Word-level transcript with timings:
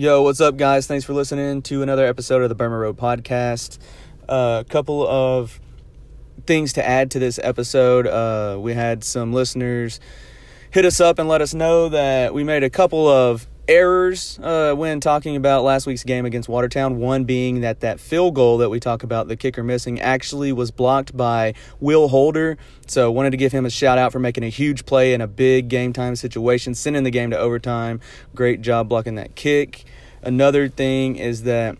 Yo, 0.00 0.22
what's 0.22 0.40
up, 0.40 0.56
guys? 0.56 0.86
Thanks 0.86 1.04
for 1.04 1.12
listening 1.12 1.60
to 1.60 1.82
another 1.82 2.06
episode 2.06 2.40
of 2.40 2.48
the 2.48 2.54
Burma 2.54 2.78
Road 2.78 2.96
Podcast. 2.96 3.80
A 4.28 4.30
uh, 4.30 4.62
couple 4.62 5.04
of 5.04 5.58
things 6.46 6.74
to 6.74 6.88
add 6.88 7.10
to 7.10 7.18
this 7.18 7.40
episode. 7.42 8.06
Uh, 8.06 8.60
we 8.60 8.74
had 8.74 9.02
some 9.02 9.32
listeners 9.32 9.98
hit 10.70 10.84
us 10.84 11.00
up 11.00 11.18
and 11.18 11.28
let 11.28 11.40
us 11.40 11.52
know 11.52 11.88
that 11.88 12.32
we 12.32 12.44
made 12.44 12.62
a 12.62 12.70
couple 12.70 13.08
of 13.08 13.48
errors 13.68 14.38
uh, 14.42 14.72
when 14.74 14.98
talking 15.00 15.36
about 15.36 15.62
last 15.62 15.86
week's 15.86 16.02
game 16.02 16.24
against 16.24 16.48
Watertown. 16.48 16.98
One 16.98 17.24
being 17.24 17.60
that 17.60 17.80
that 17.80 18.00
field 18.00 18.34
goal 18.34 18.58
that 18.58 18.70
we 18.70 18.80
talk 18.80 19.02
about, 19.02 19.28
the 19.28 19.36
kicker 19.36 19.62
missing, 19.62 20.00
actually 20.00 20.52
was 20.52 20.70
blocked 20.70 21.16
by 21.16 21.54
Will 21.78 22.08
Holder. 22.08 22.56
So 22.86 23.10
wanted 23.10 23.30
to 23.30 23.36
give 23.36 23.52
him 23.52 23.66
a 23.66 23.70
shout 23.70 23.98
out 23.98 24.12
for 24.12 24.18
making 24.18 24.44
a 24.44 24.48
huge 24.48 24.86
play 24.86 25.12
in 25.12 25.20
a 25.20 25.26
big 25.26 25.68
game 25.68 25.92
time 25.92 26.16
situation, 26.16 26.74
sending 26.74 27.04
the 27.04 27.10
game 27.10 27.30
to 27.30 27.38
overtime. 27.38 28.00
Great 28.34 28.62
job 28.62 28.88
blocking 28.88 29.16
that 29.16 29.34
kick. 29.34 29.84
Another 30.22 30.68
thing 30.68 31.16
is 31.16 31.42
that 31.42 31.76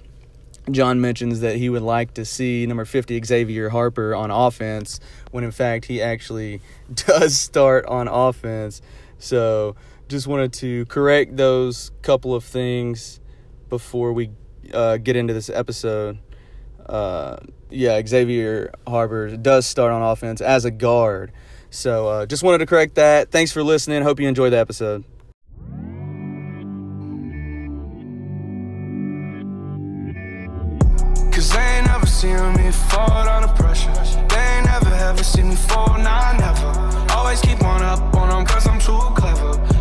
John 0.71 1.01
mentions 1.01 1.41
that 1.41 1.57
he 1.57 1.69
would 1.69 1.83
like 1.83 2.15
to 2.15 2.25
see 2.25 2.67
number 2.67 2.85
50 2.85 3.23
Xavier 3.25 3.71
Harper 3.71 4.15
on 4.15 4.31
offense 4.31 5.01
when 5.31 5.45
in 5.45 5.51
fact 5.51 5.87
he 5.87 6.03
actually 6.03 6.61
does 6.95 7.39
start 7.39 7.87
on 7.87 8.07
offense. 8.07 8.83
So 9.19 9.77
just 10.09 10.27
wanted 10.27 10.53
to 10.55 10.87
correct 10.87 11.37
those 11.37 11.91
couple 12.03 12.35
of 12.35 12.43
things 12.43 13.21
before 13.69 14.13
we 14.13 14.31
uh, 14.73 14.97
get 14.97 15.17
into 15.17 15.35
this 15.35 15.51
episode. 15.51 16.19
Uh, 16.87 17.37
yeah, 17.71 18.01
Xavier 18.05 18.73
Harper 18.87 19.37
does 19.37 19.67
start 19.67 19.93
on 19.93 20.03
offense 20.03 20.41
as 20.41 20.65
a 20.65 20.71
guard. 20.71 21.33
So 21.71 22.09
uh, 22.09 22.27
just 22.27 22.43
wanted 22.43 22.59
to 22.59 22.67
correct 22.67 22.95
that. 22.95 23.31
Thanks 23.31 23.53
for 23.53 23.63
listening. 23.63 24.03
Hope 24.03 24.19
you 24.19 24.27
enjoyed 24.27 24.53
the 24.53 24.59
episode. 24.59 25.05
Me 32.19 32.73
fall 32.73 33.13
under 33.13 33.47
pressure. 33.49 33.93
They 34.29 34.41
ain't 34.41 34.67
never 34.67 34.93
ever 34.93 35.23
seen 35.23 35.51
me 35.51 35.55
fall, 35.55 35.97
nah, 35.99 36.33
never. 36.33 37.13
Always 37.13 37.41
keep 37.41 37.63
up 37.63 38.17
on 38.17 38.29
them 38.29 38.45
cause 38.45 38.67
I'm 38.67 38.81
too 38.81 38.99
clever. 39.15 39.78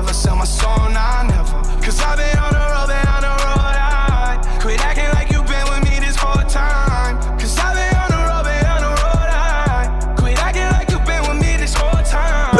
Never 0.00 0.08
ever 0.08 0.18
sell 0.18 0.36
my 0.36 0.44
soul, 0.44 0.88
nah, 0.88 1.24
never. 1.24 1.62
Cause 1.84 2.00
I've 2.00 2.16
been 2.16 2.38
on 2.38 2.52
the 2.54 2.58
road, 2.58 2.86
been 2.88 3.06
on 3.06 3.20
the 3.20 3.28
road, 3.44 3.76
I 3.76 4.58
quit 4.58 4.80
acting 4.80 5.10
like 5.10 5.30
you 5.30 5.42
been 5.42 5.68
with 5.68 5.84
me 5.84 6.00
this 6.00 6.16
whole 6.16 6.42
time. 6.48 7.18
Cause 7.38 7.58
I've 7.58 7.74
been 7.74 7.94
on 7.98 8.08
the 8.08 8.16
road, 8.16 8.44
been 8.44 8.66
on 8.66 8.80
the 8.80 8.88
road, 8.88 9.28
I 9.28 10.14
quit 10.16 10.38
acting 10.38 10.62
like 10.62 10.88
you 10.88 10.98
been 11.04 11.20
with 11.28 11.46
me 11.46 11.58
this 11.58 11.74
whole 11.74 12.02
time. 12.02 12.56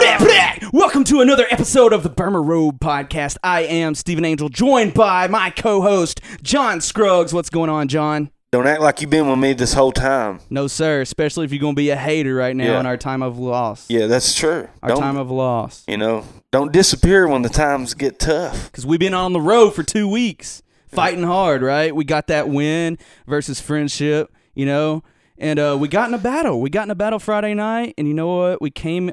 Welcome 0.75 1.05
to 1.05 1.23
another 1.23 1.47
episode 1.51 1.95
of 1.95 2.03
the 2.03 2.11
Burma 2.11 2.43
Road 2.43 2.79
Podcast. 2.79 3.39
I 3.43 3.63
am 3.63 3.95
Stephen 3.95 4.27
Angel, 4.27 4.51
joined 4.51 4.93
by 4.93 5.27
my 5.27 5.49
co-host 5.49 6.21
John 6.43 6.83
Scruggs. 6.83 7.33
What's 7.33 7.49
going 7.49 7.71
on, 7.71 7.89
John? 7.89 8.31
Don't 8.53 8.67
act 8.67 8.81
like 8.81 9.01
you've 9.01 9.11
been 9.11 9.29
with 9.29 9.39
me 9.39 9.53
this 9.53 9.75
whole 9.75 9.93
time. 9.93 10.41
No, 10.51 10.67
sir. 10.67 11.01
Especially 11.03 11.45
if 11.45 11.53
you're 11.53 11.61
going 11.61 11.75
to 11.75 11.81
be 11.81 11.91
a 11.91 11.97
hater 11.97 12.35
right 12.35 12.57
now 12.57 12.65
Yeah. 12.65 12.81
in 12.81 12.87
our 12.87 12.97
time 12.97 13.23
of 13.23 13.39
loss. 13.39 13.89
Yeah, 13.89 14.07
that's 14.07 14.35
true. 14.35 14.69
Our 14.83 14.89
don't, 14.89 14.99
time 15.01 15.17
of 15.17 15.31
loss. 15.31 15.85
you 15.87 15.97
know, 15.97 16.25
don't 16.51 16.73
disappear 16.73 17.29
when 17.29 17.43
the 17.43 17.49
times 17.49 17.95
get 17.95 18.19
tough. 18.19 18.67
Because 18.67 18.85
we've 18.85 18.99
been 18.99 19.15
on 19.15 19.33
the 19.33 19.41
road 19.41 19.71
for 19.71 19.85
two 19.85 20.09
weeks, 20.09 20.63
fighting 20.89 21.23
hard, 21.23 21.63
right? 21.63 21.95
We 21.95 22.05
got 22.05 22.27
that 22.27 22.49
win 22.49 22.99
versus 23.29 23.61
friendship, 23.61 24.33
you 24.55 24.67
know, 24.67 25.05
and 25.39 25.61
uh, 25.61 25.77
we 25.79 25.87
got 25.87 26.09
in 26.09 26.15
a 26.15 26.19
battle. 26.19 26.61
We 26.61 26.71
got 26.71 26.83
in 26.83 26.91
a 26.91 26.97
battle 26.97 27.21
Friday 27.21 27.55
night, 27.55 27.95
and 27.97 28.09
you 28.09 28.15
know 28.15 28.37
what? 28.37 28.61
We 28.61 28.73
came 28.73 29.13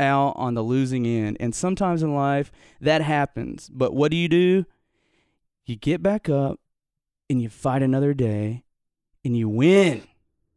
out 0.00 0.32
on 0.36 0.54
the 0.54 0.62
losing 0.62 1.06
end. 1.06 1.36
And 1.38 1.54
sometimes 1.54 2.02
in 2.02 2.12
life, 2.16 2.50
that 2.80 3.02
happens. 3.02 3.70
But 3.72 3.94
what 3.94 4.10
do 4.10 4.16
you 4.16 4.28
do? 4.28 4.64
You 5.64 5.76
get 5.76 6.02
back 6.02 6.28
up 6.28 6.58
and 7.30 7.40
you 7.40 7.48
fight 7.48 7.80
another 7.82 8.12
day 8.12 8.63
and 9.24 9.36
you 9.36 9.48
win. 9.48 10.02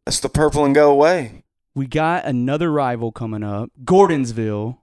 That's 0.04 0.20
the 0.20 0.28
purple 0.28 0.64
and 0.64 0.74
go 0.74 0.90
away. 0.90 1.44
We 1.74 1.86
got 1.86 2.24
another 2.24 2.72
rival 2.72 3.12
coming 3.12 3.42
up, 3.42 3.70
Gordonsville. 3.84 4.78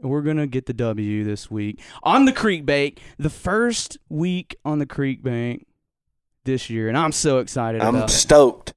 And 0.00 0.10
we're 0.10 0.22
going 0.22 0.36
to 0.36 0.46
get 0.46 0.66
the 0.66 0.72
W 0.72 1.24
this 1.24 1.50
week 1.50 1.80
on 2.02 2.24
the 2.24 2.32
Creek 2.32 2.66
Bank, 2.66 3.00
the 3.18 3.30
first 3.30 3.96
week 4.08 4.56
on 4.64 4.78
the 4.78 4.86
Creek 4.86 5.22
Bank 5.22 5.66
this 6.44 6.68
year. 6.68 6.88
And 6.88 6.98
I'm 6.98 7.12
so 7.12 7.38
excited 7.38 7.80
I'm 7.80 7.94
about 7.94 8.10
it. 8.10 8.12
stoked. 8.12 8.74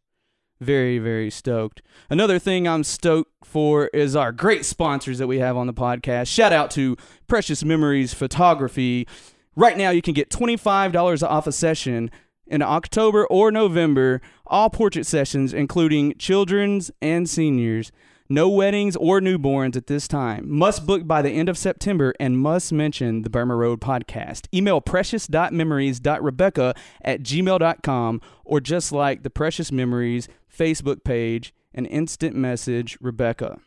Very, 0.59 0.97
very 0.99 1.29
stoked. 1.29 1.81
Another 2.09 2.39
thing 2.39 2.67
I'm 2.67 2.83
stoked 2.83 3.31
for 3.43 3.87
is 3.87 4.15
our 4.15 4.31
great 4.31 4.65
sponsors 4.65 5.19
that 5.19 5.27
we 5.27 5.39
have 5.39 5.55
on 5.55 5.67
the 5.67 5.73
podcast. 5.73 6.27
Shout 6.27 6.51
out 6.51 6.71
to 6.71 6.97
Precious 7.27 7.63
Memories 7.63 8.13
Photography. 8.13 9.07
Right 9.55 9.77
now, 9.77 9.91
you 9.91 10.01
can 10.01 10.13
get 10.13 10.29
$25 10.29 11.27
off 11.27 11.45
a 11.45 11.51
session 11.51 12.09
in 12.49 12.61
October 12.61 13.25
or 13.27 13.51
November, 13.51 14.21
all 14.45 14.69
portrait 14.69 15.05
sessions, 15.05 15.53
including 15.53 16.15
children's 16.17 16.91
and 17.01 17.29
seniors. 17.29 17.91
No 18.29 18.49
weddings 18.49 18.97
or 18.97 19.21
newborns 19.21 19.77
at 19.77 19.87
this 19.87 20.05
time. 20.07 20.51
Must 20.51 20.85
book 20.85 21.07
by 21.07 21.21
the 21.21 21.29
end 21.29 21.47
of 21.47 21.57
September 21.57 22.13
and 22.19 22.37
must 22.37 22.73
mention 22.73 23.21
the 23.21 23.29
Burma 23.29 23.55
Road 23.55 23.79
podcast. 23.79 24.47
Email 24.53 24.81
precious.memories.rebecca 24.81 26.75
at 27.01 27.21
gmail.com 27.21 28.21
or 28.43 28.59
just 28.59 28.91
like 28.91 29.23
the 29.23 29.29
Precious 29.29 29.71
Memories 29.71 30.27
Facebook 30.53 31.05
page 31.05 31.53
and 31.73 31.87
instant 31.87 32.35
message 32.35 32.97
Rebecca. 32.99 33.59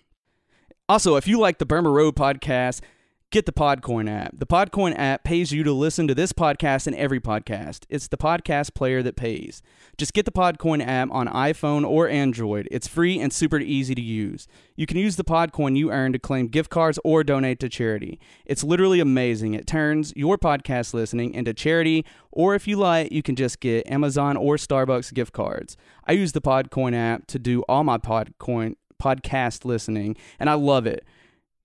Also, 0.90 1.16
if 1.16 1.26
you 1.26 1.38
like 1.38 1.58
the 1.58 1.66
Burma 1.66 1.90
Road 1.90 2.14
podcast, 2.16 2.80
get 3.30 3.46
the 3.46 3.52
Podcoin 3.52 4.10
app. 4.10 4.36
The 4.36 4.46
Podcoin 4.46 4.92
app 4.98 5.22
pays 5.22 5.52
you 5.52 5.62
to 5.62 5.72
listen 5.72 6.08
to 6.08 6.16
this 6.16 6.32
podcast 6.32 6.88
and 6.88 6.96
every 6.96 7.20
podcast. 7.20 7.84
It's 7.88 8.08
the 8.08 8.16
podcast 8.16 8.74
player 8.74 9.04
that 9.04 9.14
pays. 9.14 9.62
Just 9.96 10.14
get 10.14 10.24
the 10.24 10.32
Podcoin 10.32 10.84
app 10.84 11.10
on 11.12 11.28
iPhone 11.28 11.88
or 11.88 12.08
Android. 12.08 12.66
It's 12.72 12.88
free 12.88 13.20
and 13.20 13.32
super 13.32 13.60
easy 13.60 13.94
to 13.94 14.02
use. 14.02 14.48
You 14.74 14.84
can 14.84 14.96
use 14.96 15.14
the 15.14 15.22
Podcoin 15.22 15.76
you 15.76 15.92
earn 15.92 16.12
to 16.12 16.18
claim 16.18 16.48
gift 16.48 16.70
cards 16.70 16.98
or 17.04 17.22
donate 17.22 17.60
to 17.60 17.68
charity. 17.68 18.18
It's 18.46 18.64
literally 18.64 18.98
amazing. 18.98 19.54
It 19.54 19.66
turns 19.66 20.12
your 20.16 20.36
podcast 20.36 20.92
listening 20.92 21.32
into 21.32 21.54
charity, 21.54 22.04
or 22.32 22.56
if 22.56 22.66
you 22.66 22.76
like, 22.76 23.12
you 23.12 23.22
can 23.22 23.36
just 23.36 23.60
get 23.60 23.86
Amazon 23.86 24.36
or 24.36 24.56
Starbucks 24.56 25.14
gift 25.14 25.32
cards. 25.32 25.76
I 26.04 26.12
use 26.12 26.32
the 26.32 26.40
Podcoin 26.40 26.96
app 26.96 27.28
to 27.28 27.38
do 27.38 27.62
all 27.68 27.84
my 27.84 27.98
Podcoin 27.98 28.74
podcast 29.00 29.64
listening, 29.64 30.16
and 30.40 30.50
I 30.50 30.54
love 30.54 30.84
it. 30.86 31.04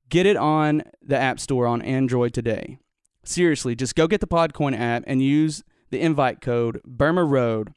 Get 0.09 0.25
it 0.25 0.37
on 0.37 0.83
the 1.01 1.17
App 1.17 1.39
Store 1.39 1.65
on 1.65 1.81
Android 1.81 2.33
today. 2.33 2.77
Seriously, 3.23 3.75
just 3.75 3.95
go 3.95 4.07
get 4.07 4.21
the 4.21 4.27
Podcoin 4.27 4.77
app 4.79 5.03
and 5.07 5.21
use 5.21 5.63
the 5.89 5.99
invite 5.99 6.41
code 6.41 6.79
Burma 6.85 7.23
Road. 7.23 7.73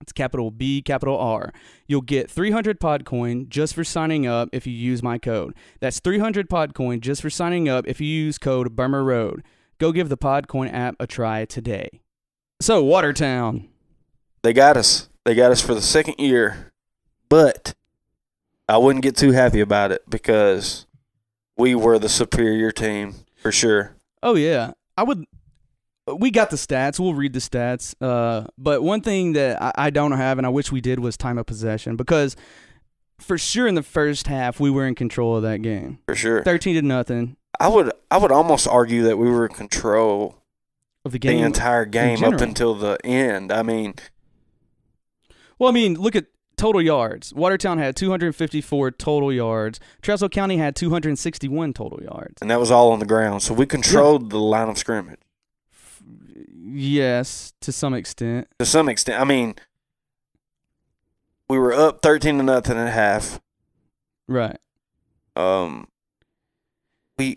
It's 0.00 0.12
capital 0.12 0.50
B, 0.50 0.82
capital 0.82 1.16
R. 1.16 1.52
You'll 1.86 2.02
get 2.02 2.30
300 2.30 2.78
Podcoin 2.78 3.48
just 3.48 3.74
for 3.74 3.84
signing 3.84 4.26
up 4.26 4.50
if 4.52 4.66
you 4.66 4.74
use 4.74 5.02
my 5.02 5.16
code. 5.16 5.54
That's 5.80 6.00
300 6.00 6.50
Podcoin 6.50 7.00
just 7.00 7.22
for 7.22 7.30
signing 7.30 7.68
up 7.68 7.86
if 7.88 8.00
you 8.00 8.06
use 8.06 8.36
code 8.36 8.76
Burma 8.76 9.02
Road. 9.02 9.42
Go 9.78 9.92
give 9.92 10.10
the 10.10 10.18
Podcoin 10.18 10.70
app 10.70 10.96
a 11.00 11.06
try 11.06 11.46
today. 11.46 12.02
So, 12.60 12.84
Watertown. 12.84 13.68
They 14.42 14.52
got 14.52 14.76
us. 14.76 15.08
They 15.24 15.34
got 15.34 15.52
us 15.52 15.62
for 15.62 15.74
the 15.74 15.80
second 15.80 16.16
year. 16.18 16.72
But 17.30 17.74
I 18.68 18.76
wouldn't 18.76 19.02
get 19.02 19.16
too 19.16 19.32
happy 19.32 19.60
about 19.60 19.90
it 19.90 20.02
because 20.08 20.86
we 21.56 21.74
were 21.74 21.98
the 21.98 22.08
superior 22.08 22.70
team 22.72 23.14
for 23.36 23.52
sure. 23.52 23.94
Oh 24.22 24.34
yeah, 24.34 24.72
I 24.96 25.02
would. 25.02 25.24
We 26.18 26.30
got 26.30 26.50
the 26.50 26.56
stats. 26.56 27.00
We'll 27.00 27.14
read 27.14 27.32
the 27.32 27.38
stats. 27.38 27.94
Uh, 28.00 28.46
but 28.58 28.82
one 28.82 29.00
thing 29.00 29.32
that 29.34 29.62
I, 29.62 29.72
I 29.86 29.90
don't 29.90 30.12
have, 30.12 30.36
and 30.38 30.46
I 30.46 30.50
wish 30.50 30.70
we 30.70 30.80
did, 30.82 30.98
was 31.00 31.16
time 31.16 31.38
of 31.38 31.46
possession 31.46 31.96
because 31.96 32.36
for 33.18 33.38
sure 33.38 33.66
in 33.66 33.74
the 33.74 33.82
first 33.82 34.26
half 34.26 34.60
we 34.60 34.70
were 34.70 34.86
in 34.86 34.94
control 34.94 35.36
of 35.36 35.42
that 35.44 35.62
game, 35.62 35.98
For 36.06 36.14
sure. 36.14 36.42
thirteen 36.42 36.74
to 36.74 36.82
nothing 36.82 37.36
I 37.60 37.68
would 37.68 37.92
I 38.10 38.18
would 38.18 38.32
almost 38.32 38.66
argue 38.68 39.02
that 39.04 39.16
we 39.16 39.30
were 39.30 39.46
in 39.46 39.54
control 39.54 40.42
of 41.04 41.12
the 41.12 41.18
game. 41.18 41.38
the 41.38 41.46
entire 41.46 41.84
game 41.86 42.24
up 42.24 42.40
until 42.40 42.74
the 42.74 42.98
end. 43.04 43.52
I 43.52 43.62
mean, 43.62 43.94
well, 45.58 45.70
I 45.70 45.72
mean, 45.72 45.94
look 45.94 46.16
at 46.16 46.26
total 46.56 46.80
yards. 46.82 47.32
Watertown 47.34 47.78
had 47.78 47.96
254 47.96 48.90
total 48.92 49.32
yards. 49.32 49.80
Trousdale 50.02 50.30
County 50.30 50.56
had 50.58 50.74
261 50.76 51.72
total 51.72 52.02
yards. 52.02 52.40
and 52.40 52.50
that 52.50 52.60
was 52.60 52.70
all 52.70 52.92
on 52.92 52.98
the 52.98 53.06
ground. 53.06 53.42
So 53.42 53.54
we 53.54 53.66
controlled 53.66 54.30
the 54.30 54.38
line 54.38 54.68
of 54.68 54.78
scrimmage 54.78 55.18
Yes, 56.66 57.52
to 57.60 57.72
some 57.72 57.94
extent. 57.94 58.48
to 58.58 58.66
some 58.66 58.88
extent. 58.88 59.20
I 59.20 59.24
mean, 59.24 59.54
we 61.48 61.58
were 61.58 61.72
up 61.72 62.00
thirteen 62.02 62.38
to 62.38 62.42
nothing 62.42 62.78
at 62.78 62.92
half. 62.92 63.40
Right. 64.26 64.56
Um, 65.36 65.88
we, 67.18 67.36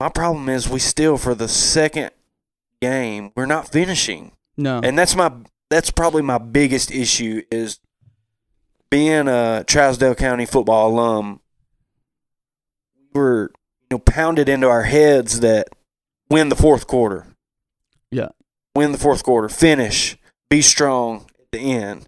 my 0.00 0.08
problem 0.08 0.48
is 0.48 0.68
we 0.68 0.78
still 0.78 1.18
for 1.18 1.34
the 1.34 1.46
second 1.48 2.10
game 2.80 3.32
we're 3.36 3.44
not 3.46 3.68
finishing, 3.70 4.32
No. 4.56 4.80
and 4.82 4.98
that's 4.98 5.14
my 5.14 5.30
that's 5.68 5.90
probably 5.90 6.22
my 6.22 6.38
biggest 6.38 6.90
issue 6.90 7.42
is 7.50 7.78
being 8.90 9.28
a 9.28 9.64
Trousdale 9.66 10.16
County 10.16 10.46
football 10.46 10.88
alum. 10.90 11.40
We 13.14 13.20
were 13.20 13.50
you 13.90 13.96
know 13.96 13.98
pounded 13.98 14.48
into 14.48 14.68
our 14.68 14.84
heads 14.84 15.40
that 15.40 15.68
win 16.30 16.48
the 16.48 16.56
fourth 16.56 16.86
quarter. 16.86 17.26
Yeah. 18.10 18.28
win 18.74 18.92
the 18.92 18.98
fourth 18.98 19.22
quarter, 19.22 19.48
finish, 19.48 20.16
be 20.48 20.62
strong 20.62 21.26
at 21.38 21.46
the 21.52 21.58
end. 21.72 22.06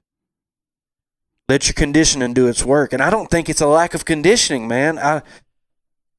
Let 1.49 1.67
your 1.67 1.75
conditioning 1.75 2.33
do 2.33 2.47
its 2.47 2.65
work. 2.65 2.93
And 2.93 3.03
I 3.03 3.11
don't 3.11 3.29
think 3.31 3.49
it's 3.49 3.61
a 3.61 3.67
lack 3.67 3.93
of 3.93 4.05
conditioning, 4.05 4.69
man. 4.69 4.99
I 4.99 5.23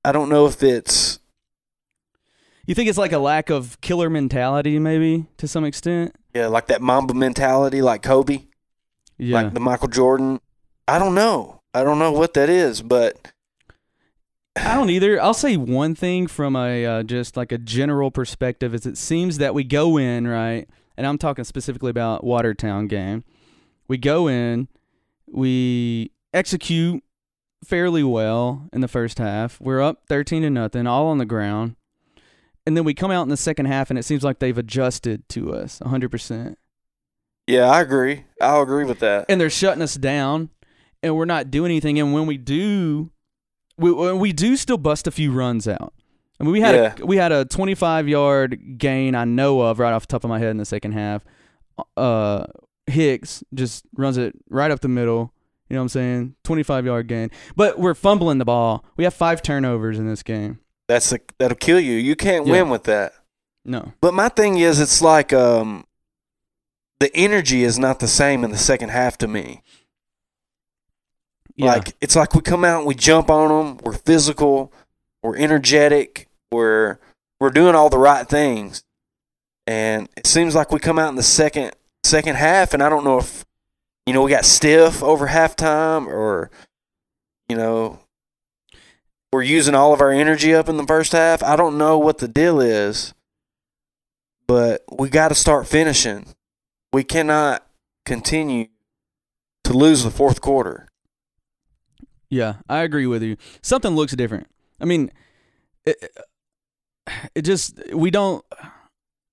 I 0.03 0.11
don't 0.11 0.29
know 0.29 0.45
if 0.45 0.61
it's 0.61 1.19
You 2.65 2.75
think 2.75 2.89
it's 2.89 2.97
like 2.97 3.11
a 3.13 3.17
lack 3.19 3.49
of 3.49 3.79
killer 3.81 4.09
mentality, 4.09 4.77
maybe 4.77 5.25
to 5.37 5.47
some 5.47 5.63
extent? 5.65 6.15
yeah, 6.33 6.47
like 6.47 6.67
that 6.67 6.81
Mamba 6.81 7.13
mentality, 7.13 7.81
like 7.81 8.01
Kobe, 8.03 8.45
Yeah. 9.17 9.41
like 9.41 9.53
the 9.53 9.59
Michael 9.59 9.87
Jordan. 9.89 10.39
I 10.91 10.99
don't 10.99 11.15
know. 11.15 11.61
I 11.73 11.85
don't 11.85 11.99
know 11.99 12.11
what 12.11 12.33
that 12.33 12.49
is, 12.49 12.81
but 12.81 13.31
I 14.57 14.75
don't 14.75 14.89
either. 14.89 15.21
I'll 15.21 15.33
say 15.33 15.55
one 15.55 15.95
thing 15.95 16.27
from 16.27 16.53
a 16.57 16.85
uh, 16.85 17.03
just 17.03 17.37
like 17.37 17.53
a 17.53 17.57
general 17.57 18.11
perspective 18.11 18.75
is 18.75 18.85
it 18.85 18.97
seems 18.97 19.37
that 19.37 19.53
we 19.53 19.63
go 19.63 19.95
in 19.95 20.27
right, 20.27 20.67
and 20.97 21.07
I'm 21.07 21.17
talking 21.17 21.45
specifically 21.45 21.91
about 21.91 22.25
Watertown 22.25 22.87
game. 22.87 23.23
We 23.87 23.97
go 23.97 24.27
in, 24.27 24.67
we 25.25 26.11
execute 26.33 27.01
fairly 27.63 28.03
well 28.03 28.67
in 28.73 28.81
the 28.81 28.89
first 28.89 29.17
half. 29.17 29.61
We're 29.61 29.81
up 29.81 30.01
13 30.09 30.41
to 30.41 30.49
nothing, 30.49 30.87
all 30.87 31.07
on 31.07 31.19
the 31.19 31.25
ground, 31.25 31.77
and 32.65 32.75
then 32.75 32.83
we 32.83 32.93
come 32.93 33.11
out 33.11 33.23
in 33.23 33.29
the 33.29 33.37
second 33.37 33.67
half, 33.67 33.89
and 33.89 33.97
it 33.97 34.03
seems 34.03 34.25
like 34.25 34.39
they've 34.39 34.57
adjusted 34.57 35.23
to 35.29 35.53
us 35.53 35.79
100. 35.79 36.11
percent 36.11 36.57
yeah, 37.47 37.69
I 37.69 37.79
agree. 37.79 38.25
I'll 38.41 38.61
agree 38.61 38.83
with 38.83 38.99
that. 38.99 39.27
and 39.29 39.39
they're 39.39 39.49
shutting 39.49 39.81
us 39.81 39.95
down 39.95 40.49
and 41.03 41.15
we're 41.15 41.25
not 41.25 41.51
doing 41.51 41.71
anything 41.71 41.99
and 41.99 42.13
when 42.13 42.25
we 42.27 42.37
do 42.37 43.09
we 43.77 43.91
we 44.13 44.31
do 44.33 44.55
still 44.55 44.77
bust 44.77 45.07
a 45.07 45.11
few 45.11 45.31
runs 45.31 45.67
out 45.67 45.93
I 46.39 46.43
mean 46.43 46.53
we 46.53 46.61
had 46.61 46.75
Yeah. 46.75 46.95
a, 46.99 47.05
we 47.05 47.17
had 47.17 47.31
a 47.31 47.45
25 47.45 48.07
yard 48.07 48.77
gain 48.77 49.15
I 49.15 49.25
know 49.25 49.61
of 49.61 49.79
right 49.79 49.93
off 49.93 50.07
the 50.07 50.11
top 50.11 50.23
of 50.23 50.29
my 50.29 50.39
head 50.39 50.49
in 50.51 50.57
the 50.57 50.65
second 50.65 50.91
half 50.93 51.23
uh 51.97 52.45
Hicks 52.87 53.43
just 53.53 53.85
runs 53.95 54.17
it 54.17 54.33
right 54.49 54.69
up 54.71 54.81
the 54.81 54.87
middle 54.87 55.33
you 55.69 55.75
know 55.75 55.81
what 55.81 55.83
I'm 55.85 55.89
saying 55.89 56.35
25 56.43 56.85
yard 56.85 57.07
gain 57.07 57.29
but 57.55 57.79
we're 57.79 57.93
fumbling 57.93 58.37
the 58.37 58.45
ball 58.45 58.83
we 58.97 59.03
have 59.03 59.13
five 59.13 59.41
turnovers 59.41 59.97
in 59.97 60.07
this 60.07 60.23
game 60.23 60.59
That's 60.87 61.11
a, 61.13 61.19
that'll 61.39 61.55
kill 61.57 61.79
you. 61.79 61.93
You 61.93 62.15
can't 62.15 62.45
Yeah. 62.45 62.53
win 62.53 62.69
with 62.69 62.83
that. 62.83 63.13
no 63.63 63.93
But 64.01 64.13
my 64.13 64.27
thing 64.29 64.57
is, 64.57 64.79
it's 64.81 65.01
like 65.01 65.31
um, 65.31 65.85
the 66.99 67.15
energy 67.15 67.63
is 67.63 67.79
not 67.79 67.99
the 67.99 68.07
same 68.07 68.43
in 68.43 68.51
the 68.51 68.57
second 68.57 68.89
half 68.89 69.17
to 69.19 69.27
me. 69.27 69.63
Yeah 71.61 71.73
Like 71.73 71.95
it's 72.01 72.15
like 72.15 72.33
we 72.33 72.41
come 72.41 72.65
out 72.65 72.79
and 72.79 72.87
we 72.87 72.95
jump 72.95 73.29
on 73.29 73.49
them. 73.49 73.77
We're 73.83 73.93
physical. 73.93 74.71
We're 75.21 75.37
energetic. 75.37 76.27
We're 76.51 76.97
we're 77.39 77.51
doing 77.51 77.75
all 77.75 77.89
the 77.89 77.97
right 77.97 78.27
things, 78.27 78.83
and 79.67 80.09
it 80.17 80.27
seems 80.27 80.55
like 80.55 80.71
we 80.71 80.79
come 80.79 80.99
out 80.99 81.09
in 81.09 81.15
the 81.15 81.23
second 81.23 81.73
second 82.03 82.35
half, 82.35 82.73
and 82.73 82.81
I 82.81 82.89
don't 82.89 83.03
know 83.03 83.19
if 83.19 83.45
you 84.05 84.13
know 84.13 84.23
we 84.23 84.31
got 84.31 84.45
stiff 84.45 85.03
over 85.03 85.27
halftime 85.27 86.07
or 86.07 86.49
you 87.47 87.55
know 87.55 87.99
we're 89.31 89.43
using 89.43 89.75
all 89.75 89.93
of 89.93 90.01
our 90.01 90.11
energy 90.11 90.53
up 90.53 90.67
in 90.67 90.77
the 90.77 90.85
first 90.85 91.11
half. 91.11 91.41
I 91.43 91.55
don't 91.55 91.77
know 91.77 91.97
what 91.97 92.17
the 92.17 92.27
deal 92.27 92.59
is, 92.59 93.13
but 94.47 94.83
we 94.91 95.09
got 95.09 95.29
to 95.29 95.35
start 95.35 95.67
finishing. 95.67 96.25
We 96.91 97.03
cannot 97.03 97.65
continue 98.05 98.67
to 99.63 99.73
lose 99.73 100.03
the 100.03 100.11
fourth 100.11 100.41
quarter. 100.41 100.87
Yeah, 102.31 102.55
I 102.69 102.79
agree 102.79 103.05
with 103.05 103.21
you. 103.21 103.35
Something 103.61 103.93
looks 103.93 104.15
different. 104.15 104.47
I 104.79 104.85
mean, 104.85 105.11
it, 105.85 105.97
it 107.35 107.41
just 107.41 107.79
we 107.93 108.09
don't 108.09 108.43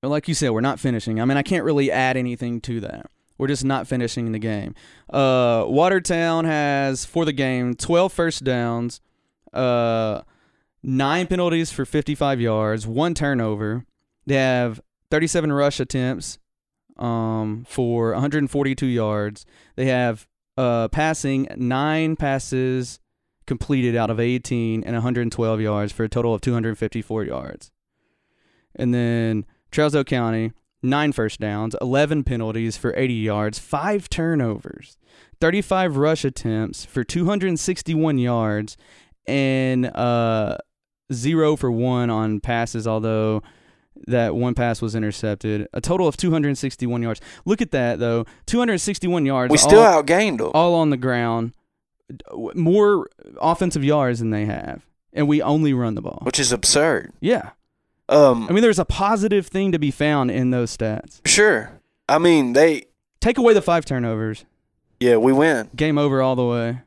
like 0.02 0.26
you 0.26 0.34
said 0.34 0.50
we're 0.50 0.60
not 0.60 0.80
finishing. 0.80 1.20
I 1.20 1.24
mean, 1.24 1.36
I 1.36 1.42
can't 1.42 1.64
really 1.64 1.90
add 1.92 2.16
anything 2.16 2.60
to 2.62 2.80
that. 2.80 3.06
We're 3.38 3.46
just 3.46 3.64
not 3.64 3.86
finishing 3.86 4.32
the 4.32 4.40
game. 4.40 4.74
Uh, 5.08 5.64
Watertown 5.68 6.44
has 6.44 7.04
for 7.04 7.24
the 7.24 7.32
game 7.32 7.74
12 7.74 8.12
first 8.12 8.42
downs, 8.42 9.00
uh, 9.52 10.22
nine 10.82 11.28
penalties 11.28 11.70
for 11.70 11.84
55 11.84 12.40
yards, 12.40 12.84
one 12.84 13.14
turnover. 13.14 13.84
They 14.26 14.34
have 14.34 14.80
37 15.12 15.52
rush 15.52 15.78
attempts 15.78 16.40
um, 16.96 17.64
for 17.68 18.10
142 18.10 18.86
yards. 18.86 19.46
They 19.76 19.86
have 19.86 20.26
uh, 20.58 20.88
passing 20.88 21.46
nine 21.56 22.16
passes 22.16 22.98
completed 23.46 23.94
out 23.94 24.10
of 24.10 24.18
18 24.18 24.82
and 24.82 24.94
112 24.94 25.60
yards 25.60 25.92
for 25.92 26.02
a 26.02 26.08
total 26.08 26.34
of 26.34 26.40
254 26.40 27.24
yards. 27.24 27.70
And 28.74 28.92
then 28.92 29.46
Trousdale 29.70 30.04
County, 30.04 30.52
nine 30.82 31.12
first 31.12 31.38
downs, 31.38 31.76
11 31.80 32.24
penalties 32.24 32.76
for 32.76 32.92
80 32.96 33.14
yards, 33.14 33.58
five 33.60 34.10
turnovers, 34.10 34.98
35 35.40 35.96
rush 35.96 36.24
attempts 36.24 36.84
for 36.84 37.04
261 37.04 38.18
yards, 38.18 38.76
and 39.28 39.86
uh, 39.94 40.58
zero 41.12 41.54
for 41.54 41.70
one 41.70 42.10
on 42.10 42.40
passes, 42.40 42.86
although 42.86 43.42
that 44.06 44.34
one 44.34 44.54
pass 44.54 44.80
was 44.80 44.94
intercepted. 44.94 45.66
A 45.72 45.80
total 45.80 46.06
of 46.08 46.16
261 46.16 47.02
yards. 47.02 47.20
Look 47.44 47.60
at 47.60 47.70
that, 47.72 47.98
though. 47.98 48.24
261 48.46 49.26
yards. 49.26 49.50
We 49.50 49.58
still 49.58 49.80
all- 49.82 50.02
outgained 50.02 50.38
them. 50.38 50.50
all 50.54 50.74
on 50.74 50.90
the 50.90 50.96
ground, 50.96 51.52
more 52.54 53.08
offensive 53.40 53.84
yards 53.84 54.18
than 54.20 54.30
they 54.30 54.44
have, 54.46 54.82
and 55.12 55.28
we 55.28 55.42
only 55.42 55.72
run 55.72 55.94
the 55.94 56.02
ball. 56.02 56.20
which 56.22 56.38
is 56.40 56.52
absurd. 56.52 57.12
Yeah, 57.20 57.50
Um, 58.08 58.46
I 58.48 58.52
mean, 58.52 58.62
there's 58.62 58.78
a 58.78 58.84
positive 58.86 59.46
thing 59.46 59.72
to 59.72 59.78
be 59.78 59.90
found 59.90 60.30
in 60.30 60.50
those 60.50 60.74
stats. 60.76 61.20
sure. 61.26 61.72
I 62.08 62.18
mean, 62.18 62.54
they, 62.54 62.84
Take 63.20 63.36
away 63.36 63.52
the 63.52 63.60
five 63.60 63.84
turnovers, 63.84 64.44
yeah, 65.00 65.16
we 65.16 65.32
win. 65.32 65.68
game 65.76 65.98
over 65.98 66.22
all 66.22 66.36
the 66.36 66.44
way. 66.44 66.80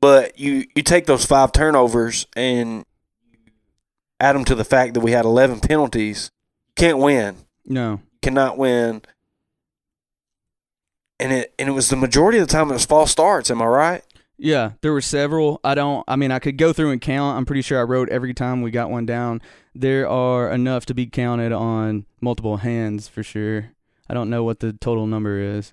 But 0.00 0.38
you, 0.38 0.64
you 0.74 0.82
take 0.82 1.06
those 1.06 1.24
five 1.26 1.52
turnovers 1.52 2.26
and 2.34 2.84
add 4.18 4.34
them 4.34 4.44
to 4.46 4.54
the 4.54 4.64
fact 4.64 4.94
that 4.94 5.00
we 5.00 5.10
had 5.12 5.24
11 5.24 5.60
penalties. 5.60 6.30
Can't 6.76 6.98
win. 6.98 7.36
No, 7.64 8.00
Cannot 8.22 8.58
win. 8.58 9.02
And 11.20 11.32
it 11.32 11.54
and 11.58 11.68
it 11.68 11.72
was 11.72 11.88
the 11.88 11.96
majority 11.96 12.38
of 12.38 12.46
the 12.48 12.52
time 12.52 12.70
it 12.70 12.74
was 12.74 12.84
false 12.86 13.10
starts. 13.12 13.50
Am 13.50 13.62
I 13.62 13.66
right? 13.66 14.02
yeah, 14.38 14.72
there 14.80 14.92
were 14.92 15.00
several. 15.00 15.60
I 15.62 15.76
don't. 15.76 16.02
I 16.08 16.16
mean, 16.16 16.32
I 16.32 16.40
could 16.40 16.58
go 16.58 16.72
through 16.72 16.90
and 16.90 17.00
count. 17.00 17.36
I'm 17.36 17.44
pretty 17.44 17.62
sure 17.62 17.78
I 17.78 17.84
wrote 17.84 18.08
every 18.08 18.34
time 18.34 18.60
we 18.62 18.72
got 18.72 18.90
one 18.90 19.06
down. 19.06 19.40
There 19.74 20.08
are 20.08 20.50
enough 20.50 20.84
to 20.86 20.94
be 20.94 21.06
counted 21.06 21.52
on 21.52 22.06
multiple 22.20 22.56
hands 22.58 23.06
for 23.06 23.22
sure. 23.22 23.70
I 24.08 24.14
don't 24.14 24.30
know 24.30 24.42
what 24.42 24.58
the 24.60 24.72
total 24.72 25.06
number 25.06 25.38
is. 25.38 25.72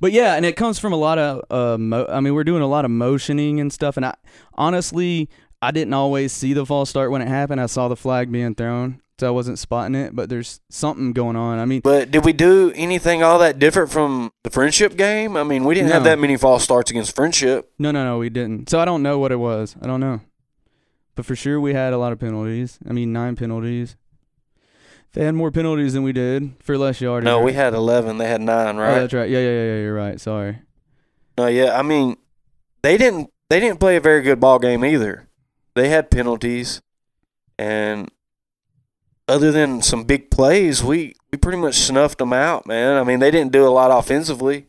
But 0.00 0.12
yeah, 0.12 0.34
and 0.34 0.46
it 0.46 0.56
comes 0.56 0.78
from 0.78 0.94
a 0.94 0.96
lot 0.96 1.18
of 1.18 1.44
uh 1.50 1.76
mo- 1.76 2.06
I 2.08 2.20
mean, 2.20 2.32
we're 2.34 2.44
doing 2.44 2.62
a 2.62 2.66
lot 2.66 2.86
of 2.86 2.90
motioning 2.90 3.60
and 3.60 3.70
stuff 3.70 3.98
and 3.98 4.06
I 4.06 4.14
honestly 4.54 5.28
I 5.60 5.70
didn't 5.72 5.92
always 5.92 6.32
see 6.32 6.54
the 6.54 6.64
false 6.64 6.88
start 6.88 7.10
when 7.10 7.20
it 7.20 7.28
happened. 7.28 7.60
I 7.60 7.66
saw 7.66 7.88
the 7.88 7.96
flag 7.96 8.32
being 8.32 8.54
thrown, 8.54 9.02
so 9.20 9.26
I 9.26 9.30
wasn't 9.30 9.58
spotting 9.58 9.94
it, 9.94 10.16
but 10.16 10.28
there's 10.28 10.60
something 10.70 11.12
going 11.12 11.36
on. 11.36 11.58
I 11.58 11.66
mean, 11.66 11.82
But 11.82 12.10
did 12.10 12.24
we 12.24 12.32
do 12.32 12.72
anything 12.74 13.22
all 13.22 13.38
that 13.38 13.58
different 13.58 13.90
from 13.90 14.32
the 14.42 14.50
friendship 14.50 14.96
game? 14.96 15.36
I 15.36 15.44
mean, 15.44 15.64
we 15.64 15.74
didn't 15.74 15.90
have 15.90 16.04
that 16.04 16.18
many 16.18 16.36
false 16.38 16.64
starts 16.64 16.90
against 16.90 17.14
friendship. 17.14 17.70
no, 17.78 17.90
no, 17.90 18.02
no, 18.02 18.18
we 18.18 18.30
didn't. 18.30 18.70
So 18.70 18.80
I 18.80 18.84
don't 18.84 19.02
know 19.02 19.18
what 19.18 19.30
it 19.30 19.36
was. 19.36 19.76
I 19.80 19.86
don't 19.86 20.00
know. 20.00 20.22
But 21.14 21.26
for 21.26 21.36
sure 21.36 21.60
we 21.60 21.74
had 21.74 21.92
a 21.92 21.98
lot 21.98 22.12
of 22.12 22.18
penalties. 22.18 22.78
I 22.88 22.92
mean, 22.92 23.12
9 23.12 23.36
penalties. 23.36 23.96
They 25.12 25.24
had 25.24 25.34
more 25.34 25.50
penalties 25.50 25.92
than 25.92 26.02
we 26.02 26.12
did 26.12 26.52
for 26.62 26.78
less 26.78 27.00
yardage. 27.00 27.26
No, 27.26 27.40
we 27.40 27.52
had 27.52 27.74
11. 27.74 28.18
They 28.18 28.28
had 28.28 28.40
nine, 28.40 28.76
oh, 28.76 28.80
right? 28.80 28.94
that's 29.00 29.12
right. 29.12 29.28
Yeah, 29.28 29.40
yeah, 29.40 29.50
yeah, 29.50 29.64
yeah, 29.64 29.80
you're 29.80 29.94
right. 29.94 30.20
Sorry. 30.20 30.60
No, 31.36 31.46
yeah. 31.46 31.78
I 31.78 31.82
mean, 31.82 32.16
they 32.82 32.96
didn't. 32.96 33.30
They 33.50 33.58
didn't 33.58 33.80
play 33.80 33.96
a 33.96 34.00
very 34.00 34.22
good 34.22 34.38
ball 34.38 34.60
game 34.60 34.84
either. 34.84 35.28
They 35.74 35.88
had 35.88 36.10
penalties, 36.10 36.80
and 37.58 38.08
other 39.30 39.52
than 39.52 39.82
some 39.82 40.04
big 40.04 40.30
plays, 40.30 40.82
we 40.82 41.14
we 41.32 41.38
pretty 41.38 41.58
much 41.58 41.76
snuffed 41.76 42.18
them 42.18 42.32
out, 42.32 42.66
man. 42.66 42.96
I 42.96 43.04
mean, 43.04 43.20
they 43.20 43.30
didn't 43.30 43.52
do 43.52 43.66
a 43.66 43.70
lot 43.70 43.96
offensively. 43.96 44.66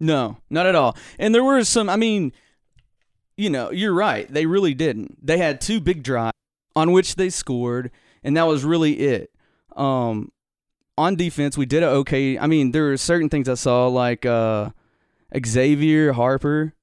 No, 0.00 0.38
not 0.50 0.66
at 0.66 0.74
all. 0.74 0.96
And 1.18 1.34
there 1.34 1.44
were 1.44 1.62
some, 1.64 1.88
I 1.88 1.96
mean, 1.96 2.32
you 3.36 3.50
know, 3.50 3.70
you're 3.70 3.92
right. 3.94 4.26
They 4.32 4.46
really 4.46 4.74
didn't. 4.74 5.24
They 5.24 5.38
had 5.38 5.60
two 5.60 5.80
big 5.80 6.02
drives 6.02 6.36
on 6.74 6.92
which 6.92 7.14
they 7.16 7.30
scored, 7.30 7.90
and 8.24 8.36
that 8.36 8.46
was 8.46 8.64
really 8.64 8.98
it. 8.98 9.30
Um, 9.76 10.32
on 10.98 11.16
defense, 11.16 11.56
we 11.56 11.66
did 11.66 11.82
a 11.82 11.88
okay. 11.88 12.38
I 12.38 12.46
mean, 12.46 12.72
there 12.72 12.84
were 12.84 12.96
certain 12.96 13.28
things 13.28 13.48
I 13.48 13.54
saw, 13.54 13.86
like 13.88 14.26
uh, 14.26 14.70
Xavier 15.44 16.12
Harper. 16.12 16.74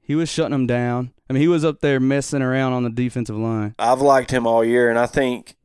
He 0.00 0.14
was 0.14 0.28
shutting 0.28 0.52
them 0.52 0.66
down. 0.66 1.12
I 1.28 1.32
mean, 1.32 1.42
he 1.42 1.48
was 1.48 1.64
up 1.64 1.80
there 1.80 1.98
messing 1.98 2.42
around 2.42 2.74
on 2.74 2.84
the 2.84 2.90
defensive 2.90 3.36
line. 3.36 3.74
I've 3.78 4.00
liked 4.00 4.30
him 4.30 4.46
all 4.46 4.64
year, 4.64 4.88
and 4.88 4.98
I 4.98 5.06
think 5.06 5.55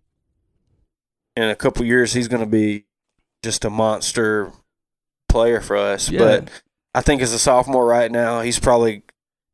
in 1.36 1.44
a 1.44 1.56
couple 1.56 1.86
years 1.86 2.14
he's 2.14 2.28
going 2.28 2.44
to 2.44 2.50
be 2.50 2.86
just 3.44 3.66
a 3.66 3.70
monster 3.70 4.52
player 5.30 5.62
for 5.62 5.78
us. 5.78 6.10
Yeah. 6.10 6.20
But 6.20 6.50
I 6.94 7.02
think 7.02 7.22
as 7.22 7.34
a 7.34 7.40
sophomore 7.40 7.86
right 7.86 8.12
now, 8.12 8.42
he's 8.42 8.60
probably, 8.60 9.04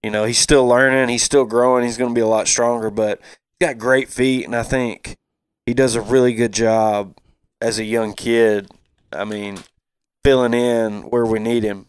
you 0.04 0.12
know, 0.12 0.26
he's 0.26 0.40
still 0.40 0.68
learning, 0.68 1.10
he's 1.10 1.24
still 1.24 1.46
growing, 1.46 1.84
he's 1.84 1.98
going 1.98 2.12
to 2.12 2.16
be 2.16 2.22
a 2.22 2.28
lot 2.28 2.48
stronger. 2.48 2.90
But 2.90 3.20
he's 3.60 3.68
got 3.68 3.78
great 3.78 4.10
feet, 4.10 4.46
and 4.46 4.56
I 4.56 4.64
think 4.64 5.18
he 5.66 5.74
does 5.74 5.96
a 5.96 6.02
really 6.02 6.34
good 6.34 6.52
job 6.52 7.18
as 7.62 7.80
a 7.80 7.84
young 7.84 8.14
kid 8.14 8.70
I 9.12 9.26
mean, 9.26 9.60
filling 10.24 10.54
in 10.54 11.04
where 11.04 11.26
we 11.26 11.40
need 11.40 11.64
him. 11.64 11.88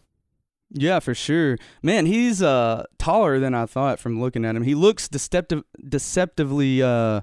Yeah, 0.71 0.99
for 0.99 1.15
sure. 1.15 1.57
Man, 1.81 2.05
he's 2.05 2.41
uh 2.41 2.85
taller 2.97 3.39
than 3.39 3.55
I 3.55 3.65
thought 3.65 3.99
from 3.99 4.21
looking 4.21 4.45
at 4.45 4.55
him. 4.55 4.63
He 4.63 4.75
looks 4.75 5.07
deceptive 5.07 5.63
deceptively 5.87 6.83
uh 6.83 7.21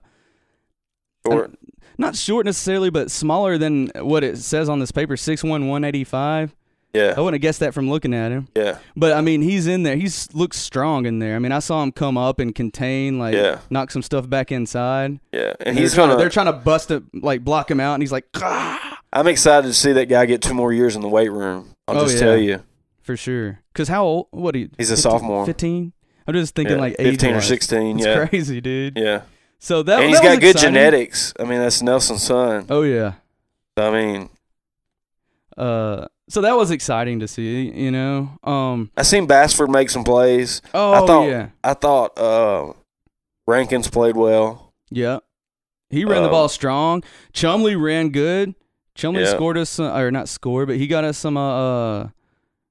Or 1.25 1.51
not 1.99 2.17
short 2.17 2.47
necessarily, 2.47 2.91
but 2.91 3.11
smaller 3.11 3.59
than 3.59 3.91
what 3.97 4.23
it 4.25 4.39
says 4.39 4.69
on 4.69 4.79
this 4.81 4.93
paper, 4.93 5.15
6'1", 5.17 5.45
185. 5.51 6.55
I 6.95 7.09
wouldn't 7.21 7.35
have 7.35 7.41
guessed 7.43 7.61
that 7.61 7.75
from 7.75 7.91
looking 7.91 8.15
at 8.15 8.33
him. 8.33 8.49
yeah, 8.57 8.79
But 8.97 9.13
I 9.13 9.21
mean, 9.21 9.43
he's 9.43 9.67
in 9.67 9.83
there. 9.83 9.97
He's 9.97 10.33
looks 10.33 10.57
strong 10.59 11.05
in 11.05 11.19
there. 11.19 11.37
I 11.37 11.39
mean, 11.39 11.53
I 11.53 11.59
saw 11.59 11.83
him 11.83 11.93
come 11.93 12.17
up 12.17 12.39
and 12.39 12.55
contain, 12.55 13.19
like 13.19 13.35
Yeah. 13.35 13.59
knock 13.69 13.91
some 13.91 14.01
stuff 14.01 14.31
back 14.31 14.51
inside. 14.51 15.21
yeah. 15.31 15.53
And, 15.61 15.69
And 15.71 15.79
he's 15.79 15.93
trying, 15.93 16.09
gonna. 16.09 16.19
they're 16.19 16.31
trying 16.31 16.47
to 16.47 16.55
bust 16.55 16.91
it, 16.91 17.03
like 17.13 17.45
block 17.45 17.71
him 17.71 17.81
out, 17.81 17.93
and 17.95 18.03
he's 18.03 18.13
like, 18.13 18.25
ah, 18.37 18.99
I'm 19.13 19.27
excited 19.27 19.67
to 19.69 19.75
see 19.75 19.93
that 19.93 20.07
guy 20.07 20.25
get 20.25 20.41
two 20.41 20.55
more 20.55 20.73
years 20.73 20.97
in 20.97 21.03
the 21.03 21.09
weight 21.09 21.31
room. 21.31 21.75
I'll 21.87 21.99
Oh, 21.99 22.05
just 22.05 22.15
yeah. 22.15 22.21
tell 22.21 22.37
you, 22.39 22.63
for 23.03 23.15
sure. 23.15 23.59
Cause 23.75 23.89
how 23.89 24.05
old? 24.05 24.29
What 24.31 24.55
are 24.55 24.59
you? 24.59 24.71
He's 24.79 24.91
a 24.91 24.97
sophomore. 24.97 25.45
Fifteen. 25.45 25.93
I'm 26.27 26.33
just 26.33 26.55
thinking 26.55 26.77
Yeah, 26.77 26.81
like 26.81 26.97
15 26.97 27.29
or 27.29 27.33
age-wise. 27.35 27.47
16. 27.49 27.97
It's 27.99 28.07
yeah, 28.07 28.27
crazy, 28.27 28.61
dude. 28.63 28.97
yeah. 28.97 29.21
So 29.59 29.83
that 29.83 30.01
and 30.01 30.09
he's 30.11 30.19
that 30.19 30.25
got 30.25 30.31
was 30.31 30.39
good 30.41 30.51
exciting. 30.57 30.75
genetics. 30.75 31.33
I 31.41 31.45
mean, 31.45 31.59
that's 31.61 31.83
Nelson's 31.83 32.23
son. 32.23 32.67
Oh 32.69 32.83
yeah. 32.83 33.15
I 33.77 33.91
mean, 33.91 34.29
Uh, 35.57 36.07
so 36.29 36.41
that 36.43 36.57
was 36.57 36.71
exciting 36.71 37.21
to 37.21 37.29
see. 37.29 37.71
You 37.71 37.91
know. 37.91 38.31
Um. 38.45 38.91
I 38.97 39.03
seen 39.03 39.27
Bassford 39.27 39.71
make 39.71 39.91
some 39.91 40.05
plays. 40.05 40.61
Oh 40.75 40.93
I 40.93 41.07
thought 41.07 41.29
yeah. 41.29 41.49
I 41.65 41.75
thought 41.75 42.19
uh, 42.19 42.73
Rankins 43.47 43.89
played 43.89 44.17
well. 44.17 44.73
Yeah. 44.91 45.19
He 45.91 46.05
ran 46.05 46.23
the 46.23 46.29
Um, 46.29 46.33
ball 46.33 46.49
strong. 46.49 47.03
Chumley 47.33 47.77
ran 47.77 48.11
good. 48.11 48.55
Chumley 48.95 49.23
Yeah. 49.23 49.31
scored 49.31 49.57
us, 49.59 49.71
some, 49.71 49.97
or 49.97 50.11
not 50.11 50.29
scored, 50.29 50.69
but 50.69 50.77
he 50.77 50.87
got 50.87 51.05
us 51.05 51.17
some 51.19 51.37
uh, 51.37 51.59
uh 52.03 52.09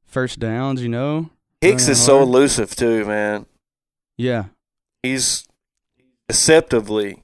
first 0.05 0.39
downs. 0.39 0.81
You 0.81 0.89
know. 0.89 1.29
Hicks 1.61 1.87
is 1.87 1.99
so 2.03 2.21
elusive 2.21 2.75
too, 2.75 3.05
man. 3.05 3.47
Yeah. 4.17 4.45
He's 5.01 5.45
deceptively 6.27 7.23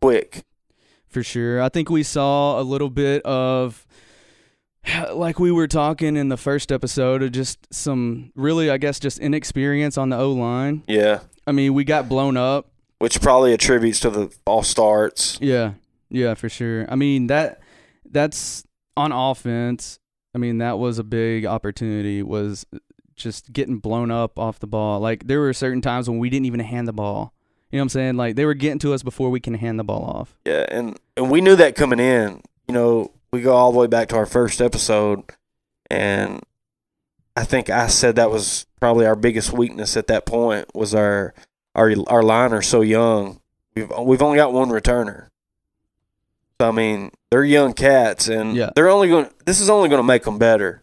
quick. 0.00 0.44
for 1.08 1.22
sure. 1.22 1.62
I 1.62 1.68
think 1.68 1.90
we 1.90 2.02
saw 2.02 2.60
a 2.60 2.62
little 2.62 2.90
bit 2.90 3.22
of, 3.24 3.86
like 5.12 5.38
we 5.38 5.50
were 5.50 5.66
talking 5.68 6.16
in 6.16 6.28
the 6.28 6.36
first 6.36 6.70
episode, 6.70 7.22
of 7.22 7.32
just 7.32 7.66
some 7.72 8.32
really, 8.34 8.70
I 8.70 8.78
guess, 8.78 8.98
just 9.00 9.18
inexperience 9.18 9.96
on 9.98 10.10
the 10.10 10.16
O 10.18 10.32
line. 10.32 10.82
Yeah, 10.86 11.20
I 11.46 11.52
mean, 11.52 11.74
we 11.74 11.84
got 11.84 12.08
blown 12.08 12.36
up. 12.36 12.70
which 12.98 13.20
probably 13.20 13.52
attributes 13.52 14.00
to 14.00 14.10
the 14.10 14.28
false 14.44 14.68
starts. 14.68 15.38
Yeah, 15.40 15.72
yeah, 16.10 16.34
for 16.34 16.48
sure. 16.48 16.86
I 16.90 16.96
mean 16.96 17.26
that 17.28 17.60
that's 18.10 18.64
on 18.96 19.12
offense. 19.12 19.98
I 20.34 20.38
mean 20.38 20.58
that 20.58 20.78
was 20.78 20.98
a 20.98 21.04
big 21.04 21.46
opportunity. 21.46 22.22
Was 22.22 22.66
just 23.16 23.52
getting 23.52 23.78
blown 23.78 24.10
up 24.10 24.38
off 24.38 24.58
the 24.58 24.66
ball. 24.66 25.00
Like 25.00 25.26
there 25.26 25.40
were 25.40 25.52
certain 25.52 25.80
times 25.80 26.08
when 26.08 26.18
we 26.18 26.28
didn't 26.30 26.46
even 26.46 26.60
hand 26.60 26.86
the 26.86 26.92
ball. 26.92 27.32
You 27.70 27.76
know 27.76 27.82
what 27.82 27.84
I'm 27.84 27.88
saying? 27.90 28.16
Like 28.16 28.36
they 28.36 28.44
were 28.44 28.54
getting 28.54 28.78
to 28.80 28.94
us 28.94 29.02
before 29.02 29.30
we 29.30 29.40
can 29.40 29.54
hand 29.54 29.78
the 29.78 29.84
ball 29.84 30.02
off. 30.04 30.34
Yeah, 30.44 30.64
and 30.70 30.98
and 31.16 31.30
we 31.30 31.40
knew 31.40 31.56
that 31.56 31.74
coming 31.74 32.00
in. 32.00 32.42
You 32.66 32.74
know, 32.74 33.12
we 33.32 33.42
go 33.42 33.54
all 33.54 33.72
the 33.72 33.78
way 33.78 33.86
back 33.86 34.08
to 34.08 34.16
our 34.16 34.26
first 34.26 34.60
episode, 34.62 35.22
and 35.90 36.40
I 37.36 37.44
think 37.44 37.68
I 37.70 37.86
said 37.88 38.16
that 38.16 38.30
was 38.30 38.66
probably 38.80 39.06
our 39.06 39.16
biggest 39.16 39.52
weakness 39.52 39.96
at 39.96 40.06
that 40.06 40.24
point 40.26 40.74
was 40.74 40.94
our 40.94 41.34
our 41.74 41.92
our 42.06 42.22
line 42.22 42.52
are 42.52 42.62
so 42.62 42.80
young. 42.80 43.40
We've 43.74 43.90
we've 44.00 44.22
only 44.22 44.36
got 44.36 44.52
one 44.52 44.70
returner. 44.70 45.28
So 46.60 46.68
I 46.68 46.72
mean, 46.72 47.10
they're 47.30 47.44
young 47.44 47.72
cats, 47.74 48.28
and 48.28 48.56
Yeah. 48.56 48.70
they're 48.74 48.88
only 48.88 49.08
going. 49.08 49.28
This 49.44 49.60
is 49.60 49.68
only 49.70 49.88
going 49.88 50.00
to 50.00 50.06
make 50.06 50.24
them 50.24 50.38
better. 50.38 50.80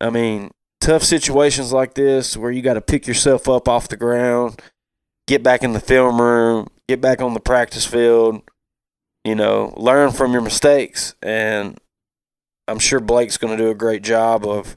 I 0.00 0.10
mean, 0.10 0.50
tough 0.80 1.02
situations 1.04 1.72
like 1.72 1.94
this 1.94 2.36
where 2.36 2.50
you 2.50 2.60
got 2.60 2.74
to 2.74 2.80
pick 2.80 3.06
yourself 3.06 3.48
up 3.48 3.68
off 3.68 3.88
the 3.88 3.96
ground, 3.96 4.60
get 5.30 5.44
back 5.44 5.62
in 5.62 5.72
the 5.72 5.80
film 5.80 6.20
room, 6.20 6.66
get 6.88 7.00
back 7.00 7.22
on 7.22 7.34
the 7.34 7.40
practice 7.40 7.86
field, 7.86 8.42
you 9.24 9.36
know, 9.36 9.72
learn 9.76 10.10
from 10.10 10.32
your 10.32 10.42
mistakes. 10.42 11.14
And 11.22 11.78
I'm 12.66 12.80
sure 12.80 12.98
Blake's 12.98 13.36
going 13.36 13.56
to 13.56 13.62
do 13.62 13.70
a 13.70 13.74
great 13.76 14.02
job 14.02 14.44
of 14.44 14.76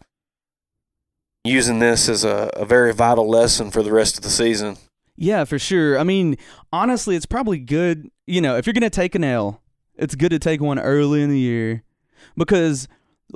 using 1.43 1.79
this 1.79 2.07
as 2.07 2.24
a, 2.24 2.51
a 2.53 2.65
very 2.65 2.93
vital 2.93 3.27
lesson 3.27 3.72
for 3.72 3.81
the 3.81 3.91
rest 3.91 4.15
of 4.15 4.24
the 4.24 4.29
season. 4.29 4.77
Yeah, 5.15 5.43
for 5.45 5.57
sure. 5.57 5.98
I 5.98 6.03
mean, 6.03 6.38
honestly, 6.72 7.15
it's 7.15 7.25
probably 7.25 7.57
good. 7.57 8.12
You 8.27 8.39
know, 8.39 8.55
if 8.55 8.67
you're 8.67 8.74
gonna 8.74 8.91
take 8.91 9.15
an 9.15 9.24
L, 9.24 9.60
it's 9.95 10.13
good 10.13 10.29
to 10.29 10.39
take 10.39 10.62
one 10.62 10.77
early 10.77 11.24
in 11.24 11.31
the 11.31 11.39
year 11.39 11.83
because 12.38 12.88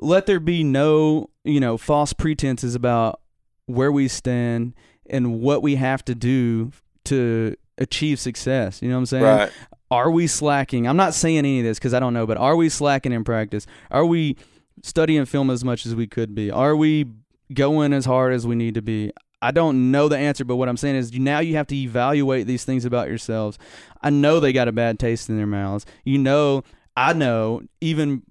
let 0.02 0.28
there 0.28 0.40
be 0.40 0.64
no, 0.64 1.32
you 1.44 1.60
know, 1.60 1.78
false 1.78 2.14
pretenses 2.14 2.76
about 2.76 3.22
where 3.66 3.92
we 3.92 4.08
stand 4.08 4.76
and 5.10 5.42
what 5.42 5.64
we 5.64 5.76
have 5.76 6.06
to 6.06 6.14
do 6.14 6.72
to 7.08 7.56
achieve 7.78 8.20
success. 8.20 8.82
You 8.82 8.90
know 8.90 8.96
what 8.96 9.00
I'm 9.00 9.06
saying? 9.08 9.24
Right. 9.24 9.52
Are 9.90 10.12
we 10.12 10.28
slacking? 10.28 10.88
I'm 10.88 10.98
not 10.98 11.14
saying 11.14 11.38
any 11.38 11.60
of 11.60 11.66
this 11.66 11.80
because 11.80 11.94
I 11.94 12.00
don't 12.00 12.14
know, 12.14 12.28
but 12.28 12.38
are 12.38 12.56
we 12.56 12.70
slacking 12.70 13.14
in 13.14 13.24
practice? 13.24 13.66
Are 13.90 14.06
we 14.06 14.36
studying 14.84 15.26
film 15.26 15.50
as 15.50 15.64
much 15.64 15.86
as 15.86 15.96
we 15.96 16.08
could 16.08 16.36
be? 16.36 16.52
Are 16.52 16.76
we 16.76 17.06
going 17.54 17.94
as 17.94 18.06
hard 18.06 18.34
as 18.34 18.46
we 18.46 18.56
need 18.56 18.74
to 18.74 18.82
be? 18.82 19.12
I 19.42 19.52
don't 19.52 19.92
know 19.92 20.10
the 20.10 20.18
answer, 20.18 20.44
but 20.44 20.56
what 20.56 20.68
I'm 20.68 20.78
saying 20.78 20.96
is 20.96 21.14
you, 21.14 21.20
now 21.20 21.40
you 21.40 21.56
have 21.56 21.68
to 21.68 21.76
evaluate 21.76 22.48
these 22.48 22.66
things 22.66 22.86
about 22.86 23.08
yourselves. 23.08 23.58
I 24.02 24.10
know 24.10 24.40
they 24.40 24.52
got 24.52 24.68
a 24.68 24.72
bad 24.72 25.00
taste 25.00 25.30
in 25.30 25.38
their 25.38 25.48
mouths. 25.48 25.86
You 26.04 26.18
know, 26.18 26.64
I 26.96 27.14
know, 27.14 27.62
even 27.80 28.24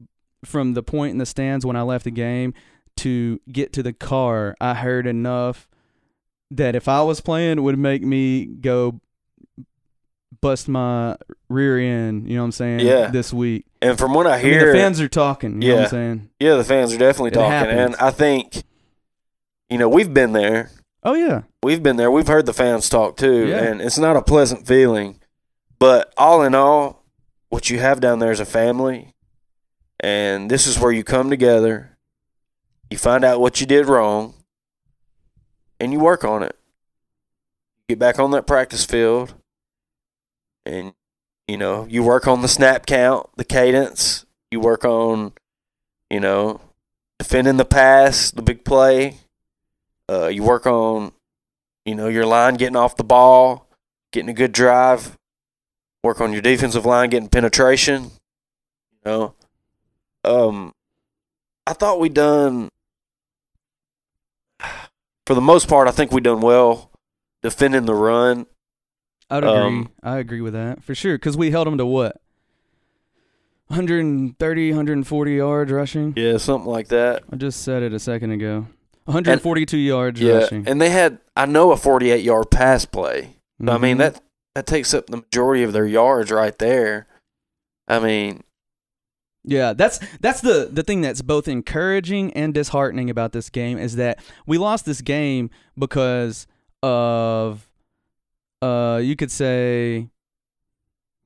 from 0.45 0.75
the 0.75 0.83
point 0.83 1.13
in 1.13 1.19
the 1.19 1.27
stands 1.27 1.65
when 1.65 1.77
I 1.77 1.83
left 1.83 2.05
the 2.05 2.11
game 2.11 2.55
to 2.97 3.41
get 3.51 3.73
to 3.75 3.83
the 3.83 3.93
car, 3.93 4.57
I 4.61 4.75
heard 4.75 5.07
enough 5.07 5.69
that 6.51 6.75
if 6.77 6.89
I 6.89 7.03
was 7.03 7.21
playing, 7.21 7.63
would 7.63 7.79
make 7.79 8.03
me 8.03 8.47
go 8.47 9.01
bust 10.41 10.69
my 10.69 11.17
rear 11.49 11.79
end, 11.79 12.29
you 12.29 12.35
know 12.37 12.43
what 12.43 12.47
I'm 12.47 12.53
saying? 12.53 12.81
Yeah. 12.81 13.09
This 13.09 13.33
week. 13.33 13.65
And 13.81 13.99
from 13.99 14.13
what 14.15 14.27
I 14.27 14.35
I 14.39 14.43
mean, 14.43 14.53
hear, 14.53 14.73
the 14.73 14.79
fans 14.79 15.01
are 15.01 15.09
talking, 15.09 15.63
you 15.63 15.69
know 15.69 15.75
what 15.75 15.81
Yeah. 15.81 15.85
I'm 15.85 15.91
saying? 15.91 16.31
yeah, 16.41 16.55
the 16.57 16.65
fans 16.65 16.93
are 16.95 16.99
definitely 16.99 17.31
It 17.31 17.35
talking. 17.35 17.51
happens. 17.51 17.81
And 17.81 17.97
I 17.97 18.11
think, 18.11 18.63
you 19.71 19.79
know, 19.79 19.89
we've 19.89 20.13
been 20.13 20.33
there. 20.33 20.71
Oh, 21.03 21.15
yeah. 21.15 21.43
We've 21.63 21.83
been 21.83 21.97
there. 21.97 22.11
We've 22.11 22.27
heard 22.27 22.47
the 22.47 22.53
fans 22.53 22.89
talk 22.89 23.17
too, 23.17 23.47
Yeah. 23.49 23.63
and 23.65 23.81
it's 23.81 23.99
not 23.99 24.17
a 24.17 24.23
pleasant 24.23 24.67
feeling. 24.67 25.21
But 25.79 26.13
all 26.17 26.43
in 26.43 26.55
all, 26.55 27.05
what 27.49 27.71
you 27.71 27.79
have 27.79 28.01
down 28.01 28.19
there 28.19 28.33
is 28.33 28.41
a 28.41 28.45
family, 28.45 29.15
and 30.01 30.51
this 30.51 30.67
is 30.67 30.79
where 30.79 30.93
you 30.93 31.05
come 31.05 31.31
together. 31.31 31.97
You 32.91 32.99
find 32.99 33.25
out 33.25 33.41
what 33.41 33.61
you 33.61 33.67
did 33.67 33.87
wrong, 33.87 34.35
and 35.81 35.93
you 35.93 36.01
work 36.01 36.25
on 36.25 36.43
it. 36.43 36.57
Get 37.89 37.99
back 37.99 38.19
on 38.19 38.33
that 38.33 38.47
practice 38.47 38.85
field, 38.85 39.35
and 40.65 40.93
you 41.47 41.57
know 41.57 41.87
you 41.89 42.03
work 42.03 42.27
on 42.27 42.43
the 42.43 42.49
snap 42.49 42.87
count, 42.87 43.29
the 43.37 43.45
cadence. 43.45 44.25
You 44.51 44.61
work 44.61 44.85
on, 44.85 45.33
you 46.11 46.21
know, 46.21 46.61
defending 47.19 47.57
the 47.57 47.65
pass, 47.65 48.31
the 48.31 48.43
big 48.43 48.65
play. 48.65 49.19
Uh, 50.09 50.29
you 50.29 50.43
work 50.45 50.67
on, 50.67 51.13
you 51.85 51.95
know, 51.95 52.07
your 52.07 52.27
line 52.27 52.55
getting 52.55 52.77
off 52.77 52.97
the 52.97 53.05
ball, 53.05 53.69
getting 54.13 54.29
a 54.29 54.35
good 54.35 54.53
drive. 54.53 55.17
Work 56.03 56.21
on 56.21 56.33
your 56.33 56.43
defensive 56.43 56.87
line 56.87 57.11
getting 57.11 57.29
penetration. 57.29 58.05
You 58.05 58.11
know, 59.05 59.35
um, 60.25 60.73
I 61.67 61.73
thought 61.73 61.99
we 61.99 62.09
done. 62.09 62.71
For 65.27 65.35
the 65.35 65.41
most 65.41 65.69
part, 65.69 65.89
I 65.89 65.91
think 65.91 66.13
we 66.13 66.21
done 66.21 66.41
well 66.41 66.91
defending 67.43 67.85
the 67.87 67.95
run. 67.95 68.47
I'd 69.29 69.39
agree. 69.45 69.51
Um, 69.51 69.91
I 70.03 70.19
agree 70.19 70.41
with 70.41 70.53
that 70.55 70.83
for 70.85 70.95
sure. 70.95 71.17
Because 71.17 71.37
we 71.37 71.51
held 71.51 71.67
them 71.67 71.79
to 71.79 71.87
what? 71.87 72.21
130, 73.69 74.71
140 74.71 75.33
yards 75.33 75.73
rushing. 75.73 76.13
Yeah, 76.17 76.37
something 76.37 76.71
like 76.71 76.89
that. 76.89 77.25
I 77.33 77.37
just 77.37 77.63
said 77.63 77.83
it 77.83 77.93
a 77.93 77.99
second 77.99 78.31
ago. 78.31 78.69
142 79.07 79.77
yards 79.77 80.21
Yeah, 80.21 80.35
rushing. 80.35 80.67
and 80.69 80.81
they 80.81 80.91
had 80.91 81.19
I 81.37 81.47
know 81.47 81.71
a 81.73 81.77
forty-eight 81.77 82.25
yard 82.25 82.51
pass 82.51 82.85
play. 82.85 83.37
So, 83.65 83.73
I 83.73 83.79
mean 83.79 83.97
Mhm. 83.97 84.01
that 84.01 84.21
that 84.55 84.67
takes 84.67 84.95
up 84.95 85.07
the 85.07 85.19
majority 85.19 85.63
of 85.63 85.73
their 85.73 85.87
yards 85.87 86.31
right 86.31 86.57
there. 86.59 87.07
I 87.89 87.99
mean, 88.01 88.43
Yeah, 89.49 89.73
that's 89.75 90.01
that's 90.21 90.41
the 90.41 90.69
the 90.73 90.83
thing 90.83 91.01
that's 91.03 91.23
both 91.23 91.47
encouraging 91.49 92.33
and 92.35 92.53
disheartening 92.53 93.09
about 93.11 93.31
this 93.33 93.49
game 93.49 93.79
is 93.79 93.95
that 93.97 94.19
we 94.45 94.59
lost 94.59 94.85
this 94.87 95.01
game 95.01 95.51
because 95.79 96.47
of 96.83 97.71
uh 98.61 99.01
you 99.03 99.15
could 99.17 99.31
say 99.31 100.09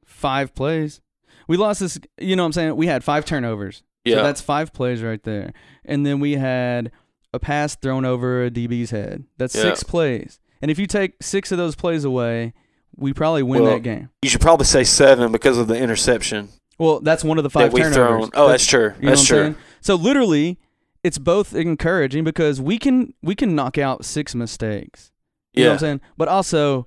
five 0.04 0.54
plays. 0.54 1.00
We 1.48 1.56
lost 1.56 1.80
this, 1.80 1.98
you 2.20 2.36
know 2.36 2.42
what 2.42 2.46
I'm 2.48 2.52
saying? 2.52 2.76
We 2.76 2.86
had 2.86 3.02
five 3.02 3.24
turnovers. 3.24 3.82
yeah, 4.04 4.16
So 4.16 4.22
that's 4.22 4.40
five 4.40 4.72
plays 4.72 5.02
right 5.02 5.22
there. 5.22 5.52
And 5.84 6.04
then 6.06 6.20
we 6.20 6.32
had 6.34 6.92
a 7.32 7.38
pass 7.38 7.74
thrown 7.74 8.04
over 8.04 8.44
a 8.44 8.50
DB's 8.50 8.90
head. 8.90 9.24
That's 9.38 9.54
Yeah. 9.54 9.62
six 9.62 9.82
plays. 9.82 10.38
And 10.62 10.70
if 10.70 10.78
you 10.78 10.86
take 10.86 11.14
six 11.22 11.50
of 11.52 11.58
those 11.58 11.74
plays 11.74 12.04
away, 12.04 12.52
we 12.96 13.12
probably 13.12 13.42
win 13.42 13.62
Well, 13.62 13.72
that 13.74 13.82
game. 13.82 14.10
you 14.22 14.28
should 14.28 14.40
probably 14.40 14.66
say 14.66 14.84
seven 14.84 15.32
because 15.32 15.56
of 15.58 15.68
the 15.68 15.76
interception. 15.76 16.50
Well, 16.80 17.00
that's 17.00 17.22
one 17.22 17.36
of 17.38 17.44
the 17.44 17.50
five 17.50 17.70
that 17.72 17.76
turnovers. 17.78 17.94
thrown. 17.94 18.22
Oh, 18.34 18.48
That's- 18.48 18.62
that's 18.62 18.66
true. 18.66 18.92
You 18.98 19.04
know 19.04 19.10
That's 19.10 19.24
true. 19.24 19.38
saying? 19.42 19.56
So 19.82 19.94
literally, 19.94 20.58
it's 21.04 21.18
both 21.18 21.54
encouraging 21.54 22.24
because 22.24 22.60
we 22.60 22.78
can 22.78 23.14
we 23.22 23.34
can 23.34 23.54
knock 23.54 23.78
out 23.78 24.04
six 24.04 24.34
mistakes. 24.34 25.12
You 25.52 25.64
know 25.64 25.68
what 25.68 25.70
Yeah. 25.70 25.74
I'm 25.74 25.78
saying? 25.78 26.00
But 26.16 26.28
also, 26.28 26.86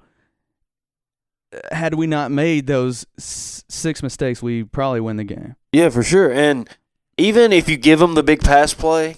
uh, 1.54 1.76
had 1.76 1.94
we 1.96 2.08
not 2.08 2.32
made 2.32 2.68
those 2.68 3.06
s- 3.18 3.64
six 3.70 4.02
mistakes, 4.02 4.42
we 4.42 4.64
probably 4.64 5.00
win 5.00 5.18
the 5.18 5.24
game. 5.24 5.56
Yeah, 5.72 5.90
for 5.90 6.04
sure. 6.04 6.32
And 6.32 6.70
even 7.18 7.52
if 7.54 7.70
you 7.70 7.78
give 7.78 8.00
them 8.00 8.16
the 8.16 8.24
big 8.24 8.42
pass 8.42 8.74
play, 8.74 9.18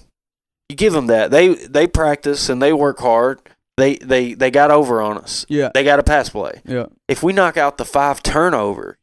you 0.70 0.76
give 0.76 0.94
them 0.94 1.08
that. 1.08 1.32
They 1.32 1.56
they 1.56 1.88
practice 1.88 2.50
and 2.50 2.62
they 2.62 2.74
work 2.74 3.00
hard. 3.00 3.40
They 3.78 3.96
they 3.98 4.34
they 4.34 4.52
got 4.52 4.72
over 4.72 5.02
on 5.02 5.18
us. 5.18 5.46
Yeah. 5.50 5.70
They 5.74 5.84
got 5.84 6.00
a 6.00 6.04
pass 6.04 6.30
play. 6.30 6.62
Yeah. 6.66 6.88
If 7.08 7.22
we 7.24 7.34
knock 7.34 7.58
out 7.58 7.78
the 7.78 7.86
five 7.86 8.24
turnover, 8.24 8.98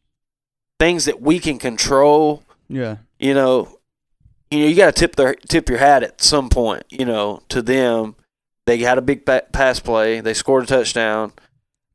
things 0.82 1.04
that 1.04 1.20
we 1.20 1.38
can 1.38 1.58
control, 1.58 2.42
Yeah. 2.68 2.96
you 3.20 3.34
know, 3.34 3.78
you 4.50 4.58
know, 4.60 4.66
you 4.66 4.74
got 4.74 4.86
to 4.94 4.98
tip 5.00 5.14
their 5.14 5.34
tip 5.34 5.68
your 5.68 5.78
hat 5.78 6.02
at 6.02 6.20
some 6.20 6.48
point, 6.48 6.82
you 6.90 7.04
know, 7.04 7.40
to 7.50 7.62
them. 7.62 8.16
They 8.66 8.78
had 8.78 8.98
a 8.98 9.02
big 9.02 9.24
pa- 9.24 9.42
pass 9.52 9.78
play. 9.80 10.20
They 10.20 10.34
scored 10.34 10.64
a 10.64 10.66
touchdown. 10.66 11.32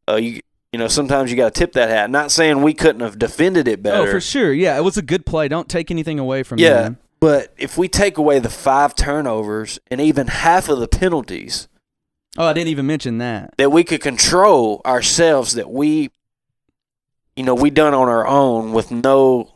Uh, 0.10 0.16
you 0.16 0.40
you 0.74 0.80
know, 0.80 0.88
sometimes 0.88 1.32
you 1.32 1.38
got 1.38 1.54
to 1.54 1.60
tip 1.60 1.74
that 1.74 1.90
hat. 1.90 2.10
Not 2.10 2.32
saying 2.32 2.62
we 2.62 2.74
couldn't 2.74 3.02
have 3.02 3.18
defended 3.20 3.68
it 3.68 3.82
better. 3.84 4.08
Oh, 4.08 4.12
for 4.12 4.22
sure. 4.22 4.54
Yeah, 4.54 4.78
it 4.78 4.82
was 4.84 4.98
a 4.98 5.02
good 5.02 5.26
play. 5.26 5.48
Don't 5.48 5.68
take 5.70 5.92
anything 5.92 6.18
away 6.20 6.44
from 6.44 6.60
Yeah, 6.60 6.82
them. 6.84 6.98
but 7.20 7.54
if 7.58 7.78
we 7.78 7.88
take 7.88 8.18
away 8.18 8.40
the 8.40 8.50
five 8.50 8.96
turnovers 8.96 9.80
and 9.92 10.00
even 10.02 10.28
half 10.28 10.70
of 10.70 10.80
the 10.80 10.88
penalties 10.88 11.68
Oh, 12.38 12.46
I 12.46 12.54
didn't 12.54 12.68
even 12.70 12.86
mention 12.86 13.18
that. 13.20 13.54
that 13.58 13.72
we 13.72 13.84
could 13.84 14.02
control 14.02 14.82
ourselves, 14.86 15.54
that 15.54 15.72
we, 15.72 16.12
you 17.38 17.44
know, 17.44 17.56
we 17.56 17.70
done 17.70 17.94
on 17.94 18.10
our 18.10 18.28
own 18.28 18.74
with 18.74 18.92
no 18.92 19.54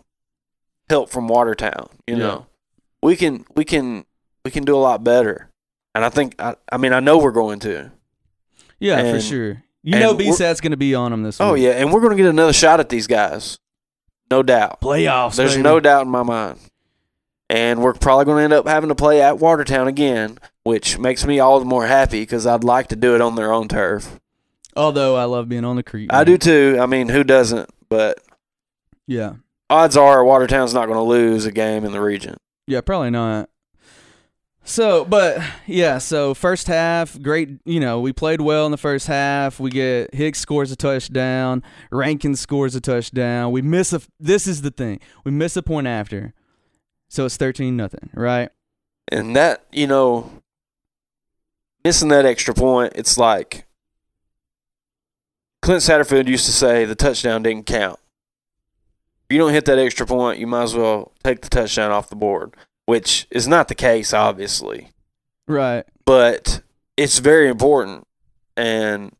help 0.90 1.10
from 1.10 1.28
Watertown. 1.28 1.90
You 2.08 2.16
Yeah. 2.16 2.20
know, 2.20 2.46
we 3.02 3.16
can 3.16 3.46
we 3.56 3.66
can 3.66 4.06
we 4.46 4.52
can 4.52 4.64
do 4.64 4.76
a 4.76 4.80
lot 4.80 5.04
better, 5.04 5.50
and 5.96 6.06
I 6.06 6.10
think 6.10 6.36
I, 6.40 6.56
I 6.72 6.78
mean 6.78 6.94
I 6.94 7.00
know 7.00 7.18
we're 7.18 7.32
going 7.32 7.60
to. 7.62 7.92
Yeah, 8.80 9.12
for 9.12 9.20
sure. 9.20 9.64
You 9.84 10.00
know, 10.00 10.14
BSAT's 10.14 10.62
going 10.62 10.72
to 10.72 10.78
be 10.78 10.94
on 10.94 11.10
them 11.10 11.24
this 11.24 11.42
oh, 11.42 11.54
week. 11.54 11.64
Oh 11.64 11.66
yeah, 11.66 11.72
and 11.72 11.92
we're 11.92 12.02
going 12.02 12.16
to 12.16 12.24
get 12.24 12.30
another 12.30 12.54
shot 12.54 12.80
at 12.80 12.90
these 12.90 13.08
guys, 13.08 13.58
no 14.30 14.44
doubt. 14.44 14.80
playoffs. 14.80 15.36
There's 15.36 15.54
baby. 15.54 15.64
no 15.64 15.80
doubt 15.80 16.04
in 16.04 16.12
my 16.12 16.24
mind. 16.24 16.60
And 17.50 17.82
we're 17.82 17.94
probably 17.94 18.26
going 18.26 18.38
to 18.38 18.44
end 18.44 18.54
up 18.54 18.68
having 18.68 18.90
to 18.90 18.96
play 18.96 19.22
at 19.22 19.40
Watertown 19.40 19.88
again, 19.88 20.38
which 20.64 20.98
makes 20.98 21.26
me 21.26 21.40
all 21.40 21.60
the 21.60 21.66
more 21.66 21.86
happy 21.86 22.22
because 22.22 22.46
I'd 22.46 22.64
like 22.64 22.88
to 22.90 22.96
do 22.96 23.14
it 23.14 23.22
on 23.22 23.36
their 23.36 23.52
own 23.52 23.68
turf. 23.68 24.21
Although 24.76 25.16
I 25.16 25.26
love 25.26 25.50
being 25.50 25.66
on 25.66 25.76
the 25.76 25.84
creek. 25.84 26.12
I 26.14 26.24
do 26.24 26.38
too. 26.38 26.78
I 26.80 26.86
mean, 26.86 27.10
who 27.10 27.24
doesn't? 27.24 27.70
But 27.90 28.20
Yeah. 29.08 29.34
odds 29.70 29.98
are 29.98 30.24
Watertown's 30.24 30.74
not 30.74 30.86
going 30.86 30.98
to 30.98 31.04
lose 31.04 31.46
a 31.46 31.52
game 31.52 31.84
in 31.84 31.92
the 31.92 32.02
region. 32.02 32.38
Yeah, 32.68 32.82
probably 32.82 33.10
not. 33.10 33.50
So, 34.64 35.04
but 35.04 35.40
yeah, 35.66 35.98
so 35.98 36.34
first 36.36 36.68
half, 36.68 37.20
great. 37.20 37.50
You 37.66 37.80
know, 37.80 38.00
we 38.00 38.14
played 38.14 38.42
well 38.42 38.66
in 38.68 38.72
the 38.72 38.78
first 38.78 39.08
half. 39.08 39.60
We 39.60 39.72
get 39.72 40.14
Hicks 40.14 40.40
scores 40.40 40.72
a 40.72 40.76
touchdown. 40.76 41.64
Rankin 41.92 42.36
scores 42.36 42.76
a 42.76 42.80
touchdown. 42.82 43.52
We 43.52 43.64
miss 43.64 43.92
a. 43.92 44.02
This 44.20 44.46
is 44.46 44.62
the 44.62 44.70
thing. 44.70 45.00
We 45.26 45.32
miss 45.32 45.58
a 45.58 45.64
point 45.64 45.88
after, 45.88 46.34
so 47.10 47.26
it's 47.26 47.38
thirteen 47.38 47.76
nothing. 47.76 48.12
Right? 48.14 48.50
And 49.08 49.36
that, 49.36 49.66
you 49.72 49.88
know, 49.88 50.30
missing 51.84 52.10
that 52.10 52.26
extra 52.28 52.54
point, 52.54 52.94
it's 52.96 53.18
like 53.18 53.66
Clint 55.62 55.82
Satterfield 55.82 56.28
used 56.28 56.46
to 56.46 56.52
say 56.52 56.86
the 56.86 56.96
touchdown 56.96 57.44
didn't 57.44 57.66
count. 57.68 58.00
If 59.30 59.34
you 59.36 59.38
don't 59.40 59.54
hit 59.54 59.66
that 59.66 59.78
extra 59.80 60.06
point, 60.06 60.40
you 60.40 60.48
might 60.48 60.64
as 60.64 60.76
well 60.76 61.12
take 61.24 61.42
the 61.42 61.50
touchdown 61.50 61.92
off 61.92 62.10
the 62.10 62.16
board, 62.16 62.56
which 62.86 63.28
is 63.32 63.48
not 63.48 63.68
the 63.68 63.76
case, 63.76 64.14
obviously. 64.14 64.90
Right. 65.48 65.84
but 66.06 66.62
it's 66.96 67.20
very 67.20 67.50
important 67.50 68.08
and 68.56 69.12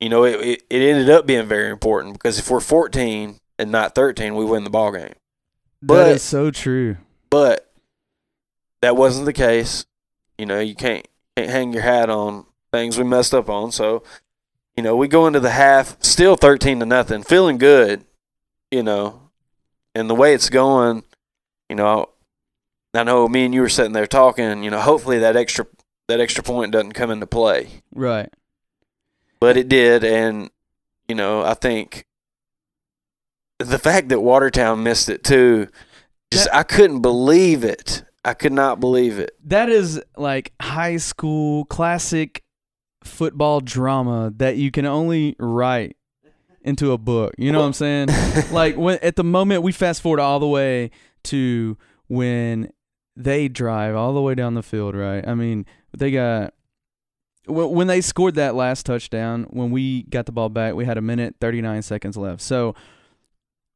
you 0.00 0.08
know 0.08 0.22
it, 0.24 0.40
it, 0.40 0.62
it 0.70 0.82
ended 0.82 1.10
up 1.10 1.26
being 1.26 1.46
very 1.46 1.70
important 1.70 2.12
because 2.12 2.38
if 2.38 2.48
we're 2.50 2.60
14 2.60 3.38
and 3.58 3.72
not 3.72 3.94
13 3.96 4.34
we 4.36 4.44
win 4.44 4.62
the 4.64 4.70
ball 4.70 4.92
game 4.92 5.14
But- 5.82 6.04
that 6.04 6.14
is 6.16 6.22
so 6.22 6.50
true. 6.52 6.98
but 7.30 7.72
that 8.82 8.96
wasn't 8.96 9.26
the 9.26 9.32
case 9.32 9.86
you 10.38 10.46
know 10.46 10.60
you 10.60 10.74
can't 10.76 11.08
can't 11.36 11.50
hang 11.50 11.72
your 11.72 11.82
hat 11.82 12.08
on 12.10 12.44
things 12.72 12.96
we 12.98 13.02
messed 13.04 13.34
up 13.34 13.48
on 13.48 13.72
so 13.72 14.04
you 14.76 14.82
know 14.82 14.96
we 14.96 15.08
go 15.08 15.26
into 15.26 15.40
the 15.40 15.50
half 15.50 15.96
still 16.02 16.36
13 16.36 16.80
to 16.80 16.86
nothing 16.86 17.22
feeling 17.22 17.58
good 17.58 18.04
you 18.70 18.82
know 18.82 19.30
and 19.94 20.08
the 20.10 20.14
way 20.14 20.34
it's 20.34 20.50
going 20.50 21.02
you 21.68 21.76
know 21.76 22.10
I 22.94 23.02
know 23.02 23.28
me 23.28 23.44
and 23.44 23.52
you 23.54 23.60
were 23.60 23.68
sitting 23.68 23.92
there 23.92 24.06
talking 24.06 24.62
you 24.62 24.70
know 24.70 24.80
hopefully 24.80 25.18
that 25.18 25.36
extra 25.36 25.66
that 26.08 26.20
extra 26.20 26.42
point 26.44 26.72
doesn't 26.72 26.92
come 26.92 27.10
into 27.10 27.26
play. 27.26 27.82
Right. 27.94 28.32
but 29.40 29.56
it 29.56 29.68
did 29.68 30.04
and 30.04 30.50
you 31.08 31.14
know 31.14 31.42
i 31.42 31.54
think 31.54 32.04
the 33.58 33.78
fact 33.78 34.08
that 34.10 34.20
watertown 34.20 34.82
missed 34.82 35.08
it 35.08 35.24
too 35.24 35.68
just 36.32 36.48
i 36.52 36.62
couldn't 36.62 37.00
believe 37.00 37.64
it. 37.64 38.02
I 38.24 38.34
could 38.34 38.52
not 38.52 38.80
believe 38.80 39.20
it. 39.20 39.36
That 39.44 39.68
is 39.68 40.02
like 40.16 40.52
high 40.60 40.96
school 40.96 41.64
classic 41.66 42.42
football 43.06 43.60
drama 43.60 44.32
that 44.36 44.56
you 44.56 44.70
can 44.70 44.84
only 44.86 45.36
write 45.38 45.96
into 46.62 46.92
a 46.92 46.98
book. 46.98 47.34
You 47.38 47.52
know 47.52 47.60
what 47.60 47.66
I'm 47.66 47.72
saying? 47.72 48.08
like 48.50 48.76
when 48.76 48.98
at 49.00 49.16
the 49.16 49.24
moment 49.24 49.62
we 49.62 49.72
fast 49.72 50.02
forward 50.02 50.20
all 50.20 50.40
the 50.40 50.48
way 50.48 50.90
to 51.24 51.78
when 52.08 52.72
they 53.16 53.48
drive 53.48 53.94
all 53.94 54.12
the 54.12 54.20
way 54.20 54.34
down 54.34 54.54
the 54.54 54.62
field, 54.62 54.94
right? 54.94 55.26
I 55.26 55.34
mean, 55.34 55.64
they 55.96 56.10
got 56.10 56.52
when 57.46 57.86
they 57.86 58.00
scored 58.00 58.34
that 58.34 58.56
last 58.56 58.84
touchdown, 58.86 59.46
when 59.50 59.70
we 59.70 60.02
got 60.04 60.26
the 60.26 60.32
ball 60.32 60.48
back, 60.48 60.74
we 60.74 60.84
had 60.84 60.98
a 60.98 61.02
minute 61.02 61.36
39 61.40 61.82
seconds 61.82 62.16
left. 62.16 62.42
So 62.42 62.74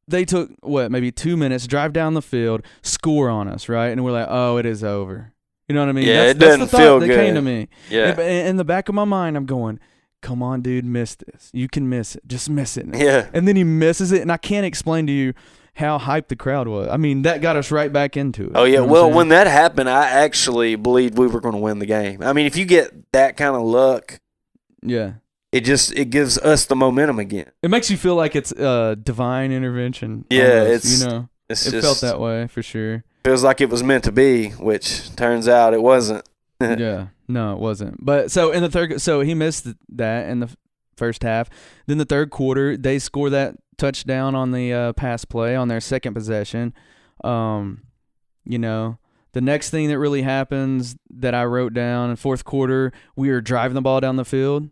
they 0.09 0.25
took 0.25 0.51
what, 0.59 0.91
maybe 0.91 1.09
2 1.09 1.37
minutes 1.37 1.67
drive 1.67 1.93
down 1.93 2.13
the 2.13 2.21
field, 2.21 2.63
score 2.81 3.29
on 3.29 3.47
us, 3.47 3.69
right? 3.69 3.87
And 3.87 4.03
we're 4.03 4.11
like, 4.11 4.27
"Oh, 4.29 4.57
it 4.57 4.65
is 4.65 4.83
over." 4.83 5.33
You 5.71 5.75
know 5.75 5.81
what 5.83 5.89
I 5.89 5.93
mean? 5.93 6.05
Yeah, 6.07 6.17
that's, 6.25 6.31
it 6.31 6.39
that's 6.39 6.51
the 6.51 6.57
doesn't 6.57 6.67
thought 6.69 6.77
feel 6.77 6.99
that 6.99 7.07
came 7.07 7.33
good. 7.33 7.39
to 7.39 7.41
me. 7.41 7.67
yeah 7.89 8.19
In, 8.19 8.45
in 8.47 8.55
the 8.57 8.65
back 8.65 8.89
of 8.89 8.95
my 8.95 9.05
mind, 9.05 9.37
I'm 9.37 9.45
going, 9.45 9.79
"Come 10.21 10.43
on, 10.43 10.61
dude, 10.61 10.83
miss 10.85 11.15
this. 11.15 11.49
You 11.53 11.67
can 11.69 11.87
miss 11.89 12.15
it. 12.15 12.27
Just 12.27 12.49
miss 12.49 12.75
it." 12.77 12.87
yeah 12.93 13.29
And 13.33 13.47
then 13.47 13.55
he 13.55 13.63
misses 13.63 14.11
it, 14.11 14.21
and 14.21 14.31
I 14.31 14.37
can't 14.37 14.65
explain 14.65 15.07
to 15.07 15.13
you 15.13 15.33
how 15.75 15.97
hyped 15.97 16.27
the 16.27 16.35
crowd 16.35 16.67
was. 16.67 16.89
I 16.89 16.97
mean, 16.97 17.21
that 17.21 17.41
got 17.41 17.55
us 17.55 17.71
right 17.71 17.91
back 17.93 18.17
into 18.17 18.47
it. 18.47 18.51
oh 18.55 18.65
You 18.65 18.73
yeah 18.73 18.79
know 18.79 18.87
well 18.87 19.09
when 19.11 19.29
that 19.29 19.47
happened 19.47 19.89
i 19.89 20.09
actually 20.09 20.75
believed 20.75 21.17
we 21.17 21.27
were 21.27 21.39
going 21.39 21.55
to 21.55 21.61
win 21.61 21.79
the 21.79 21.85
game 21.85 22.21
i 22.21 22.33
mean 22.33 22.45
if 22.45 22.57
you 22.57 22.65
get 22.65 22.91
that 23.13 23.37
kind 23.37 23.55
of 23.55 23.61
luck 23.63 24.19
yeah, 24.83 25.13
it 25.51 25.61
just 25.61 25.93
it 25.95 26.09
gives 26.09 26.37
us 26.39 26.65
the 26.65 26.75
momentum 26.75 27.19
again 27.19 27.51
it 27.63 27.69
makes 27.69 27.89
you 27.91 27.97
feel 27.97 28.15
like 28.15 28.35
it's 28.35 28.51
uh, 28.51 28.95
divine 29.01 29.51
intervention. 29.51 30.25
Yeah, 30.29 30.59
almost, 30.61 30.85
it's 30.85 31.03
you 31.03 31.07
know, 31.07 31.29
it's 31.51 31.65
it 31.65 31.71
just 31.71 31.85
felt 31.85 32.01
that 32.01 32.19
way 32.19 32.47
for 32.47 32.63
sure. 32.63 33.03
feels 33.23 33.43
like 33.43 33.61
it 33.61 33.69
was 33.69 33.83
meant 33.83 34.03
to 34.03 34.11
be 34.11 34.49
which 34.51 35.15
turns 35.15 35.47
out 35.47 35.73
it 35.73 35.81
wasn't 35.81 36.27
yeah, 36.79 37.07
no, 37.27 37.53
it 37.53 37.59
wasn't. 37.59 38.03
But 38.03 38.31
so 38.31 38.51
in 38.51 38.61
the 38.61 38.69
third, 38.69 39.01
so 39.01 39.21
he 39.21 39.33
missed 39.33 39.67
that 39.89 40.29
in 40.29 40.39
the 40.39 40.55
first 40.95 41.23
half. 41.23 41.49
Then 41.87 41.97
the 41.97 42.05
third 42.05 42.29
quarter, 42.29 42.77
they 42.77 42.99
score 42.99 43.29
that 43.31 43.55
touchdown 43.77 44.35
on 44.35 44.51
the 44.51 44.73
uh, 44.73 44.93
pass 44.93 45.25
play 45.25 45.55
on 45.55 45.67
their 45.67 45.81
second 45.81 46.13
possession. 46.13 46.73
Um, 47.23 47.83
you 48.45 48.59
know, 48.59 48.99
the 49.33 49.41
next 49.41 49.71
thing 49.71 49.87
that 49.89 49.97
really 49.97 50.21
happens 50.21 50.95
that 51.09 51.33
I 51.33 51.45
wrote 51.45 51.73
down 51.73 52.09
in 52.09 52.15
fourth 52.15 52.45
quarter, 52.45 52.91
we 53.15 53.29
are 53.29 53.41
driving 53.41 53.75
the 53.75 53.81
ball 53.81 53.99
down 53.99 54.17
the 54.17 54.25
field, 54.25 54.69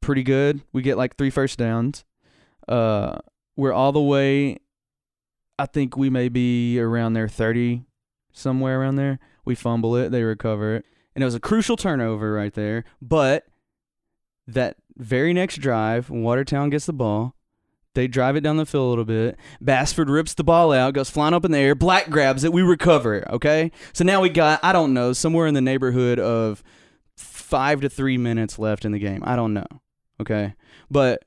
pretty 0.00 0.22
good. 0.22 0.60
We 0.72 0.82
get 0.82 0.96
like 0.96 1.16
three 1.16 1.30
first 1.30 1.58
downs. 1.58 2.04
Uh, 2.68 3.18
we're 3.56 3.72
all 3.72 3.92
the 3.92 4.00
way. 4.00 4.58
I 5.58 5.66
think 5.66 5.96
we 5.96 6.10
may 6.10 6.28
be 6.28 6.80
around 6.80 7.12
there 7.14 7.28
thirty, 7.28 7.84
somewhere 8.32 8.80
around 8.80 8.96
there. 8.96 9.18
We 9.44 9.54
fumble 9.54 9.96
it, 9.96 10.10
they 10.10 10.22
recover 10.22 10.76
it 10.76 10.84
and 11.14 11.22
it 11.22 11.24
was 11.24 11.34
a 11.34 11.40
crucial 11.40 11.76
turnover 11.76 12.32
right 12.32 12.52
there. 12.54 12.84
But 13.00 13.46
that 14.46 14.76
very 14.96 15.32
next 15.32 15.56
drive, 15.56 16.10
Watertown 16.10 16.70
gets 16.70 16.86
the 16.86 16.92
ball. 16.92 17.34
They 17.94 18.08
drive 18.08 18.34
it 18.34 18.40
down 18.40 18.56
the 18.56 18.66
field 18.66 18.86
a 18.86 18.88
little 18.88 19.04
bit. 19.04 19.36
Bassford 19.60 20.10
rips 20.10 20.34
the 20.34 20.42
ball 20.42 20.72
out, 20.72 20.94
goes 20.94 21.10
flying 21.10 21.32
up 21.32 21.44
in 21.44 21.52
the 21.52 21.58
air. 21.58 21.76
Black 21.76 22.10
grabs 22.10 22.42
it. 22.42 22.52
We 22.52 22.62
recover 22.62 23.14
it. 23.14 23.24
Okay, 23.30 23.70
so 23.92 24.02
now 24.02 24.20
we 24.20 24.28
got 24.28 24.58
I 24.64 24.72
don't 24.72 24.94
know 24.94 25.12
somewhere 25.12 25.46
in 25.46 25.54
the 25.54 25.60
neighborhood 25.60 26.18
of 26.18 26.64
five 27.16 27.80
to 27.82 27.88
three 27.88 28.18
minutes 28.18 28.58
left 28.58 28.84
in 28.84 28.90
the 28.90 28.98
game. 28.98 29.22
I 29.24 29.36
don't 29.36 29.54
know. 29.54 29.66
Okay, 30.20 30.54
but 30.90 31.24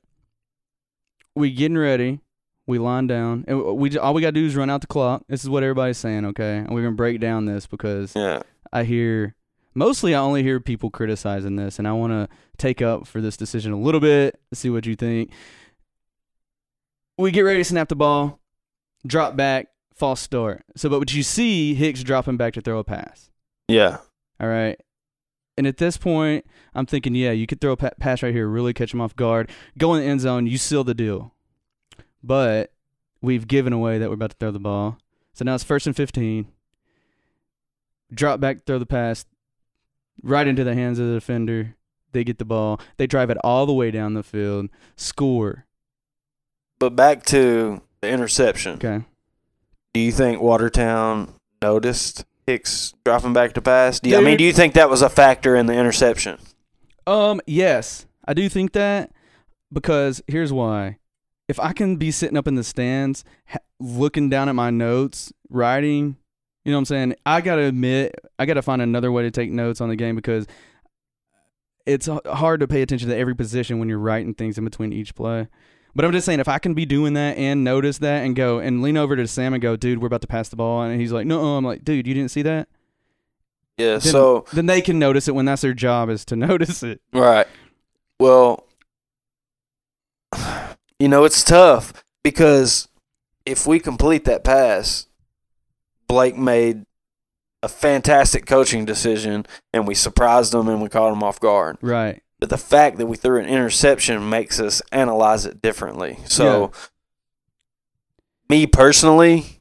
we 1.34 1.50
getting 1.50 1.78
ready. 1.78 2.20
We 2.68 2.78
line 2.78 3.06
down, 3.08 3.46
and 3.48 3.76
we 3.76 3.98
all 3.98 4.14
we 4.14 4.20
gotta 4.20 4.32
do 4.32 4.44
is 4.44 4.54
run 4.54 4.68
out 4.70 4.82
the 4.82 4.86
clock. 4.86 5.24
This 5.26 5.42
is 5.42 5.48
what 5.48 5.62
everybody's 5.62 5.98
saying. 5.98 6.24
Okay, 6.26 6.58
and 6.58 6.68
we're 6.68 6.82
gonna 6.82 6.94
break 6.94 7.18
down 7.18 7.46
this 7.46 7.66
because 7.66 8.12
yeah 8.14 8.42
I 8.72 8.84
hear 8.84 9.34
mostly 9.74 10.14
I 10.14 10.20
only 10.20 10.42
hear 10.42 10.60
people 10.60 10.90
criticizing 10.90 11.56
this, 11.56 11.78
and 11.78 11.88
I 11.88 11.92
want 11.92 12.12
to 12.12 12.28
take 12.58 12.82
up 12.82 13.06
for 13.06 13.20
this 13.20 13.36
decision 13.36 13.72
a 13.72 13.80
little 13.80 14.00
bit, 14.00 14.38
see 14.52 14.68
what 14.68 14.84
you 14.84 14.96
think. 14.96 15.30
We 17.16 17.30
get 17.30 17.40
ready 17.40 17.60
to 17.60 17.64
snap 17.64 17.88
the 17.88 17.96
ball. 17.96 18.38
drop 19.06 19.36
back, 19.36 19.68
false 19.94 20.20
start. 20.20 20.64
So, 20.76 20.88
but 20.88 20.98
what 20.98 21.12
you 21.12 21.22
see 21.22 21.74
Hicks 21.74 22.02
dropping 22.02 22.36
back 22.36 22.54
to 22.54 22.60
throw 22.60 22.78
a 22.78 22.84
pass. 22.84 23.30
Yeah. 23.68 23.98
All 24.40 24.48
right. 24.48 24.78
And 25.56 25.66
at 25.66 25.78
this 25.78 25.96
point, 25.96 26.46
I'm 26.74 26.86
thinking, 26.86 27.14
yeah, 27.14 27.32
you 27.32 27.46
could 27.46 27.60
throw 27.60 27.72
a 27.72 27.76
pass 27.76 28.22
right 28.22 28.32
here, 28.32 28.46
really 28.46 28.72
catch 28.72 28.94
him 28.94 29.00
off 29.00 29.16
guard, 29.16 29.50
go 29.76 29.94
in 29.94 30.00
the 30.00 30.06
end 30.06 30.20
zone, 30.20 30.46
you 30.46 30.56
seal 30.56 30.84
the 30.84 30.94
deal. 30.94 31.34
But 32.22 32.72
we've 33.20 33.46
given 33.46 33.72
away 33.72 33.98
that 33.98 34.08
we're 34.08 34.14
about 34.14 34.30
to 34.30 34.36
throw 34.36 34.50
the 34.50 34.58
ball. 34.58 34.98
So 35.32 35.44
now 35.44 35.54
it's 35.54 35.64
first 35.64 35.86
and 35.86 35.96
15. 35.96 36.48
Drop 38.12 38.40
back, 38.40 38.64
throw 38.66 38.78
the 38.78 38.86
pass 38.86 39.24
right 40.22 40.46
into 40.46 40.64
the 40.64 40.74
hands 40.74 40.98
of 40.98 41.06
the 41.06 41.14
defender. 41.14 41.74
They 42.12 42.24
get 42.24 42.38
the 42.38 42.44
ball. 42.44 42.80
They 42.96 43.06
drive 43.06 43.30
it 43.30 43.36
all 43.44 43.66
the 43.66 43.72
way 43.72 43.90
down 43.90 44.14
the 44.14 44.22
field, 44.22 44.68
score. 44.96 45.66
But 46.78 46.96
back 46.96 47.24
to 47.26 47.82
the 48.00 48.08
interception. 48.08 48.74
Okay. 48.74 49.04
Do 49.92 50.00
you 50.00 50.12
think 50.12 50.40
Watertown 50.40 51.34
noticed 51.60 52.24
Hicks 52.46 52.94
dropping 53.04 53.32
back 53.32 53.52
to 53.54 53.60
pass? 53.60 54.00
Do 54.00 54.10
you, 54.10 54.16
I 54.16 54.20
mean, 54.20 54.38
do 54.38 54.44
you 54.44 54.52
think 54.52 54.74
that 54.74 54.88
was 54.88 55.02
a 55.02 55.08
factor 55.08 55.54
in 55.54 55.66
the 55.66 55.74
interception? 55.74 56.38
Um, 57.06 57.40
yes, 57.46 58.06
I 58.26 58.34
do 58.34 58.48
think 58.48 58.72
that 58.72 59.12
because 59.72 60.22
here's 60.26 60.52
why. 60.52 60.98
If 61.48 61.58
I 61.58 61.72
can 61.72 61.96
be 61.96 62.10
sitting 62.10 62.36
up 62.36 62.46
in 62.46 62.54
the 62.54 62.64
stands, 62.64 63.24
ha- 63.46 63.58
looking 63.80 64.28
down 64.28 64.48
at 64.48 64.54
my 64.54 64.70
notes, 64.70 65.32
writing, 65.48 66.16
you 66.64 66.72
know 66.72 66.76
what 66.76 66.80
I'm 66.80 66.84
saying? 66.84 67.14
I 67.24 67.40
got 67.40 67.56
to 67.56 67.62
admit, 67.62 68.14
I 68.38 68.44
got 68.44 68.54
to 68.54 68.62
find 68.62 68.82
another 68.82 69.10
way 69.10 69.22
to 69.22 69.30
take 69.30 69.50
notes 69.50 69.80
on 69.80 69.88
the 69.88 69.96
game 69.96 70.14
because 70.14 70.46
it's 71.86 72.06
hard 72.26 72.60
to 72.60 72.68
pay 72.68 72.82
attention 72.82 73.08
to 73.08 73.16
every 73.16 73.34
position 73.34 73.78
when 73.78 73.88
you're 73.88 73.98
writing 73.98 74.34
things 74.34 74.58
in 74.58 74.64
between 74.64 74.92
each 74.92 75.14
play. 75.14 75.48
But 75.94 76.04
I'm 76.04 76.12
just 76.12 76.26
saying, 76.26 76.40
if 76.40 76.48
I 76.48 76.58
can 76.58 76.74
be 76.74 76.84
doing 76.84 77.14
that 77.14 77.38
and 77.38 77.64
notice 77.64 77.98
that 77.98 78.24
and 78.24 78.36
go 78.36 78.58
and 78.58 78.82
lean 78.82 78.98
over 78.98 79.16
to 79.16 79.26
Sam 79.26 79.54
and 79.54 79.62
go, 79.62 79.74
dude, 79.74 80.00
we're 80.00 80.06
about 80.06 80.20
to 80.20 80.26
pass 80.26 80.50
the 80.50 80.56
ball. 80.56 80.82
And 80.82 81.00
he's 81.00 81.12
like, 81.12 81.26
no, 81.26 81.56
I'm 81.56 81.64
like, 81.64 81.82
dude, 81.82 82.06
you 82.06 82.14
didn't 82.14 82.30
see 82.30 82.42
that? 82.42 82.68
Yeah. 83.78 83.92
Then, 83.92 84.00
so 84.00 84.44
then 84.52 84.66
they 84.66 84.82
can 84.82 84.98
notice 84.98 85.28
it 85.28 85.34
when 85.34 85.46
that's 85.46 85.62
their 85.62 85.72
job 85.72 86.10
is 86.10 86.24
to 86.26 86.36
notice 86.36 86.82
it. 86.82 87.00
Right. 87.12 87.46
Well, 88.20 88.66
you 90.98 91.08
know, 91.08 91.24
it's 91.24 91.42
tough 91.44 91.92
because 92.22 92.88
if 93.46 93.66
we 93.66 93.78
complete 93.78 94.24
that 94.24 94.44
pass, 94.44 95.06
Blake 96.06 96.36
made 96.36 96.84
a 97.62 97.68
fantastic 97.68 98.46
coaching 98.46 98.84
decision 98.84 99.46
and 99.72 99.86
we 99.86 99.94
surprised 99.94 100.52
them 100.52 100.68
and 100.68 100.80
we 100.82 100.88
caught 100.88 101.10
them 101.10 101.22
off 101.22 101.40
guard. 101.40 101.76
Right. 101.80 102.22
But 102.40 102.50
the 102.50 102.58
fact 102.58 102.98
that 102.98 103.06
we 103.06 103.16
threw 103.16 103.38
an 103.40 103.46
interception 103.46 104.28
makes 104.30 104.60
us 104.60 104.80
analyze 104.92 105.44
it 105.44 105.60
differently. 105.60 106.18
So, 106.26 106.70
me 108.48 108.66
personally, 108.66 109.60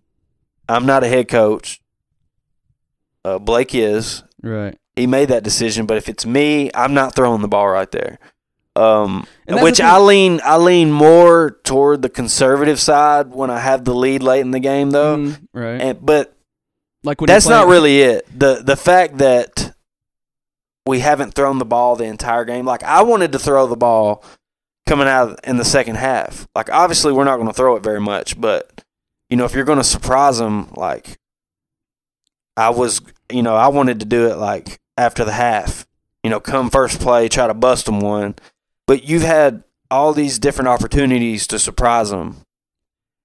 I'm 0.69 0.85
not 0.85 1.03
a 1.03 1.07
head 1.07 1.27
coach. 1.27 1.81
Uh, 3.25 3.39
Blake 3.39 3.73
is 3.73 4.23
Right. 4.43 4.77
he 4.95 5.07
made 5.07 5.29
that 5.29 5.43
decision. 5.43 5.85
But 5.87 5.97
if 5.97 6.07
it's 6.07 6.25
me, 6.25 6.69
I'm 6.75 6.93
not 6.93 7.15
throwing 7.15 7.41
the 7.41 7.47
ball 7.47 7.67
right 7.67 7.91
there. 7.91 8.19
Um, 8.77 9.27
which 9.47 9.81
I 9.81 9.97
lean, 9.97 10.39
I 10.43 10.57
lean 10.57 10.91
more 10.91 11.57
toward 11.63 12.01
the 12.01 12.09
conservative 12.09 12.79
side 12.79 13.31
when 13.31 13.49
I 13.49 13.59
have 13.59 13.85
the 13.85 13.95
lead 13.95 14.21
late 14.21 14.41
in 14.41 14.51
the 14.51 14.59
game, 14.59 14.91
though. 14.91 15.17
Mm, 15.17 15.47
right. 15.53 15.81
And 15.81 16.05
but 16.05 16.35
like 17.03 17.19
when 17.21 17.27
that's 17.27 17.47
not 17.47 17.67
really 17.67 18.01
it. 18.01 18.27
the 18.37 18.61
The 18.63 18.75
fact 18.75 19.17
that 19.17 19.73
we 20.85 20.99
haven't 20.99 21.33
thrown 21.33 21.57
the 21.57 21.65
ball 21.65 21.95
the 21.95 22.05
entire 22.05 22.45
game, 22.45 22.65
like 22.65 22.83
I 22.83 23.01
wanted 23.03 23.31
to 23.31 23.39
throw 23.39 23.67
the 23.67 23.75
ball 23.75 24.23
coming 24.85 25.07
out 25.07 25.39
in 25.43 25.57
the 25.57 25.65
second 25.65 25.95
half. 25.95 26.47
Like 26.53 26.69
obviously 26.69 27.13
we're 27.13 27.23
not 27.23 27.37
going 27.37 27.47
to 27.47 27.53
throw 27.53 27.75
it 27.75 27.83
very 27.83 28.01
much, 28.01 28.39
but 28.39 28.83
you 29.29 29.37
know 29.37 29.45
if 29.45 29.53
you're 29.53 29.65
going 29.65 29.79
to 29.79 29.83
surprise 29.83 30.37
them, 30.37 30.69
like 30.75 31.17
I 32.57 32.71
was, 32.71 33.01
you 33.31 33.43
know, 33.43 33.55
I 33.55 33.67
wanted 33.67 33.99
to 33.99 34.05
do 34.05 34.27
it 34.29 34.37
like 34.37 34.79
after 34.97 35.23
the 35.23 35.31
half. 35.31 35.85
You 36.23 36.31
know, 36.31 36.39
come 36.39 36.69
first 36.69 36.99
play, 36.99 37.29
try 37.29 37.47
to 37.47 37.53
bust 37.53 37.85
them 37.85 38.01
one. 38.01 38.35
But 38.87 39.03
you've 39.03 39.21
had 39.23 39.63
all 39.91 40.13
these 40.13 40.39
different 40.39 40.69
opportunities 40.69 41.45
to 41.47 41.59
surprise 41.59 42.09
them. 42.09 42.37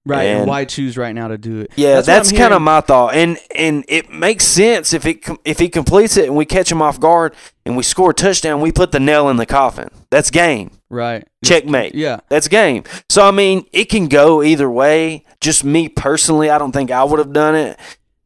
right. 0.05 0.25
And, 0.25 0.38
and- 0.40 0.48
why 0.48 0.64
choose 0.64 0.96
right 0.98 1.14
now 1.14 1.29
to 1.29 1.38
do 1.38 1.61
it? 1.61 1.70
Yeah, 1.77 1.94
That's 2.01 2.07
that's, 2.07 2.33
kind 2.33 2.53
of 2.53 2.61
my 2.62 2.81
thought, 2.81 3.14
and 3.14 3.38
and 3.55 3.85
it 3.88 4.11
makes 4.11 4.44
sense 4.44 4.92
if 4.92 5.07
it 5.07 5.25
if 5.44 5.59
he 5.59 5.68
completes 5.68 6.16
it 6.16 6.27
and 6.27 6.37
we 6.37 6.44
catch 6.44 6.70
him 6.70 6.83
off 6.83 6.98
guard 7.01 7.35
and 7.64 7.77
we 7.77 7.83
score 7.83 8.11
a 8.11 8.14
touchdown, 8.14 8.61
we 8.61 8.72
put 8.72 8.92
the 8.92 9.01
nail 9.01 9.29
in 9.29 9.37
the 9.37 9.46
coffin. 9.46 9.88
That's 10.11 10.31
game, 10.31 10.72
Right. 10.90 11.27
checkmate. 11.44 11.94
Yeah. 11.94 12.20
That's 12.29 12.48
game. 12.48 12.83
So 13.09 13.27
I 13.27 13.31
mean, 13.31 13.64
it 13.72 13.87
can 13.87 14.09
go 14.09 14.42
either 14.42 14.68
way. 14.70 15.25
Just 15.40 15.64
me 15.64 15.88
personally, 15.88 16.51
I 16.51 16.59
don't 16.59 16.72
think 16.72 16.90
I 16.90 17.03
would 17.05 17.18
have 17.18 17.33
done 17.33 17.55
it. 17.55 17.79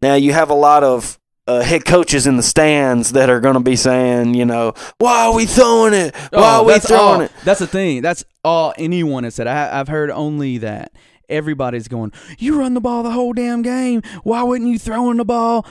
Now 0.03 0.15
you 0.15 0.33
have 0.33 0.51
a 0.51 0.55
lot 0.55 0.83
of 0.85 1.19
uh, 1.47 1.61
head 1.61 1.85
coaches 1.85 2.27
in 2.27 2.37
the 2.37 2.43
stands 2.43 3.13
that 3.13 3.31
are 3.31 3.41
going 3.41 3.55
to 3.55 3.61
be 3.61 3.77
saying, 3.77 4.35
you 4.35 4.45
know, 4.45 4.75
why 4.99 5.27
are 5.27 5.35
we 5.35 5.47
throwing 5.47 5.95
it? 5.95 6.15
Why 6.17 6.29
Oh, 6.33 6.43
are 6.61 6.65
we 6.65 6.79
throwing 6.81 7.15
all- 7.15 7.21
it? 7.23 7.33
That's 7.45 7.61
the 7.61 7.67
thing. 7.67 8.03
That's 8.03 8.25
all 8.45 8.75
anyone 8.79 9.25
has 9.25 9.35
said. 9.37 9.47
I, 9.47 9.79
I've 9.79 9.89
heard 9.89 10.11
only 10.11 10.59
that. 10.59 10.93
Everybody's 11.29 11.89
going, 11.89 12.13
you 12.39 12.59
run 12.59 12.75
the 12.75 12.81
ball 12.81 13.03
the 13.03 13.11
whole 13.11 13.33
damn 13.33 13.63
game. 13.63 14.03
Why 14.23 14.43
wouldn't 14.45 14.71
you 14.71 14.79
throw 14.79 15.11
in 15.11 15.17
the 15.17 15.25
ball 15.25 15.67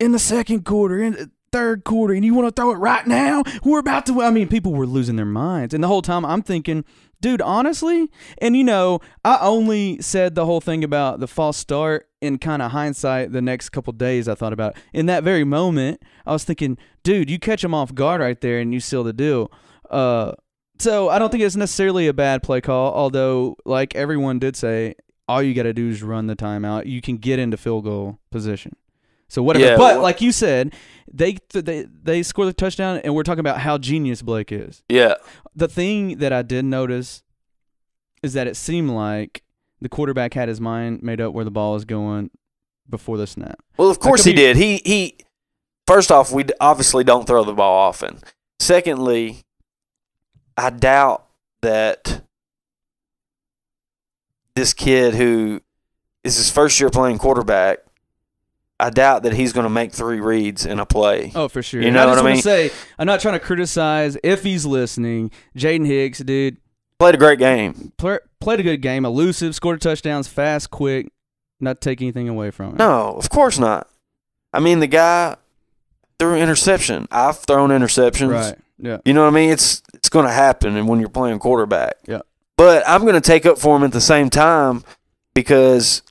in 0.00 0.12
the 0.12 0.18
second 0.18 0.64
quarter, 0.64 0.98
in 1.02 1.12
the 1.12 1.30
third 1.54 1.84
quarter, 1.84 2.12
and 2.12 2.24
you 2.24 2.34
want 2.34 2.48
to 2.48 2.60
throw 2.60 2.72
it 2.72 2.78
right 2.78 3.06
now? 3.06 3.44
We're 3.62 3.78
about 3.78 4.06
to. 4.06 4.22
I 4.22 4.30
mean, 4.30 4.48
people 4.48 4.72
were 4.72 4.88
losing 4.88 5.14
their 5.14 5.24
minds. 5.24 5.72
And 5.72 5.84
the 5.84 5.88
whole 5.88 6.02
time 6.02 6.24
I'm 6.24 6.42
thinking, 6.42 6.84
dude, 7.20 7.40
honestly, 7.40 8.10
and 8.38 8.56
you 8.56 8.64
know, 8.64 8.98
I 9.24 9.38
only 9.40 10.02
said 10.02 10.34
the 10.34 10.46
whole 10.46 10.60
thing 10.60 10.82
about 10.82 11.20
the 11.20 11.28
false 11.28 11.56
start 11.56 12.08
in 12.20 12.38
kind 12.38 12.60
of 12.60 12.72
hindsight 12.72 13.30
the 13.30 13.40
next 13.40 13.68
couple 13.68 13.92
days 13.92 14.26
I 14.26 14.34
thought 14.34 14.52
about. 14.52 14.76
In 14.92 15.06
that 15.06 15.22
very 15.22 15.44
moment, 15.44 16.02
I 16.26 16.32
was 16.32 16.42
thinking, 16.42 16.76
dude, 17.04 17.30
you 17.30 17.38
catch 17.38 17.62
them 17.62 17.72
off 17.72 17.94
guard 17.94 18.20
right 18.20 18.40
there 18.40 18.58
and 18.58 18.74
you 18.74 18.80
seal 18.80 19.04
the 19.04 19.12
deal. 19.12 19.52
Uh, 19.90 20.32
so 20.80 21.08
I 21.08 21.20
don't 21.20 21.30
think 21.30 21.44
it's 21.44 21.54
necessarily 21.54 22.08
a 22.08 22.12
bad 22.12 22.42
play 22.42 22.62
call, 22.62 22.92
although 22.92 23.56
like 23.64 23.94
everyone 23.94 24.40
did 24.40 24.56
say, 24.56 24.96
all 25.28 25.40
you 25.40 25.54
got 25.54 25.62
to 25.62 25.72
do 25.72 25.88
is 25.88 26.02
run 26.02 26.26
the 26.26 26.34
timeout. 26.34 26.86
You 26.86 27.00
can 27.00 27.16
get 27.18 27.38
into 27.38 27.56
field 27.56 27.84
goal 27.84 28.18
position. 28.32 28.74
So 29.34 29.42
whatever. 29.42 29.64
Yeah, 29.64 29.76
but 29.76 29.96
well- 29.96 30.02
like 30.02 30.20
you 30.20 30.30
said, 30.30 30.74
they 31.12 31.38
they 31.52 31.86
they 32.04 32.22
score 32.22 32.44
the 32.46 32.52
touchdown, 32.52 32.98
and 32.98 33.16
we're 33.16 33.24
talking 33.24 33.40
about 33.40 33.58
how 33.58 33.78
genius 33.78 34.22
Blake 34.22 34.52
is 34.52 34.84
Yeah, 34.88 35.14
the 35.56 35.66
thing 35.66 36.18
that 36.18 36.32
I 36.32 36.42
did 36.42 36.64
notice 36.64 37.24
is 38.22 38.34
that 38.34 38.46
it 38.46 38.54
seemed 38.56 38.90
like 38.90 39.42
the 39.80 39.88
quarterback 39.88 40.34
had 40.34 40.48
his 40.48 40.60
mind 40.60 41.02
made 41.02 41.20
up 41.20 41.34
where 41.34 41.44
the 41.44 41.50
ball 41.50 41.72
was 41.72 41.84
going 41.84 42.30
before 42.88 43.18
the 43.18 43.26
snap. 43.26 43.58
Well, 43.76 43.90
of 43.90 43.98
course 43.98 44.22
he 44.22 44.32
did. 44.32 44.56
He 44.56 44.80
he. 44.84 45.16
First 45.88 46.12
off, 46.12 46.30
we 46.30 46.44
obviously 46.60 47.02
don't 47.02 47.26
throw 47.26 47.42
the 47.42 47.52
ball 47.54 47.76
often. 47.76 48.20
Secondly, 48.60 49.42
I 50.56 50.70
doubt 50.70 51.26
that 51.60 52.22
this 54.54 54.72
kid 54.72 55.14
who 55.14 55.60
is 56.22 56.36
his 56.36 56.52
first 56.52 56.78
year 56.78 56.88
playing 56.88 57.18
quarterback. 57.18 57.80
I 58.84 58.90
doubt 58.90 59.22
that 59.22 59.32
he's 59.32 59.52
going 59.52 59.64
to 59.64 59.70
make 59.70 59.92
three 59.92 60.20
reads 60.20 60.66
in 60.66 60.78
a 60.78 60.84
play. 60.86 61.32
Oh, 61.34 61.48
for 61.48 61.62
sure. 61.62 61.80
You 61.80 61.90
know 61.90 62.02
I 62.02 62.06
what 62.06 62.18
I 62.18 62.22
mean? 62.22 62.42
say, 62.42 62.70
I'm 62.98 63.06
not 63.06 63.20
trying 63.20 63.34
to 63.34 63.40
criticize 63.40 64.16
if 64.22 64.42
he's 64.42 64.66
listening. 64.66 65.30
Jaden 65.56 65.86
Hicks, 65.86 66.18
dude, 66.18 66.58
Played 66.98 67.14
a 67.16 67.18
great 67.18 67.38
game. 67.38 67.92
pl- 67.96 68.18
played 68.40 68.60
a 68.60 68.62
good 68.62 68.82
game, 68.82 69.04
elusive, 69.04 69.54
scored 69.54 69.80
touchdowns, 69.80 70.28
fast, 70.28 70.70
quick, 70.70 71.08
not 71.60 71.80
take 71.80 72.00
anything 72.02 72.28
away 72.28 72.50
from 72.50 72.70
him. 72.70 72.76
No, 72.76 73.14
of 73.16 73.30
course 73.30 73.58
not. 73.58 73.88
I 74.52 74.60
mean, 74.60 74.80
the 74.80 74.86
guy 74.86 75.36
threw 76.18 76.34
an 76.34 76.40
interception. 76.42 77.08
I've 77.10 77.38
thrown 77.38 77.70
interceptions. 77.70 78.30
Right. 78.30 78.58
Yeah. 78.78 78.98
You 79.04 79.12
know 79.14 79.22
what 79.22 79.28
I 79.28 79.34
mean? 79.34 79.50
It's 79.50 79.82
it's 79.94 80.08
going 80.08 80.26
to 80.26 80.32
happen, 80.32 80.76
and 80.76 80.86
when 80.88 81.00
you're 81.00 81.08
playing 81.08 81.38
quarterback. 81.38 81.94
Yeah. 82.06 82.20
But 82.56 82.84
I'm 82.86 83.00
going 83.02 83.14
to 83.14 83.20
take 83.20 83.46
up 83.46 83.58
for 83.58 83.76
him 83.76 83.82
at 83.82 83.92
the 83.92 84.00
same 84.00 84.30
time 84.30 84.84
because 85.34 86.02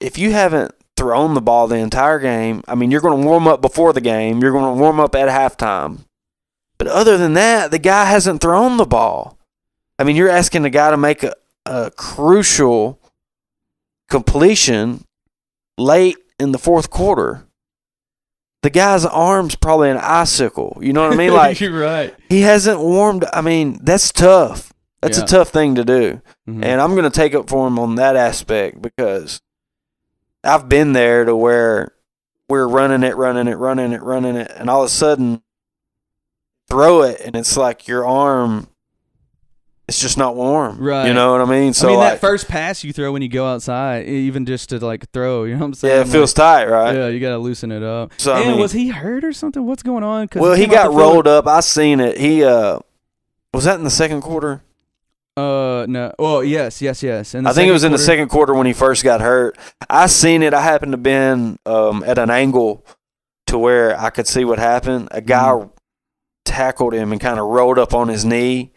if 0.00 0.16
you 0.16 0.30
haven't 0.32 0.72
thrown 0.98 1.32
the 1.34 1.40
ball 1.40 1.66
the 1.66 1.76
entire 1.76 2.18
game, 2.18 2.62
I 2.68 2.74
mean, 2.74 2.90
you're 2.90 3.00
going 3.00 3.18
to 3.20 3.26
warm 3.26 3.46
up 3.48 3.60
before 3.62 3.92
the 3.94 4.00
game. 4.00 4.40
You're 4.40 4.52
going 4.52 4.74
to 4.76 4.80
warm 4.80 5.00
up 5.00 5.14
at 5.14 5.28
halftime. 5.28 6.00
But 6.76 6.88
other 6.88 7.16
than 7.16 7.32
that, 7.34 7.70
the 7.70 7.78
guy 7.78 8.04
hasn't 8.04 8.40
thrown 8.40 8.76
the 8.76 8.84
ball. 8.84 9.38
I 9.98 10.04
mean, 10.04 10.14
you're 10.16 10.28
asking 10.28 10.62
the 10.62 10.70
guy 10.70 10.90
to 10.90 10.96
make 10.96 11.22
a, 11.22 11.34
a 11.66 11.90
crucial 11.90 13.00
completion 14.08 15.04
late 15.76 16.16
in 16.38 16.52
the 16.52 16.58
fourth 16.58 16.90
quarter. 16.90 17.44
The 18.62 18.70
guy's 18.70 19.04
arm's 19.04 19.54
probably 19.54 19.90
an 19.90 19.98
icicle. 19.98 20.78
You 20.80 20.92
know 20.92 21.02
what 21.02 21.12
I 21.12 21.16
mean? 21.16 21.32
Like 21.38 21.60
You're 21.60 21.78
right. 21.80 22.14
he 22.28 22.40
hasn't 22.42 22.80
warmed. 22.80 23.24
I 23.32 23.40
mean, 23.40 23.78
that's 23.82 24.10
tough. 24.12 24.72
That's 25.00 25.18
Yeah. 25.18 25.24
a 25.24 25.26
tough 25.28 25.48
thing 25.50 25.76
to 25.76 25.84
do. 25.84 26.20
Mhm. 26.48 26.64
And 26.64 26.80
I'm 26.80 26.92
going 26.96 27.04
to 27.04 27.10
take 27.10 27.34
up 27.34 27.48
for 27.48 27.66
him 27.68 27.78
on 27.78 27.94
that 27.96 28.16
aspect 28.16 28.82
because 28.82 29.40
I've 30.48 30.68
been 30.68 30.92
there 30.92 31.24
to 31.24 31.36
where 31.36 31.92
we're 32.48 32.66
running 32.66 33.02
it, 33.02 33.16
running 33.16 33.46
it, 33.48 33.56
running 33.58 33.92
it, 33.92 34.02
running 34.02 34.36
it, 34.36 34.50
and 34.56 34.68
all 34.70 34.82
of 34.82 34.86
a 34.86 34.90
sudden 34.90 35.42
throw 36.68 37.02
it, 37.02 37.20
and 37.24 37.36
it's 37.36 37.56
like 37.56 37.86
your 37.86 38.06
arm 38.06 38.68
it's 39.88 39.98
just 40.02 40.18
not 40.18 40.36
warm. 40.36 40.78
Right. 40.78 41.06
You 41.08 41.14
know 41.14 41.32
what 41.32 41.40
I 41.40 41.46
mean? 41.46 41.72
So 41.72 41.88
I 41.88 41.90
mean, 41.90 41.98
like, 41.98 42.12
that 42.12 42.20
first 42.20 42.46
pass 42.46 42.84
you 42.84 42.92
throw 42.92 43.10
when 43.10 43.22
you 43.22 43.28
go 43.28 43.46
outside, 43.46 44.06
even 44.06 44.44
just 44.44 44.68
to 44.68 44.84
like 44.84 45.10
throw, 45.12 45.44
you 45.44 45.54
know 45.54 45.60
what 45.60 45.66
I'm 45.66 45.74
saying? 45.74 45.94
yeah, 45.94 46.00
it 46.02 46.08
feels 46.08 46.34
tight, 46.34 46.66
right? 46.66 46.94
Yeah, 46.94 47.08
you 47.08 47.18
got 47.20 47.30
to 47.30 47.38
loosen 47.38 47.72
it 47.72 47.82
up. 47.82 48.12
So, 48.18 48.34
I 48.34 48.40
and 48.40 48.50
mean- 48.50 48.60
was 48.60 48.72
he 48.72 48.88
hurt 48.88 49.24
or 49.24 49.32
something? 49.32 49.64
What's 49.64 49.82
going 49.82 50.04
on? 50.04 50.28
'Cause 50.28 50.42
Well, 50.42 50.52
he 50.52 50.66
off 50.66 50.70
got 50.70 50.92
rolled 50.92 51.26
up. 51.26 51.46
I 51.46 51.60
seen 51.60 52.00
it. 52.00 52.18
He 52.18 52.44
uh, 52.44 52.80
was 53.54 53.64
that 53.64 53.78
in 53.78 53.84
the 53.84 53.90
second 53.90 54.20
quarter? 54.20 54.62
Uh, 55.38 55.86
no. 55.86 56.12
Oh, 56.18 56.40
yes, 56.40 56.82
yes, 56.82 57.02
yes. 57.02 57.34
And 57.34 57.46
I 57.46 57.52
think 57.52 57.68
it 57.68 57.72
was 57.72 57.84
in 57.84 57.92
the 57.92 57.98
second 57.98 58.28
quarter 58.28 58.54
when 58.54 58.66
he 58.66 58.72
first 58.72 59.04
got 59.04 59.20
hurt. 59.20 59.56
I 59.88 60.06
seen 60.06 60.42
it. 60.42 60.52
I 60.54 60.60
happened 60.60 60.92
to 60.92 60.98
been 60.98 61.58
um, 61.66 62.02
at 62.06 62.18
an 62.18 62.30
angle 62.30 62.84
to 63.46 63.56
where 63.58 63.98
I 63.98 64.10
could 64.10 64.26
see 64.26 64.44
what 64.44 64.58
happened. 64.58 65.08
A 65.10 65.20
guy 65.20 65.52
Mm-hmm. 65.52 65.68
tackled 66.44 66.94
him 66.94 67.12
and 67.12 67.20
kind 67.20 67.38
of 67.38 67.46
rolled 67.46 67.78
up 67.78 67.92
on 67.94 68.08
his 68.08 68.24
knee, 68.24 68.72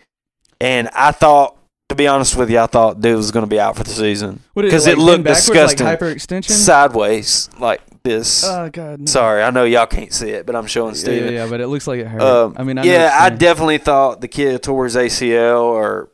and 0.59 0.89
I 0.93 1.11
thought, 1.11 1.57
to 1.89 1.95
be 1.95 2.07
honest 2.07 2.35
with 2.37 2.49
you, 2.49 2.59
I 2.59 2.67
thought 2.67 3.01
dude 3.01 3.15
was 3.17 3.31
going 3.31 3.43
to 3.45 3.49
be 3.49 3.59
out 3.59 3.75
for 3.75 3.83
the 3.83 3.89
season 3.89 4.39
What 4.53 4.63
is 4.65 4.69
because 4.71 4.87
like, 4.87 4.97
it 4.97 4.99
looked 4.99 5.23
disgusting. 5.25 5.85
Like 5.87 5.99
hyperextension. 5.99 6.51
sideways 6.51 7.49
like 7.59 7.81
this. 8.03 8.43
oh 8.45 8.69
God. 8.69 8.99
No. 9.01 9.05
Sorry, 9.07 9.41
I 9.43 9.49
know 9.51 9.63
y'all 9.65 9.87
can't 9.87 10.13
see 10.13 10.29
it, 10.29 10.45
but 10.45 10.55
I'm 10.55 10.67
showing 10.67 10.95
Yeah, 10.95 11.01
Steven. 11.01 11.33
yeah, 11.33 11.43
yeah, 11.43 11.49
but 11.49 11.59
it 11.61 11.67
looks 11.67 11.87
like 11.87 11.99
it 11.99 12.07
hurt. 12.07 12.21
Um, 12.21 12.55
I 12.57 12.63
mean, 12.63 12.77
I 12.77 12.83
yeah, 12.83 13.17
I 13.19 13.29
definitely 13.29 13.77
thought 13.79 14.21
the 14.21 14.27
kid 14.29 14.61
tore 14.63 14.83
his 14.85 14.95
ACL 14.95 15.63
or 15.63 16.09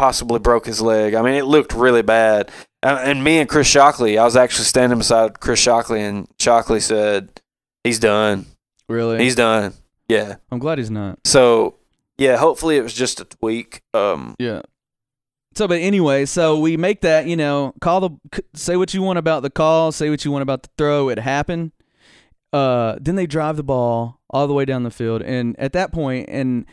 possibly 0.00 0.38
broke 0.38 0.64
his 0.64 0.80
leg. 0.80 1.12
I 1.12 1.20
mean, 1.20 1.34
it 1.34 1.44
looked 1.44 1.74
really 1.74 2.00
bad. 2.00 2.50
And 2.82 3.22
me 3.22 3.38
and 3.38 3.46
Chris 3.46 3.66
Shockley, 3.66 4.16
I 4.16 4.24
was 4.24 4.34
actually 4.34 4.64
standing 4.64 4.96
beside 4.96 5.40
Chris 5.40 5.60
Shockley, 5.60 6.00
and 6.00 6.26
Shockley 6.38 6.80
said, 6.80 7.28
"He's 7.84 7.98
done. 7.98 8.46
really. 8.88 9.22
He's 9.22 9.34
done." 9.34 9.74
Yeah. 10.08 10.36
I'm 10.50 10.58
glad 10.58 10.78
he's 10.78 10.90
not. 10.90 11.18
So, 11.26 11.74
yeah, 12.16 12.38
hopefully 12.38 12.78
it 12.78 12.82
was 12.82 12.94
just 12.94 13.20
a 13.20 13.26
tweak. 13.26 13.82
Um, 13.92 14.34
Yeah. 14.38 14.62
So, 15.54 15.68
but 15.68 15.80
anyway, 15.80 16.24
so 16.24 16.58
we 16.58 16.78
make 16.78 17.02
that, 17.02 17.26
you 17.26 17.36
know, 17.36 17.74
call 17.82 18.00
the, 18.00 18.42
say 18.54 18.76
what 18.76 18.94
you 18.94 19.02
want 19.02 19.18
about 19.18 19.42
the 19.42 19.50
call, 19.50 19.92
say 19.92 20.08
what 20.08 20.24
you 20.24 20.30
want 20.30 20.42
about 20.42 20.62
the 20.62 20.70
throw. 20.78 21.10
It 21.10 21.18
happened. 21.18 21.72
Uh, 22.54 22.96
then 23.00 23.16
they 23.16 23.26
drive 23.26 23.56
the 23.56 23.62
ball 23.62 24.20
all 24.30 24.46
the 24.46 24.54
way 24.54 24.64
down 24.64 24.84
the 24.84 24.90
field. 24.90 25.20
And 25.22 25.58
at 25.58 25.74
that 25.74 25.92
point, 25.92 26.30
and 26.30 26.64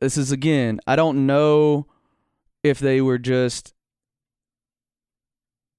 this 0.00 0.18
is 0.18 0.32
again, 0.32 0.80
I 0.86 0.96
don't 0.96 1.26
know 1.26 1.86
if 2.68 2.78
they 2.78 3.00
were 3.00 3.18
just, 3.18 3.74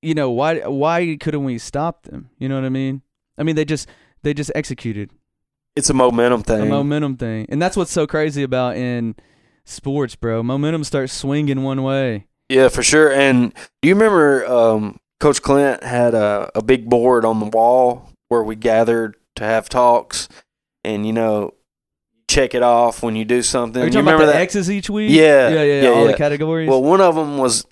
you 0.01 0.13
know, 0.13 0.29
why, 0.29 0.59
why 0.61 1.17
couldn't 1.19 1.43
we 1.43 1.57
stop 1.57 2.03
them? 2.03 2.29
You 2.37 2.49
know 2.49 2.55
what 2.55 2.65
I 2.65 2.69
mean? 2.69 3.01
I 3.37 3.43
mean, 3.43 3.55
they 3.55 3.65
just, 3.65 3.87
they 4.23 4.33
just 4.33 4.51
executed 4.55 5.11
it's 5.77 5.91
a 5.91 5.93
momentum 5.93 6.41
thing 6.41 6.63
a 6.63 6.65
momentum 6.65 7.15
thing. 7.15 7.45
And 7.49 7.61
that's 7.61 7.77
what's 7.77 7.91
so 7.91 8.07
crazy 8.07 8.41
about 8.41 8.75
in 8.75 9.15
sports, 9.63 10.15
bro. 10.15 10.41
Momentum 10.41 10.83
starts 10.83 11.13
swinging 11.13 11.63
one 11.63 11.83
way. 11.83 12.25
Yeah, 12.49 12.69
for 12.69 12.81
sure. 12.81 13.11
And 13.11 13.53
do 13.81 13.89
you 13.89 13.93
remember 13.93 14.45
um, 14.47 14.99
Coach 15.19 15.41
Clint 15.41 15.83
had 15.83 16.15
a, 16.15 16.49
a 16.55 16.63
big 16.63 16.89
board 16.89 17.25
on 17.25 17.39
the 17.39 17.45
wall 17.45 18.09
where 18.29 18.43
we 18.43 18.55
gathered 18.55 19.15
to 19.35 19.43
have 19.43 19.69
talks, 19.69 20.27
and 20.83 21.05
you 21.05 21.13
know, 21.13 21.53
check 22.37 22.53
it 22.55 22.63
off 22.63 23.01
when 23.01 23.15
you 23.15 23.25
do 23.25 23.41
something. 23.41 23.81
Are 23.81 23.85
you 23.85 23.91
you 23.91 23.97
remember 23.99 24.25
the 24.25 24.33
that? 24.33 24.41
X's 24.41 24.69
each 24.69 24.89
week? 24.89 25.09
Yeah, 25.11 25.49
yeah, 25.49 25.63
yeah, 25.63 25.81
yeah, 25.83 25.89
all 25.89 26.05
the 26.05 26.13
categories. 26.13 26.69
Well, 26.69 26.83
one 26.83 27.01
of 27.01 27.15
them 27.15 27.37
was 27.37 27.65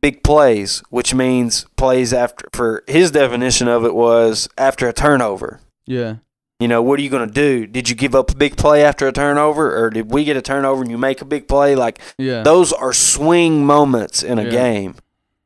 big 0.00 0.22
plays, 0.24 0.82
which 0.90 1.14
means 1.14 1.66
plays 1.76 2.12
after. 2.12 2.48
For 2.52 2.82
his 2.88 3.10
definition 3.12 3.68
of 3.68 3.84
it 3.84 3.94
was 3.94 4.48
after 4.58 4.88
a 4.88 4.92
turnover. 4.92 5.60
yeah, 5.86 6.16
You 6.58 6.68
know, 6.68 6.82
what 6.82 6.98
are 6.98 7.02
you 7.02 7.10
going 7.10 7.28
to 7.28 7.32
do? 7.32 7.66
Did 7.66 7.88
you 7.88 7.94
give 7.94 8.14
up 8.14 8.30
a 8.32 8.34
big 8.34 8.56
play 8.56 8.84
after 8.84 9.06
a 9.06 9.12
turnover, 9.12 9.76
or 9.84 9.90
did 9.90 10.10
we 10.10 10.24
get 10.24 10.36
a 10.36 10.42
turnover 10.42 10.82
and 10.82 10.90
you 10.90 10.98
make 10.98 11.20
a 11.20 11.24
big 11.24 11.46
play? 11.46 11.74
Like 11.76 12.00
yeah. 12.18 12.42
those 12.42 12.72
are 12.72 12.92
swing 12.92 13.64
moments 13.64 14.22
in 14.24 14.38
a 14.38 14.44
Yeah. 14.44 14.50
game, 14.50 14.94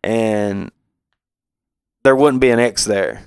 and 0.03 0.71
there 2.05 2.17
wouldn't 2.17 2.41
be 2.41 2.51
an 2.51 2.59
X 2.61 2.85
there 2.85 3.23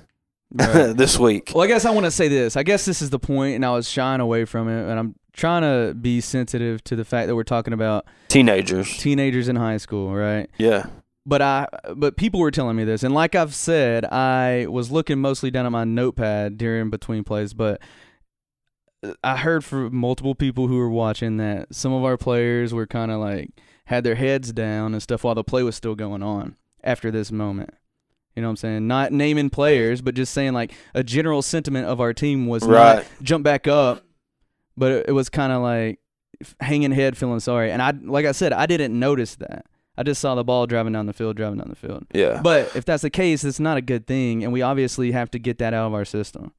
Right. 0.52 0.92
this 0.96 1.18
week. 1.18 1.52
well, 1.54 1.64
I 1.64 1.66
guess 1.66 1.84
I 1.84 1.90
want 1.90 2.06
to 2.06 2.10
say 2.10 2.28
this. 2.28 2.56
I 2.56 2.62
guess 2.62 2.84
this 2.84 3.00
is 3.02 3.10
the 3.10 3.18
point, 3.18 3.54
and 3.56 3.64
I 3.64 3.70
was 3.70 3.88
shying 3.88 4.20
away 4.20 4.44
from 4.44 4.68
it, 4.68 4.90
and 4.90 4.98
I'm 4.98 5.14
trying 5.32 5.62
to 5.62 5.94
be 5.94 6.20
sensitive 6.20 6.82
to 6.84 6.96
the 6.96 7.04
fact 7.04 7.28
that 7.28 7.36
we're 7.36 7.44
talking 7.44 7.72
about 7.72 8.04
Teenagers, 8.28 8.98
teenagers 8.98 9.48
in 9.48 9.56
high 9.56 9.76
school, 9.76 10.12
right? 10.14 10.50
yeah, 10.58 10.86
But 11.24 11.40
I, 11.40 11.68
but 11.94 12.16
people 12.16 12.40
were 12.40 12.50
telling 12.50 12.76
me 12.76 12.84
this, 12.84 13.02
and 13.04 13.14
like 13.14 13.34
I've 13.34 13.54
said, 13.54 14.04
I 14.06 14.66
was 14.68 14.90
looking 14.90 15.20
mostly 15.20 15.50
down 15.50 15.66
at 15.66 15.72
my 15.72 15.84
notepad 15.84 16.58
during 16.58 16.90
between 16.90 17.22
plays, 17.22 17.54
but 17.54 17.80
uh, 19.04 19.12
I 19.22 19.36
heard 19.36 19.64
from 19.64 19.94
multiple 19.94 20.34
people 20.34 20.66
who 20.66 20.76
were 20.78 20.90
watching 20.90 21.36
that 21.36 21.74
some 21.74 21.92
of 21.92 22.04
our 22.04 22.16
players 22.16 22.74
were 22.74 22.86
kind 22.86 23.10
of 23.12 23.20
like 23.20 23.50
had 23.86 24.04
their 24.04 24.16
heads 24.16 24.52
down 24.52 24.94
and 24.94 25.02
stuff 25.02 25.24
while 25.24 25.34
the 25.34 25.44
play 25.44 25.62
was 25.62 25.76
still 25.76 25.94
going 25.94 26.22
on 26.22 26.56
after 26.82 27.10
this 27.10 27.30
moment. 27.32 27.70
You 28.40 28.42
know 28.42 28.48
what 28.48 28.52
I'm 28.52 28.56
saying? 28.56 28.86
Not 28.86 29.12
naming 29.12 29.50
players, 29.50 30.00
but 30.00 30.14
just 30.14 30.32
saying 30.32 30.54
like 30.54 30.72
a 30.94 31.04
general 31.04 31.42
sentiment 31.42 31.86
of 31.86 32.00
our 32.00 32.14
team 32.14 32.46
was 32.46 32.62
Right. 32.62 32.96
not 32.96 33.06
jump 33.22 33.44
back 33.44 33.68
up, 33.68 34.02
but 34.78 34.92
it, 34.92 35.04
it 35.08 35.12
was 35.12 35.28
kind 35.28 35.52
of 35.52 35.60
like 35.60 35.98
hanging 36.58 36.90
head, 36.90 37.18
feeling 37.18 37.38
sorry. 37.40 37.70
And 37.70 37.82
I, 37.82 37.90
like 38.02 38.24
I 38.24 38.32
said, 38.32 38.54
I 38.54 38.64
didn't 38.64 38.98
notice 38.98 39.34
that. 39.36 39.66
I 39.98 40.04
just 40.04 40.22
saw 40.22 40.34
the 40.34 40.42
ball 40.42 40.66
driving 40.66 40.94
down 40.94 41.04
the 41.04 41.12
field, 41.12 41.36
driving 41.36 41.58
down 41.58 41.68
the 41.68 41.76
field. 41.76 42.06
yeah. 42.14 42.40
But 42.42 42.74
if 42.74 42.86
that's 42.86 43.02
the 43.02 43.10
case, 43.10 43.44
it's 43.44 43.60
not 43.60 43.76
a 43.76 43.82
good 43.82 44.06
thing, 44.06 44.42
and 44.42 44.54
we 44.54 44.62
obviously 44.62 45.12
have 45.12 45.30
to 45.32 45.38
get 45.38 45.58
that 45.58 45.74
out 45.74 45.88
of 45.88 45.92
our 45.92 46.06
system. 46.06 46.52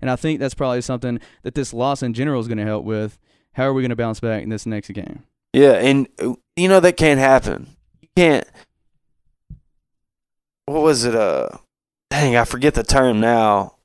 And 0.00 0.08
I 0.10 0.16
think 0.16 0.40
that's 0.40 0.54
probably 0.54 0.80
something 0.80 1.20
that 1.42 1.54
this 1.54 1.74
loss 1.74 2.02
in 2.02 2.14
general 2.14 2.40
is 2.40 2.48
going 2.48 2.56
to 2.56 2.64
help 2.64 2.86
with. 2.86 3.18
How 3.52 3.64
are 3.64 3.74
we 3.74 3.82
going 3.82 3.90
to 3.90 3.96
bounce 3.96 4.20
back 4.20 4.42
in 4.42 4.48
this 4.48 4.64
next 4.64 4.88
game? 4.94 5.24
Yeah, 5.52 5.72
and 5.72 6.08
uh, 6.18 6.32
you 6.56 6.68
know 6.70 6.80
that 6.80 6.96
can't 6.96 7.20
happen. 7.20 7.76
You 8.00 8.08
can't. 8.16 8.46
What 10.66 10.82
was 10.82 11.04
it? 11.04 11.14
Uh, 11.14 11.48
dang, 12.10 12.36
I 12.36 12.44
forget 12.44 12.74
the 12.74 12.82
term 12.82 13.20
now, 13.20 13.76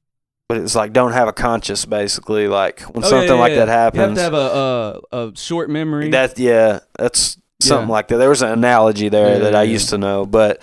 but 0.49 0.57
it's 0.57 0.75
like 0.75 0.93
don't 0.93 1.13
have 1.13 1.27
a 1.27 1.33
conscience. 1.33 1.85
Basically, 1.85 2.47
like 2.47 2.81
when 2.81 3.03
Oh, 3.03 3.07
something 3.09 3.29
yeah, 3.29 3.33
like 3.35 3.51
yeah. 3.51 3.65
that 3.65 3.67
happens, 3.69 4.17
You 4.17 4.23
have 4.23 4.31
to 4.33 4.37
have 4.39 4.51
a 4.55 5.01
a, 5.11 5.27
a 5.29 5.35
short 5.35 5.69
memory. 5.69 6.09
That 6.09 6.37
yeah, 6.39 6.79
that's 6.97 7.37
something 7.61 7.87
Yeah. 7.87 7.91
like 7.93 8.07
that. 8.09 8.17
There 8.17 8.29
was 8.29 8.41
an 8.41 8.49
analogy 8.51 9.09
there 9.09 9.33
Yeah, 9.37 9.39
that 9.43 9.55
I 9.55 9.63
yeah. 9.63 9.71
used 9.73 9.89
to 9.89 9.97
know, 9.97 10.25
but 10.25 10.61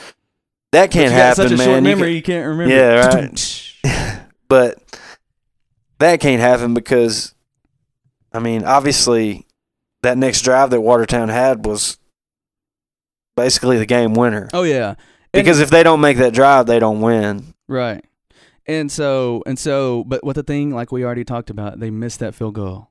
that 0.73 0.91
can't 0.91 1.13
happen, 1.13 1.37
such 1.49 1.53
a 1.53 1.57
man. 1.57 1.67
short 1.67 1.77
You 1.79 1.83
memory, 1.83 2.15
you 2.17 2.23
can't 2.23 2.47
remember. 2.47 2.75
Yeah, 2.75 3.07
right. 3.07 3.73
but 4.49 4.79
that 5.99 6.21
can't 6.21 6.41
happen 6.41 6.75
because, 6.75 7.35
I 8.33 8.39
mean, 8.41 8.65
obviously, 8.65 9.47
that 10.03 10.19
next 10.19 10.43
drive 10.43 10.71
that 10.71 10.81
Watertown 10.81 11.29
had 11.29 11.65
was 11.65 11.97
basically 13.37 13.79
the 13.79 13.87
game 13.87 14.15
winner. 14.15 14.49
oh 14.53 14.65
yeah. 14.65 14.95
Because 15.39 15.61
if 15.61 15.71
they 15.71 15.83
don't 15.83 16.01
make 16.01 16.19
that 16.19 16.33
drive, 16.35 16.67
they 16.67 16.79
don't 16.79 17.01
win. 17.01 17.55
Right. 17.67 18.05
And 18.67 18.93
so 18.93 19.43
and 19.47 19.59
so, 19.59 20.05
but 20.05 20.23
what 20.25 20.37
the 20.37 20.43
thing, 20.43 20.71
like 20.75 20.93
we 20.93 21.05
already 21.05 21.25
talked 21.25 21.49
about, 21.51 21.81
they 21.81 21.91
missed 21.91 22.21
that 22.21 22.35
field 22.35 22.55
goal. 22.55 22.91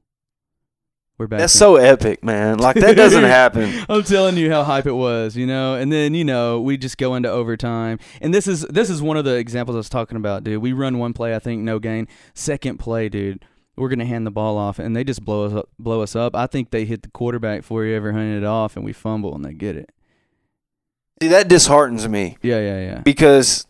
We're 1.19 1.27
back. 1.27 1.39
That's 1.39 1.55
in- 1.55 1.59
so 1.59 1.75
epic, 1.77 2.23
man. 2.23 2.59
Like 2.59 2.75
that 2.77 2.95
doesn't 2.95 3.23
happen. 3.41 3.73
I'm 3.89 4.03
telling 4.03 4.37
you 4.37 4.51
how 4.51 4.63
hype 4.63 4.85
it 4.85 4.93
was, 4.93 5.35
you 5.35 5.47
know. 5.47 5.75
And 5.75 5.91
then 5.91 6.13
you 6.13 6.23
know 6.23 6.61
we 6.61 6.77
just 6.77 6.97
go 6.97 7.15
into 7.15 7.29
overtime, 7.29 7.99
and 8.21 8.33
this 8.33 8.47
is 8.47 8.61
this 8.61 8.89
is 8.89 9.01
one 9.01 9.17
of 9.17 9.25
the 9.25 9.35
examples 9.35 9.75
I 9.75 9.79
was 9.79 9.89
talking 9.89 10.17
about, 10.17 10.43
dude. 10.43 10.61
We 10.61 10.73
run 10.73 10.99
one 10.99 11.13
play, 11.13 11.35
I 11.35 11.39
think, 11.39 11.63
no 11.63 11.79
gain. 11.79 12.07
Second 12.35 12.77
play, 12.77 13.09
dude, 13.09 13.43
we're 13.75 13.89
gonna 13.89 14.05
hand 14.05 14.27
the 14.27 14.31
ball 14.31 14.57
off, 14.57 14.77
and 14.79 14.95
they 14.95 15.03
just 15.03 15.23
blow 15.25 15.45
us 15.45 15.53
up, 15.53 15.69
blow 15.79 16.01
us 16.01 16.15
up. 16.15 16.35
I 16.35 16.45
think 16.47 16.69
they 16.69 16.85
hit 16.85 17.01
the 17.01 17.09
quarterback 17.09 17.61
before 17.61 17.83
he 17.83 17.93
ever 17.93 18.11
handed 18.11 18.43
it 18.43 18.45
off, 18.47 18.75
and 18.75 18.85
we 18.85 18.93
fumble, 18.93 19.33
and 19.35 19.43
they 19.43 19.53
get 19.53 19.75
it. 19.75 19.91
See, 21.21 21.29
that 21.29 21.47
disheartens 21.47 22.07
me 22.07 22.37
Yeah, 22.41 22.59
yeah, 22.59 22.79
yeah. 22.79 22.99
because 23.01 23.65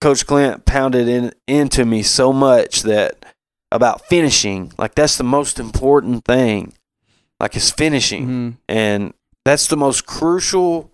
Coach 0.00 0.26
Clint 0.26 0.64
pounded 0.66 1.08
in 1.08 1.32
into 1.46 1.84
me 1.84 2.02
so 2.02 2.32
much 2.32 2.82
that 2.82 3.24
about 3.72 4.06
finishing, 4.06 4.72
like 4.78 4.94
that's 4.94 5.16
the 5.16 5.24
most 5.24 5.58
important 5.58 6.24
thing, 6.24 6.74
like 7.40 7.56
is 7.56 7.70
finishing. 7.70 8.24
hmm 8.24 8.50
And 8.68 9.14
that's 9.44 9.66
the 9.66 9.76
most 9.76 10.06
crucial 10.06 10.90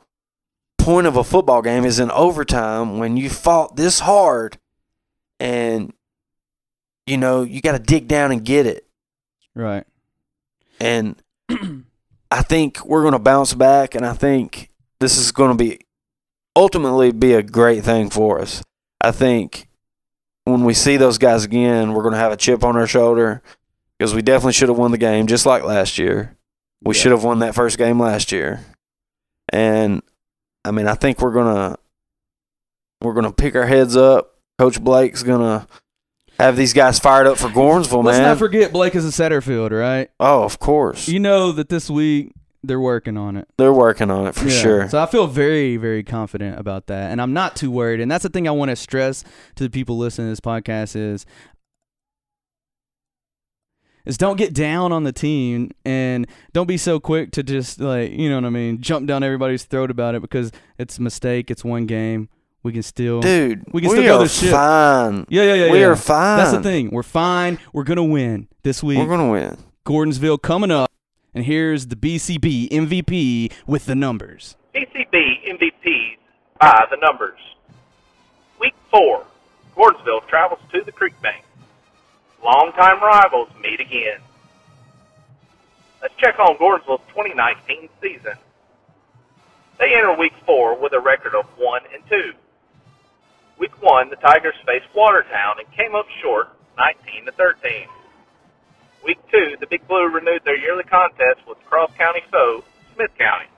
point 0.78 1.06
of 1.06 1.16
a 1.16 1.22
football 1.24 1.60
game 1.62 1.84
is 1.84 1.98
in 2.00 2.10
overtime 2.10 2.98
when 2.98 3.16
you 3.16 3.28
fought 3.30 3.76
this 3.76 4.00
hard 4.00 4.58
and 5.38 5.92
you 7.06 7.16
know, 7.16 7.42
you 7.42 7.60
got 7.60 7.72
to 7.72 7.78
dig 7.78 8.06
down 8.08 8.30
and 8.32 8.44
get 8.44 8.66
it. 8.66 8.86
Right. 9.54 9.84
And 10.80 11.16
I 12.30 12.42
think 12.42 12.84
we're 12.84 13.02
going 13.02 13.12
to 13.14 13.18
bounce 13.18 13.52
back 13.54 13.94
and 13.94 14.06
I 14.06 14.12
think 14.14 14.69
this 15.00 15.16
is 15.16 15.32
going 15.32 15.56
to 15.56 15.56
be 15.56 15.80
ultimately 16.56 17.10
be 17.12 17.32
a 17.32 17.42
great 17.42 17.82
thing 17.84 18.10
for 18.10 18.40
us. 18.40 18.62
I 19.00 19.10
think 19.12 19.68
when 20.44 20.64
we 20.64 20.74
see 20.74 20.96
those 20.96 21.18
guys 21.18 21.44
again, 21.44 21.92
we're 21.92 22.02
going 22.02 22.12
to 22.12 22.18
have 22.18 22.32
a 22.32 22.36
chip 22.36 22.62
on 22.64 22.76
our 22.76 22.86
shoulder 22.86 23.42
because 23.98 24.14
we 24.14 24.22
definitely 24.22 24.52
should 24.52 24.68
have 24.68 24.78
won 24.78 24.90
the 24.90 24.98
game 24.98 25.26
just 25.26 25.46
like 25.46 25.62
last 25.64 25.98
year. 25.98 26.36
We 26.82 26.94
Yeah. 26.94 27.00
should 27.02 27.12
have 27.12 27.24
won 27.24 27.38
that 27.40 27.54
first 27.54 27.78
game 27.78 28.00
last 28.00 28.32
year. 28.32 28.60
And 29.52 30.02
I 30.64 30.70
mean, 30.70 30.86
I 30.86 30.94
think 30.94 31.20
we're 31.20 31.32
going 31.32 31.54
to 31.54 31.78
we're 33.02 33.14
going 33.14 33.26
to 33.26 33.32
pick 33.32 33.54
our 33.54 33.66
heads 33.66 33.96
up. 33.96 34.34
Coach 34.58 34.82
Blake's 34.82 35.22
going 35.22 35.40
to 35.40 35.66
have 36.38 36.56
these 36.56 36.72
guys 36.74 36.98
fired 36.98 37.26
up 37.26 37.38
for 37.38 37.48
Gordonsville, 37.48 38.04
Let's 38.04 38.18
man. 38.18 38.28
not 38.28 38.38
forget 38.38 38.72
Blake 38.72 38.94
is 38.94 39.04
a 39.06 39.08
Satterfield, 39.22 39.70
right? 39.78 40.10
oh, 40.20 40.42
of 40.42 40.58
course. 40.58 41.08
You 41.08 41.20
know 41.20 41.52
that 41.52 41.68
this 41.70 41.88
week 41.90 42.32
They're 42.62 42.80
working 42.80 43.16
on 43.16 43.36
it. 43.36 43.48
They're 43.56 43.72
working 43.72 44.10
on 44.10 44.26
it 44.26 44.34
for 44.34 44.46
Yeah. 44.46 44.60
sure. 44.60 44.88
So 44.88 45.02
I 45.02 45.06
feel 45.06 45.26
very, 45.26 45.76
very 45.78 46.02
confident 46.02 46.58
about 46.58 46.88
that, 46.88 47.10
and 47.10 47.20
I'm 47.20 47.32
not 47.32 47.56
too 47.56 47.70
worried. 47.70 48.00
And 48.00 48.10
that's 48.10 48.22
the 48.22 48.28
thing 48.28 48.46
I 48.46 48.50
want 48.50 48.68
to 48.70 48.76
stress 48.76 49.24
to 49.56 49.64
the 49.64 49.70
people 49.70 49.96
listening 49.96 50.26
to 50.26 50.30
this 50.32 50.40
podcast 50.40 50.94
is 50.96 51.24
is 54.06 54.16
don't 54.16 54.36
get 54.36 54.54
down 54.54 54.92
on 54.92 55.04
the 55.04 55.12
team 55.12 55.70
and 55.84 56.26
don't 56.52 56.66
be 56.66 56.76
so 56.78 56.98
quick 56.98 57.30
to 57.32 57.42
just 57.42 57.80
like 57.80 58.10
you 58.12 58.28
know 58.28 58.36
what 58.36 58.44
I 58.46 58.50
mean, 58.50 58.80
jump 58.80 59.06
down 59.06 59.22
everybody's 59.22 59.64
throat 59.64 59.90
about 59.90 60.14
it 60.14 60.22
because 60.22 60.52
it's 60.78 60.98
a 60.98 61.02
mistake. 61.02 61.50
It's 61.50 61.64
one 61.64 61.86
game. 61.86 62.28
We 62.62 62.72
can 62.72 62.82
still 62.82 63.20
Dude, 63.20 63.64
We 63.72 63.80
can 63.80 63.90
still 63.90 64.02
go 64.02 64.16
are 64.16 64.22
the 64.24 64.28
ship. 64.28 64.50
fine. 64.50 65.26
Yeah, 65.30 65.44
yeah, 65.44 65.54
yeah. 65.66 65.72
we 65.72 65.80
yeah. 65.80 65.86
are 65.86 65.96
fine. 65.96 66.38
That's 66.38 66.52
the 66.52 66.62
thing. 66.62 66.90
We're 66.90 67.02
fine. 67.02 67.58
We're 67.72 67.84
gonna 67.84 68.04
win 68.04 68.48
this 68.64 68.82
week. 68.82 68.98
We're 68.98 69.06
gonna 69.06 69.30
win. 69.30 69.56
Gordonsville 69.86 70.42
coming 70.42 70.70
up, 70.70 70.89
and 71.34 71.44
here's 71.44 71.86
the 71.86 71.96
BCB 71.96 72.70
MVP 72.70 73.52
with 73.66 73.86
the 73.86 73.94
numbers. 73.94 74.56
BCB 74.74 75.46
MVPs 75.48 76.16
by 76.60 76.86
the 76.90 76.96
numbers. 76.96 77.38
Week 78.60 78.74
four, 78.90 79.24
Gordonsville 79.76 80.26
travels 80.28 80.60
to 80.72 80.82
the 80.82 80.92
Creek 80.92 81.20
Bank. 81.22 81.44
Longtime 82.44 83.00
rivals 83.00 83.48
meet 83.62 83.80
again. 83.80 84.20
Let's 86.02 86.14
check 86.16 86.38
on 86.38 86.56
Gordonsville's 86.56 87.02
2019 87.08 87.88
season. 88.00 88.32
They 89.78 89.94
enter 89.94 90.16
week 90.18 90.32
four 90.46 90.78
with 90.80 90.92
a 90.92 91.00
record 91.00 91.34
of 91.34 91.46
one 91.56 91.82
and 91.94 92.02
two. 92.08 92.32
Week 93.58 93.82
one, 93.82 94.08
the 94.08 94.16
Tigers 94.16 94.54
faced 94.66 94.86
Watertown 94.94 95.56
and 95.58 95.70
came 95.72 95.94
up 95.94 96.06
short, 96.22 96.48
19 96.78 97.26
to 97.26 97.32
13. 97.32 97.88
Week 99.04 99.18
two, 99.30 99.56
the 99.60 99.66
Big 99.66 99.86
Blue 99.88 100.08
renewed 100.08 100.42
their 100.44 100.58
yearly 100.58 100.84
contest 100.84 101.40
with 101.48 101.58
cross 101.64 101.90
county 101.96 102.20
foe 102.30 102.62
Smith 102.94 103.10
County. 103.16 103.48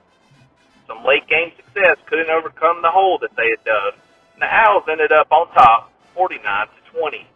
Some 0.87 1.03
late 1.03 1.27
game 1.27 1.51
success 1.55 1.97
couldn't 2.07 2.29
overcome 2.29 2.81
the 2.81 2.91
hole 2.91 3.19
that 3.19 3.35
they 3.35 3.49
had 3.51 3.63
dug, 3.65 3.99
and 4.33 4.41
the 4.41 4.47
Owls 4.47 4.83
ended 4.89 5.11
up 5.11 5.31
on 5.31 5.47
top, 5.51 5.91
49 6.15 6.39
to 6.67 6.99
20. 6.99 7.27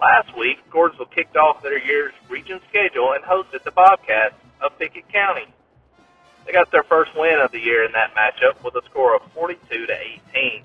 Last 0.00 0.36
week, 0.36 0.58
Gordonsville 0.70 1.10
kicked 1.14 1.36
off 1.36 1.62
their 1.62 1.78
year's 1.78 2.12
region 2.28 2.60
schedule 2.68 3.12
and 3.12 3.24
hosted 3.24 3.64
the 3.64 3.72
Bobcats 3.72 4.36
of 4.60 4.78
Pickett 4.78 5.08
County. 5.12 5.46
They 6.46 6.52
got 6.52 6.70
their 6.70 6.84
first 6.84 7.10
win 7.16 7.40
of 7.40 7.52
the 7.52 7.58
year 7.58 7.84
in 7.84 7.92
that 7.92 8.14
matchup 8.14 8.62
with 8.64 8.74
a 8.76 8.84
score 8.88 9.16
of 9.16 9.22
42 9.32 9.86
to 9.86 9.94
18. 10.32 10.64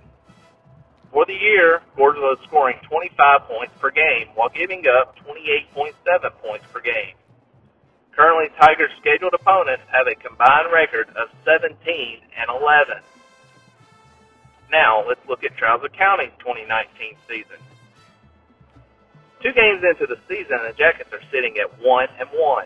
For 1.13 1.25
the 1.29 1.37
year, 1.37 1.77
is 1.77 2.39
scoring 2.49 2.77
25 2.89 3.41
points 3.45 3.73
per 3.79 3.91
game 3.91 4.33
while 4.33 4.49
giving 4.49 4.81
up 4.89 5.15
28.7 5.21 5.93
points 6.41 6.65
per 6.73 6.81
game. 6.81 7.13
Currently, 8.17 8.49
Tigers' 8.59 8.89
scheduled 8.99 9.33
opponents 9.33 9.83
have 9.93 10.07
a 10.09 10.15
combined 10.15 10.73
record 10.73 11.09
of 11.13 11.29
17 11.45 11.77
and 11.77 12.49
11. 12.49 12.97
Now, 14.71 15.05
let's 15.07 15.21
look 15.29 15.43
at 15.43 15.55
Trousdale 15.55 15.93
County's 15.93 16.33
2019 16.41 17.13
season. 17.29 17.61
Two 19.41 19.53
games 19.53 19.85
into 19.85 20.09
the 20.09 20.17
season, 20.27 20.57
the 20.65 20.73
Jackets 20.73 21.13
are 21.13 21.21
sitting 21.29 21.57
at 21.61 21.69
1 21.77 22.07
and 22.19 22.29
1. 22.33 22.65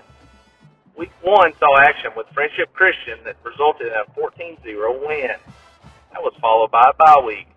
Week 0.95 1.11
1 1.21 1.53
saw 1.59 1.79
action 1.81 2.11
with 2.15 2.27
Friendship 2.33 2.71
Christian 2.71 3.19
that 3.25 3.35
resulted 3.43 3.87
in 3.87 3.93
a 3.93 4.07
14-0 4.15 4.63
win. 5.05 5.35
That 6.13 6.23
was 6.23 6.33
followed 6.39 6.71
by 6.71 6.91
a 6.91 6.95
bye 6.95 7.21
week. 7.25 7.47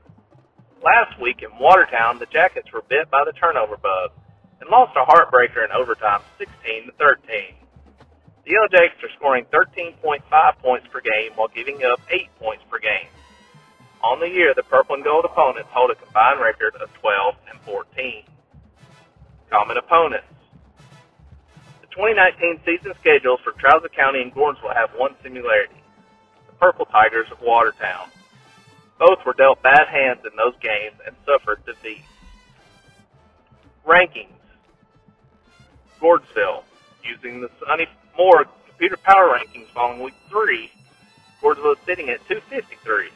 Last 0.81 1.21
week 1.21 1.45
in 1.45 1.53
Watertown, 1.61 2.19
the 2.19 2.27
Jackets 2.33 2.73
were 2.73 2.81
bit 2.89 3.11
by 3.11 3.21
the 3.27 3.37
turnover 3.37 3.77
bug 3.77 4.17
and 4.61 4.71
lost 4.71 4.97
a 4.97 5.05
heartbreaker 5.05 5.63
in 5.63 5.71
overtime 5.77 6.23
16 6.39 6.87
to 6.87 6.93
13. 6.97 7.21
The 8.45 8.51
Yellow 8.57 8.69
Jackets 8.73 9.05
are 9.05 9.13
scoring 9.13 9.45
13.5 9.53 10.25
points 10.65 10.87
per 10.91 11.03
game 11.03 11.33
while 11.37 11.49
giving 11.49 11.85
up 11.85 12.01
8 12.09 12.29
points 12.41 12.65
per 12.71 12.79
game. 12.79 13.13
On 14.03 14.21
the 14.21 14.29
year, 14.29 14.55
the 14.57 14.63
purple 14.63 14.95
and 14.95 15.05
gold 15.05 15.27
opponents 15.27 15.69
hold 15.71 15.91
a 15.91 15.95
combined 15.97 16.41
record 16.41 16.75
of 16.81 16.89
12 16.95 17.35
and 17.53 17.61
14. 17.61 18.25
Common 19.51 19.77
opponents. 19.77 20.33
The 21.83 21.93
2019 21.93 22.65
season 22.65 22.95
schedules 23.01 23.41
for 23.45 23.53
Trousdale 23.53 23.93
County 23.93 24.23
and 24.23 24.33
Gordonsville 24.33 24.75
have 24.75 24.97
one 24.97 25.13
similarity. 25.23 25.77
The 26.47 26.57
Purple 26.57 26.87
Tigers 26.87 27.29
of 27.31 27.43
Watertown. 27.43 28.09
Both 29.01 29.25
were 29.25 29.33
dealt 29.33 29.63
bad 29.63 29.89
hands 29.89 30.21
in 30.31 30.37
those 30.37 30.55
games 30.61 30.97
and 31.07 31.17
suffered 31.25 31.65
defeat. 31.65 32.05
Rankings. 33.87 34.29
Gordonsville, 35.99 36.65
using 37.03 37.41
the 37.41 37.51
Sonny 37.67 37.87
Moore 38.17 38.45
computer 38.69 38.99
power 38.99 39.39
rankings 39.39 39.69
following 39.69 40.03
week 40.03 40.15
three, 40.29 40.71
Gordonsville 41.43 41.73
is 41.73 41.79
sitting 41.87 42.11
at 42.11 42.21
253, 42.29 43.09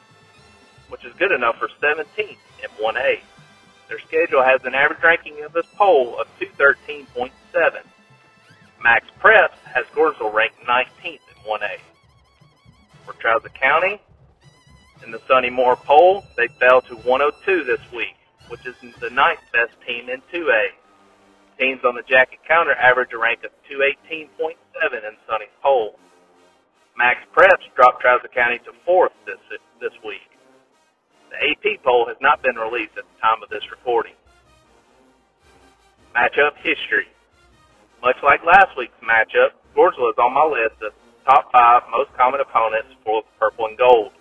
which 0.88 1.04
is 1.04 1.12
good 1.18 1.32
enough 1.32 1.58
for 1.58 1.68
17th 1.82 2.18
in 2.18 2.70
1A. 2.82 3.20
Their 3.88 3.98
schedule 4.00 4.42
has 4.42 4.64
an 4.64 4.74
average 4.74 5.02
ranking 5.02 5.44
of 5.44 5.52
this 5.52 5.66
poll 5.76 6.18
of 6.18 6.26
213.7. 6.40 7.30
Max 8.82 9.06
Preps 9.20 9.58
has 9.64 9.84
Gordonsville 9.94 10.32
ranked 10.32 10.60
19th 10.66 11.04
in 11.04 11.20
1A. 11.46 11.78
For 13.04 13.12
Trousdale 13.12 13.52
County, 13.52 14.00
in 15.04 15.12
the 15.12 15.20
Sonny 15.28 15.50
Moore 15.50 15.76
poll, 15.76 16.24
they 16.36 16.48
fell 16.58 16.80
to 16.82 16.96
102 16.96 17.64
this 17.64 17.80
week, 17.92 18.16
which 18.48 18.64
is 18.66 18.74
the 19.00 19.10
ninth 19.10 19.40
best 19.52 19.76
team 19.86 20.08
in 20.08 20.20
2A. 20.32 20.64
Teams 21.58 21.80
on 21.84 21.94
the 21.94 22.02
jacket 22.08 22.40
counter 22.48 22.74
average 22.74 23.12
a 23.12 23.18
rank 23.18 23.44
of 23.44 23.52
218.7 23.70 24.56
in 24.96 25.14
Sonny's 25.28 25.54
poll. 25.62 25.96
Max 26.96 27.20
Preps 27.36 27.68
dropped 27.76 28.02
Trousdale 28.02 28.32
County 28.34 28.58
to 28.64 28.72
fourth 28.84 29.12
this 29.26 29.38
this 29.80 29.92
week. 30.04 30.24
The 31.30 31.38
AP 31.50 31.82
poll 31.82 32.06
has 32.06 32.16
not 32.20 32.42
been 32.42 32.56
released 32.56 32.96
at 32.96 33.04
the 33.04 33.18
time 33.20 33.42
of 33.42 33.50
this 33.50 33.62
recording. 33.70 34.14
Matchup 36.14 36.54
history. 36.62 37.10
Much 38.02 38.16
like 38.22 38.44
last 38.46 38.70
week's 38.78 38.94
matchup, 39.02 39.58
Gordonsville 39.74 40.14
is 40.14 40.18
on 40.18 40.32
my 40.32 40.46
list 40.46 40.78
of 40.82 40.92
top 41.26 41.50
five 41.50 41.82
most 41.90 42.10
common 42.16 42.40
opponents 42.40 42.94
for 43.04 43.22
purple 43.38 43.66
and 43.66 43.78
gold. 43.78 44.12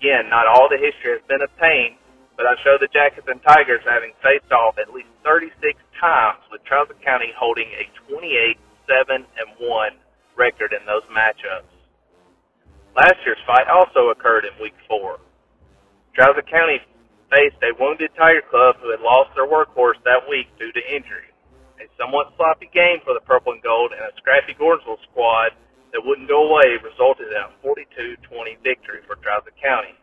Again, 0.00 0.32
not 0.32 0.48
all 0.48 0.64
the 0.72 0.80
history 0.80 1.12
has 1.12 1.20
been 1.28 1.44
obtained, 1.44 2.00
but 2.32 2.48
I 2.48 2.56
show 2.64 2.80
the 2.80 2.88
Jackets 2.88 3.28
and 3.28 3.36
Tigers 3.44 3.84
having 3.84 4.16
faced 4.24 4.48
off 4.48 4.80
at 4.80 4.88
least 4.96 5.12
36 5.28 5.52
times, 6.00 6.40
with 6.48 6.64
Trousdale 6.64 6.96
County 7.04 7.36
holding 7.36 7.68
a 7.76 7.84
28 8.08 8.56
7 8.88 9.20
and 9.20 9.48
1 9.60 10.40
record 10.40 10.72
in 10.72 10.80
those 10.88 11.04
matchups. 11.12 11.68
Last 12.96 13.20
year's 13.28 13.44
fight 13.44 13.68
also 13.68 14.08
occurred 14.08 14.48
in 14.48 14.56
Week 14.56 14.72
4. 14.88 15.20
Trousdale 16.16 16.48
County 16.48 16.80
faced 17.28 17.60
a 17.60 17.76
wounded 17.76 18.08
Tiger 18.16 18.40
Club 18.48 18.80
who 18.80 18.88
had 18.88 19.04
lost 19.04 19.36
their 19.36 19.44
workhorse 19.44 20.00
that 20.08 20.24
week 20.32 20.48
due 20.56 20.72
to 20.72 20.82
injury. 20.88 21.28
A 21.76 21.84
somewhat 22.00 22.32
sloppy 22.40 22.72
game 22.72 23.04
for 23.04 23.12
the 23.12 23.20
Purple 23.28 23.52
and 23.52 23.60
Gold 23.60 23.92
and 23.92 24.00
a 24.00 24.16
scrappy 24.16 24.56
Gordonsville 24.56 24.96
squad 25.12 25.52
that 25.92 26.04
wouldn't 26.04 26.28
go 26.28 26.48
away 26.48 26.78
resulted 26.82 27.28
in 27.28 27.36
a 27.36 27.50
42-20 27.66 28.58
victory 28.62 29.00
for 29.06 29.16
Trousdale 29.16 29.56
County. 29.60 29.94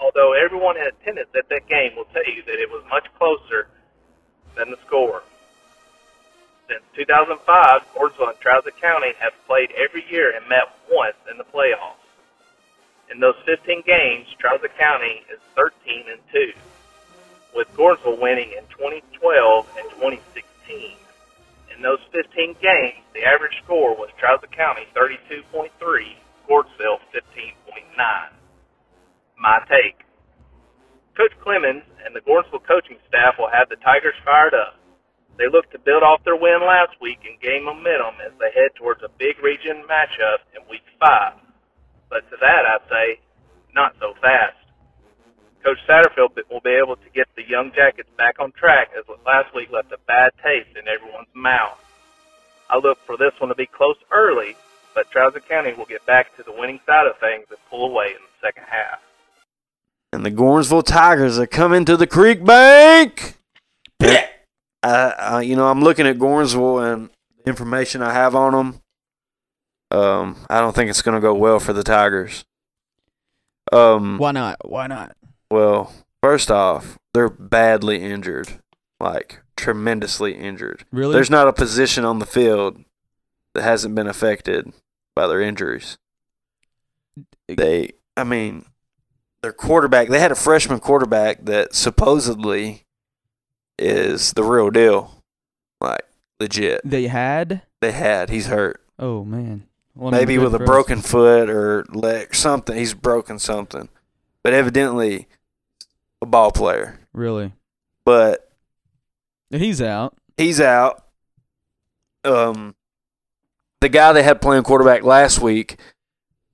Although 0.00 0.32
everyone 0.32 0.76
in 0.76 0.86
attendance 0.86 1.30
at 1.36 1.48
that 1.48 1.68
game 1.68 1.94
will 1.96 2.06
tell 2.12 2.24
you 2.24 2.42
that 2.46 2.58
it 2.58 2.70
was 2.70 2.82
much 2.90 3.06
closer 3.18 3.68
than 4.56 4.70
the 4.70 4.78
score. 4.86 5.22
Since 6.68 6.82
2005, 6.94 7.82
Gordonsville 7.94 8.30
and 8.30 8.40
Trousdale 8.40 8.80
County 8.80 9.12
have 9.18 9.32
played 9.46 9.70
every 9.72 10.04
year 10.10 10.34
and 10.34 10.48
met 10.48 10.74
once 10.90 11.16
in 11.30 11.38
the 11.38 11.44
playoffs. 11.44 12.00
In 13.10 13.20
those 13.20 13.36
15 13.44 13.82
games, 13.86 14.26
Trousdale 14.40 14.76
County 14.78 15.22
is 15.30 15.38
13 15.54 16.04
and 16.10 16.20
2, 16.32 16.52
with 17.54 17.68
Gordonsville 17.74 18.20
winning 18.20 18.52
in 18.56 18.64
2012 18.70 19.66
and 19.76 19.90
2016. 19.90 20.96
In 21.74 21.80
those 21.82 22.00
15 22.12 22.56
games, 22.60 23.00
the 23.14 23.24
average 23.24 23.56
score 23.64 23.96
was 23.96 24.10
Trousdale 24.20 24.52
County 24.52 24.84
32.3, 24.92 25.72
Gordonsville 26.48 27.00
15.9. 27.10 27.96
My 29.40 29.58
take. 29.68 30.04
Coach 31.16 31.32
Clemens 31.42 31.84
and 32.04 32.14
the 32.14 32.20
Gordonsville 32.20 32.64
coaching 32.68 33.00
staff 33.08 33.34
will 33.38 33.50
have 33.52 33.68
the 33.68 33.80
Tigers 33.80 34.16
fired 34.24 34.54
up. 34.54 34.78
They 35.38 35.48
look 35.48 35.70
to 35.72 35.78
build 35.78 36.02
off 36.02 36.24
their 36.24 36.36
win 36.36 36.60
last 36.60 36.92
week 37.00 37.20
and 37.24 37.40
gain 37.40 37.64
momentum 37.64 38.20
as 38.20 38.32
they 38.38 38.52
head 38.52 38.76
towards 38.76 39.02
a 39.02 39.10
big 39.18 39.40
region 39.42 39.84
matchup 39.88 40.44
in 40.52 40.60
week 40.68 40.84
five. 41.00 41.40
But 42.08 42.28
to 42.30 42.36
that, 42.40 42.62
I 42.68 42.76
say, 42.88 43.06
not 43.74 43.96
so 43.98 44.12
fast. 44.20 44.61
Coach 45.62 45.78
Satterfield 45.88 46.36
will 46.50 46.60
be 46.60 46.70
able 46.70 46.96
to 46.96 47.10
get 47.14 47.28
the 47.36 47.42
Young 47.48 47.72
Jackets 47.72 48.08
back 48.18 48.40
on 48.40 48.52
track 48.52 48.90
as 48.98 49.04
last 49.24 49.54
week 49.54 49.70
left 49.70 49.92
a 49.92 49.98
bad 50.06 50.32
taste 50.42 50.76
in 50.76 50.88
everyone's 50.88 51.28
mouth. 51.34 51.78
I 52.68 52.78
look 52.78 52.98
for 53.06 53.16
this 53.16 53.32
one 53.38 53.48
to 53.48 53.54
be 53.54 53.66
close 53.66 53.96
early, 54.10 54.56
but 54.94 55.10
Trousdale 55.10 55.46
County 55.48 55.72
will 55.74 55.84
get 55.84 56.04
back 56.06 56.34
to 56.36 56.42
the 56.42 56.52
winning 56.52 56.80
side 56.86 57.06
of 57.06 57.18
things 57.18 57.46
and 57.50 57.58
pull 57.70 57.90
away 57.90 58.06
in 58.08 58.14
the 58.14 58.46
second 58.46 58.64
half. 58.68 59.00
And 60.12 60.26
the 60.26 60.30
Gornsville 60.30 60.82
Tigers 60.82 61.38
are 61.38 61.46
coming 61.46 61.84
to 61.84 61.96
the 61.96 62.06
Creek 62.06 62.44
Bank. 62.44 63.36
Uh, 64.00 64.16
uh, 64.82 65.42
you 65.44 65.54
know, 65.54 65.68
I'm 65.68 65.80
looking 65.80 66.06
at 66.06 66.18
Gornsville 66.18 66.92
and 66.92 67.10
the 67.38 67.48
information 67.48 68.02
I 68.02 68.12
have 68.12 68.34
on 68.34 68.52
them. 68.52 68.80
Um, 69.92 70.36
I 70.50 70.60
don't 70.60 70.74
think 70.74 70.90
it's 70.90 71.02
going 71.02 71.14
to 71.14 71.20
go 71.20 71.34
well 71.34 71.60
for 71.60 71.72
the 71.72 71.82
Tigers. 71.84 72.44
Um, 73.70 74.18
Why 74.18 74.32
not? 74.32 74.68
Why 74.68 74.86
not? 74.86 75.14
Well, 75.52 75.92
first 76.22 76.50
off, 76.50 76.98
they're 77.14 77.28
badly 77.28 78.02
injured, 78.02 78.58
like 78.98 79.42
tremendously 79.56 80.34
injured. 80.34 80.84
Really? 80.90 81.12
There's 81.12 81.30
not 81.30 81.46
a 81.46 81.52
position 81.52 82.04
on 82.04 82.18
the 82.18 82.26
field 82.26 82.82
that 83.54 83.62
hasn't 83.62 83.94
been 83.94 84.06
affected 84.06 84.72
by 85.14 85.26
their 85.26 85.40
injuries. 85.42 85.98
They, 87.48 87.90
I 88.16 88.24
mean, 88.24 88.64
their 89.42 89.52
quarterback, 89.52 90.08
they 90.08 90.20
had 90.20 90.32
a 90.32 90.36
freshman 90.36 90.80
quarterback 90.80 91.44
that 91.44 91.74
supposedly 91.74 92.84
is 93.78 94.32
the 94.32 94.42
real 94.44 94.70
deal. 94.70 95.22
Like, 95.80 96.02
legit. 96.40 96.80
they 96.84 97.08
had. 97.08 97.62
They 97.80 97.92
had. 97.92 98.30
He's 98.30 98.46
hurt. 98.46 98.80
Oh 98.98 99.24
man. 99.24 99.66
Well, 99.94 100.10
Maybe 100.12 100.38
with 100.38 100.54
a 100.54 100.58
us. 100.58 100.64
broken 100.66 101.02
foot 101.02 101.50
or 101.50 101.84
leg, 101.90 102.34
something. 102.34 102.74
He's 102.74 102.94
broken 102.94 103.38
something. 103.38 103.90
But 104.42 104.54
evidently, 104.54 105.28
a 106.22 106.26
ball 106.26 106.50
player. 106.52 106.98
Really? 107.12 107.52
But 108.06 108.48
He's 109.50 109.82
out. 109.82 110.16
he's 110.38 110.60
out. 110.60 111.04
Um, 112.24 112.74
the 113.80 113.88
guy 113.90 114.12
they 114.12 114.22
had 114.22 114.40
playing 114.40 114.62
quarterback 114.62 115.02
last 115.02 115.40
week, 115.40 115.78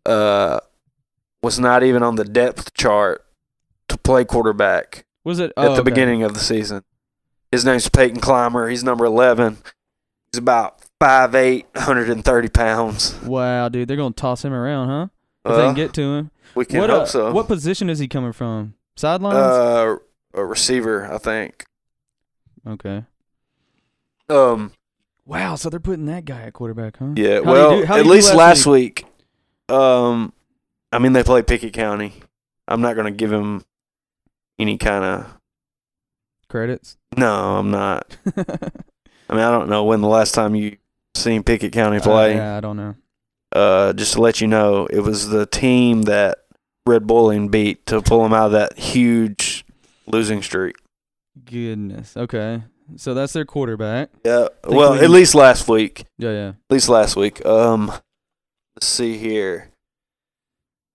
uh, 0.07 0.59
was 1.43 1.61
not 1.61 1.83
even 1.85 2.03
on 2.03 2.17
the 2.17 2.25
depth 2.25 2.75
chart 2.75 3.25
to 3.89 3.97
play 3.99 4.25
quarterback 4.25 5.05
Was 5.25 5.39
it 5.39 5.51
at 5.51 5.53
oh, 5.59 5.63
the 5.67 5.71
okay. 5.75 5.83
beginning 5.83 6.23
of 6.25 6.35
the 6.35 6.41
season. 6.41 6.83
His 7.53 7.65
name's 7.65 7.89
Peyton 7.89 8.21
Clymer. 8.21 8.69
He's 8.69 8.83
number 8.83 9.05
eleven. 9.05 9.59
He's 10.33 10.39
about 10.39 10.83
5'8", 11.01 11.65
130 11.75 12.49
pounds. 12.49 13.15
Wow, 13.23 13.69
dude, 13.69 13.89
they're 13.89 13.97
gonna 13.97 14.13
toss 14.13 14.45
him 14.45 14.53
around, 14.53 14.89
huh? 14.89 15.07
If 15.45 15.57
they 15.57 15.63
Uh, 15.63 15.67
can 15.69 15.75
get 15.75 15.95
to 15.95 16.03
him. 16.03 16.31
we 16.55 16.65
can 16.67 16.81
what 16.81 16.91
hope 16.91 17.03
uh, 17.03 17.07
so. 17.07 17.33
What 17.33 17.47
position 17.47 17.89
is 17.89 17.99
he 18.01 18.09
coming 18.09 18.33
from? 18.33 18.75
Sidelines. 18.99 19.37
uh, 19.37 19.97
a 20.35 20.45
receiver, 20.45 21.11
I 21.11 21.19
think. 21.19 21.65
okay. 22.67 23.05
Um, 24.29 24.73
Wow, 25.25 25.57
so 25.57 25.69
they're 25.69 25.79
putting 25.79 26.07
that 26.07 26.25
guy 26.25 26.43
at 26.43 26.55
quarterback, 26.55 26.97
huh? 26.99 27.11
yeah. 27.15 27.37
How'd 27.37 27.47
well, 27.47 27.81
do- 27.81 27.87
how'd 27.87 27.99
at 28.01 28.05
he 28.07 28.09
do 28.09 28.15
least 28.15 28.35
last 28.35 28.67
week? 28.67 29.05
Um, 29.69 30.33
I 30.91 30.99
mean, 30.99 31.13
they 31.13 31.23
play 31.23 31.43
Pickett 31.43 31.75
County. 31.75 32.15
I'm 32.67 32.81
not 32.81 32.95
going 32.95 33.05
to 33.05 33.17
give 33.17 33.31
him 33.31 33.63
any 34.59 34.79
kind 34.79 35.05
of. 35.05 35.39
Credits. 36.49 36.97
No, 37.17 37.59
I'm 37.59 37.71
not. 37.71 38.17
I 38.37 39.35
mean, 39.35 39.43
I 39.45 39.51
don't 39.51 39.69
know 39.69 39.85
when 39.85 40.01
the 40.01 40.09
last 40.09 40.33
time 40.35 40.55
you 40.55 40.79
seen 41.15 41.43
Pickett 41.43 41.73
County 41.73 42.01
play. 42.01 42.33
Uh, 42.33 42.37
yeah, 42.37 42.57
I 42.57 42.61
don't 42.61 42.77
know. 42.79 42.95
Uh, 43.53 43.93
just 43.93 44.15
to 44.15 44.23
let 44.23 44.41
you 44.41 44.47
know, 44.47 44.87
it 44.87 45.01
was 45.01 45.29
the 45.29 45.45
team 45.45 46.03
that 46.03 46.39
Red 46.89 47.07
Boiling 47.07 47.49
beat 47.49 47.85
to 47.87 48.01
pull 48.03 48.23
them 48.23 48.33
out 48.33 48.47
of 48.47 48.53
that 48.53 48.79
huge 48.79 49.65
losing 50.07 50.43
streak. 50.43 50.77
Goodness. 51.45 52.17
Okay. 52.17 52.63
So 52.97 53.15
that's 53.15 53.33
their 53.35 53.45
quarterback. 53.45 54.11
Yeah. 54.25 54.49
Well, 54.65 54.93
we 54.95 55.01
at 55.01 55.11
least 55.11 55.35
last 55.35 55.69
week. 55.69 56.05
Yeah, 56.17 56.31
yeah. 56.31 56.49
At 56.49 56.71
least 56.71 56.89
last 56.89 57.17
week. 57.17 57.45
Um, 57.45 57.89
let's 58.75 58.87
see 58.87 59.19
here. 59.19 59.69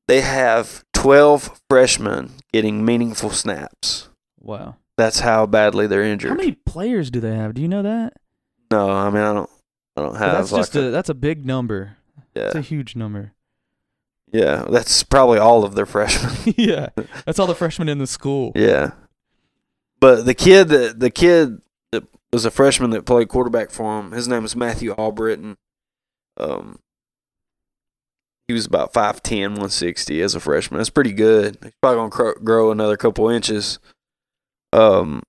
They 0.07 0.21
have 0.21 0.83
12 0.93 1.61
freshmen 1.69 2.31
getting 2.51 2.83
meaningful 2.83 3.29
snaps. 3.29 4.09
Wow. 4.39 4.75
That's 4.97 5.19
how 5.19 5.45
badly 5.45 5.87
they're 5.87 6.03
injured. 6.03 6.31
How 6.31 6.35
many 6.35 6.53
players 6.53 7.09
do 7.09 7.19
they 7.19 7.35
have? 7.35 7.53
Do 7.53 7.61
you 7.61 7.67
know 7.67 7.83
that? 7.83 8.13
no, 8.71 8.89
I 8.89 9.09
mean 9.11 9.21
I 9.21 9.33
don't. 9.33 9.49
I 9.95 10.01
don't 10.01 10.15
have. 10.15 10.33
that's 10.33 10.51
like 10.51 10.61
just 10.61 10.75
a, 10.75 10.89
that's 10.89 11.09
a 11.09 11.13
big 11.13 11.45
number. 11.45 11.97
Yeah. 12.35 12.47
It's 12.47 12.55
a 12.55 12.61
huge 12.61 12.95
number. 12.95 13.33
Yeah. 14.33 14.65
That's 14.69 15.03
probably 15.03 15.37
all 15.39 15.63
of 15.63 15.75
their 15.75 15.85
freshmen. 15.93 16.53
yeah. 16.57 16.89
That's 17.25 17.39
all 17.39 17.47
the 17.47 17.55
freshmen 17.55 17.87
in 17.87 17.99
the 17.99 18.07
school. 18.07 18.51
yeah, 18.55 18.91
but 20.01 20.25
the 20.25 20.33
kid 20.33 20.67
that 20.69 20.99
the 20.99 21.09
kid 21.09 21.61
that 21.93 22.03
was 22.33 22.43
a 22.43 22.51
freshman 22.51 22.89
that 22.89 23.05
played 23.05 23.29
quarterback 23.29 23.71
for 23.71 23.99
him. 23.99 24.11
His 24.11 24.27
name 24.27 24.43
is 24.43 24.55
Matthew 24.55 24.93
Albritton. 24.97 25.55
Um, 26.37 26.79
he 28.47 28.53
was 28.53 28.65
about 28.65 28.91
5'10", 28.91 29.41
160 29.51 30.21
as 30.21 30.35
a 30.35 30.39
freshman. 30.39 30.79
That's 30.79 30.89
pretty 30.89 31.13
good. 31.13 31.57
He's 31.63 31.71
probably 31.81 31.97
gonna 31.99 32.09
cro- 32.09 32.43
grow 32.43 32.71
another 32.71 32.97
couple 32.97 33.29
inches. 33.29 33.79
Um, 34.73 35.21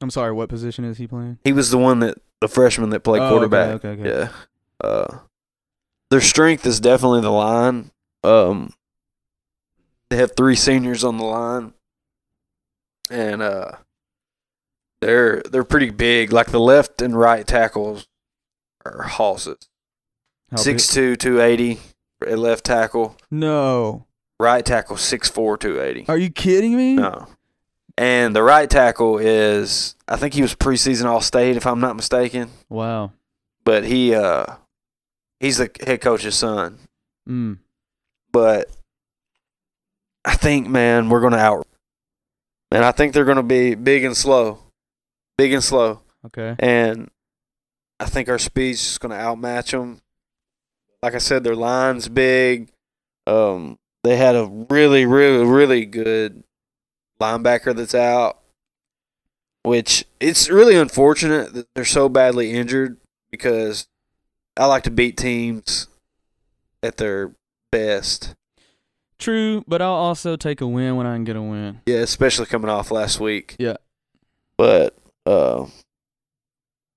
I'm 0.00 0.10
sorry, 0.10 0.32
what 0.32 0.48
position 0.48 0.84
is 0.84 0.96
he 0.98 1.06
playing? 1.06 1.38
he 1.44 1.52
was 1.52 1.70
the 1.70 1.78
one 1.78 1.98
that 2.00 2.18
the 2.40 2.48
freshman 2.48 2.90
that 2.90 3.00
played 3.00 3.20
Oh, 3.20 3.24
okay, 3.24 3.30
quarterback. 3.32 3.84
okay, 3.84 3.88
okay. 4.00 4.08
Yeah. 4.08 4.28
Uh, 4.82 5.18
their 6.10 6.20
strength 6.20 6.64
is 6.66 6.78
definitely 6.80 7.20
the 7.22 7.30
line. 7.30 7.90
Um, 8.24 8.72
they 10.08 10.16
have 10.16 10.32
three 10.36 10.56
seniors 10.56 11.04
on 11.04 11.18
the 11.18 11.24
line, 11.24 11.74
and 13.10 13.42
uh, 13.42 13.72
they're 15.00 15.42
they're 15.50 15.64
pretty 15.64 15.90
big. 15.90 16.32
Like 16.32 16.50
the 16.50 16.60
left 16.60 17.02
and 17.02 17.18
right 17.18 17.46
tackles 17.46 18.06
are 18.84 19.02
hosses. 19.02 19.68
Six 20.56 20.86
two, 20.92 21.16
two 21.16 21.40
eighty 21.40 21.80
at 22.24 22.38
left 22.38 22.64
tackle. 22.64 23.16
No. 23.30 24.06
Right 24.38 24.64
tackle 24.64 24.96
six 24.96 25.28
four, 25.28 25.56
two 25.56 25.80
eighty. 25.80 26.04
Are 26.08 26.18
you 26.18 26.30
kidding 26.30 26.76
me? 26.76 26.94
No. 26.94 27.26
And 27.96 28.34
the 28.34 28.42
right 28.42 28.68
tackle 28.68 29.18
is 29.18 29.96
I 30.08 30.16
think 30.16 30.34
he 30.34 30.42
was 30.42 30.54
preseason 30.54 31.06
all 31.06 31.20
state 31.20 31.56
if 31.56 31.66
I'm 31.66 31.80
not 31.80 31.96
mistaken. 31.96 32.50
Wow. 32.68 33.12
But 33.64 33.84
he 33.84 34.14
uh 34.14 34.46
he's 35.40 35.58
the 35.58 35.70
head 35.84 36.00
coach's 36.00 36.36
son. 36.36 36.78
Mm. 37.28 37.58
But 38.34 38.68
I 40.24 40.34
think 40.34 40.66
man, 40.66 41.08
we're 41.08 41.20
gonna 41.20 41.36
out 41.36 41.68
and 42.72 42.84
I 42.84 42.90
think 42.90 43.14
they're 43.14 43.24
gonna 43.24 43.44
be 43.44 43.76
big 43.76 44.02
and 44.02 44.16
slow. 44.16 44.58
Big 45.38 45.52
and 45.52 45.62
slow. 45.62 46.00
Okay. 46.26 46.56
And 46.58 47.08
I 48.00 48.06
think 48.06 48.28
our 48.28 48.38
speed's 48.40 48.82
just 48.82 49.00
gonna 49.00 49.14
outmatch 49.14 49.70
them. 49.70 50.00
Like 51.00 51.14
I 51.14 51.18
said, 51.18 51.44
their 51.44 51.54
line's 51.54 52.08
big. 52.08 52.70
Um, 53.28 53.78
they 54.02 54.16
had 54.16 54.34
a 54.34 54.66
really, 54.68 55.06
really, 55.06 55.46
really 55.46 55.86
good 55.86 56.42
linebacker 57.20 57.76
that's 57.76 57.94
out, 57.94 58.40
which 59.62 60.04
it's 60.18 60.50
really 60.50 60.74
unfortunate 60.74 61.54
that 61.54 61.68
they're 61.76 61.84
so 61.84 62.08
badly 62.08 62.50
injured 62.50 62.96
because 63.30 63.86
I 64.56 64.66
like 64.66 64.82
to 64.82 64.90
beat 64.90 65.16
teams 65.16 65.86
at 66.82 66.96
their 66.96 67.36
best. 67.74 68.34
True, 69.18 69.64
but 69.66 69.82
I'll 69.82 69.90
also 69.90 70.36
take 70.36 70.60
a 70.60 70.66
win 70.66 70.96
when 70.96 71.06
I 71.06 71.14
can 71.14 71.24
get 71.24 71.34
a 71.34 71.42
win. 71.42 71.80
Yeah, 71.86 71.98
especially 71.98 72.46
coming 72.46 72.70
off 72.70 72.90
last 72.90 73.18
week. 73.18 73.56
Yeah. 73.58 73.76
But 74.56 74.96
uh, 75.26 75.66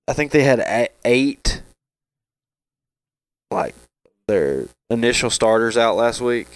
I 0.06 0.12
think 0.12 0.30
they 0.30 0.44
had 0.44 0.90
eight, 1.04 1.62
like 3.50 3.74
their 4.28 4.66
initial 4.88 5.30
starters 5.30 5.76
out 5.76 5.96
last 5.96 6.20
week. 6.20 6.46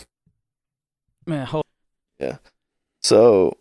Man, 1.27 1.47
hold 1.47 1.65
Yeah. 2.21 2.37
So 3.03 3.57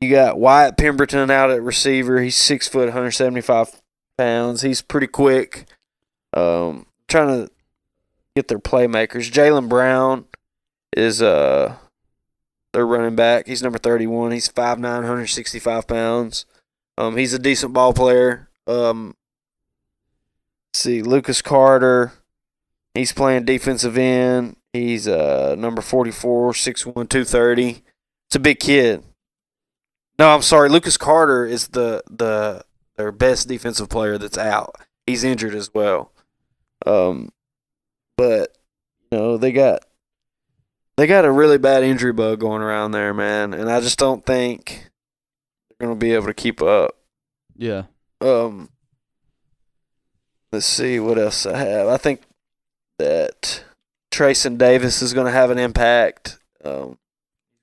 you 0.00 0.10
got 0.10 0.38
Wyatt 0.38 0.76
Pemberton 0.76 1.30
out 1.30 1.50
at 1.50 1.62
receiver. 1.62 2.20
He's 2.20 2.36
six 2.36 2.66
foot, 2.66 2.86
175 2.86 3.80
pounds. 4.18 4.62
He's 4.62 4.82
pretty 4.82 5.06
quick. 5.06 5.66
Um, 6.32 6.86
trying 7.06 7.46
to 7.46 7.53
get 8.34 8.48
their 8.48 8.58
playmakers. 8.58 9.30
Jalen 9.30 9.68
Brown 9.68 10.26
is 10.96 11.22
uh 11.22 11.76
their 12.72 12.86
running 12.86 13.16
back. 13.16 13.46
He's 13.46 13.62
number 13.62 13.78
31. 13.78 14.32
He's 14.32 14.48
5'9", 14.48 14.82
165 14.82 15.86
pounds. 15.86 16.44
Um, 16.98 17.16
he's 17.16 17.32
a 17.32 17.38
decent 17.38 17.72
ball 17.72 17.92
player. 17.92 18.48
Um, 18.66 19.14
see 20.72 21.02
Lucas 21.02 21.40
Carter. 21.40 22.12
He's 22.94 23.12
playing 23.12 23.44
defensive 23.44 23.96
end. 23.96 24.56
He's 24.72 25.06
uh 25.06 25.54
number 25.56 25.82
44, 25.82 26.52
6'1", 26.52 26.84
230. 26.84 27.82
It's 28.26 28.36
a 28.36 28.40
big 28.40 28.58
kid. 28.58 29.04
No, 30.18 30.34
I'm 30.34 30.42
sorry. 30.42 30.68
Lucas 30.68 30.96
Carter 30.96 31.46
is 31.46 31.68
the 31.68 32.02
the 32.10 32.64
their 32.96 33.12
best 33.12 33.48
defensive 33.48 33.88
player 33.88 34.18
that's 34.18 34.38
out. 34.38 34.76
He's 35.06 35.24
injured 35.24 35.54
as 35.54 35.72
well. 35.74 36.12
Um, 36.86 37.30
but 38.16 38.56
you 39.10 39.18
know 39.18 39.36
they 39.36 39.52
got 39.52 39.84
they 40.96 41.06
got 41.06 41.24
a 41.24 41.30
really 41.30 41.58
bad 41.58 41.82
injury 41.82 42.12
bug 42.12 42.40
going 42.40 42.62
around 42.62 42.92
there, 42.92 43.14
man, 43.14 43.54
and 43.54 43.70
I 43.70 43.80
just 43.80 43.98
don't 43.98 44.24
think 44.24 44.90
they're 45.68 45.88
gonna 45.88 45.98
be 45.98 46.12
able 46.12 46.26
to 46.26 46.34
keep 46.34 46.62
up. 46.62 46.96
Yeah. 47.56 47.84
Um, 48.20 48.70
let's 50.52 50.66
see 50.66 50.98
what 51.00 51.18
else 51.18 51.46
I 51.46 51.58
have. 51.58 51.88
I 51.88 51.96
think 51.96 52.22
that 52.98 53.64
Trayson 54.10 54.56
Davis 54.56 55.02
is 55.02 55.12
going 55.12 55.26
to 55.26 55.32
have 55.32 55.50
an 55.50 55.58
impact. 55.58 56.38
Um, 56.64 56.98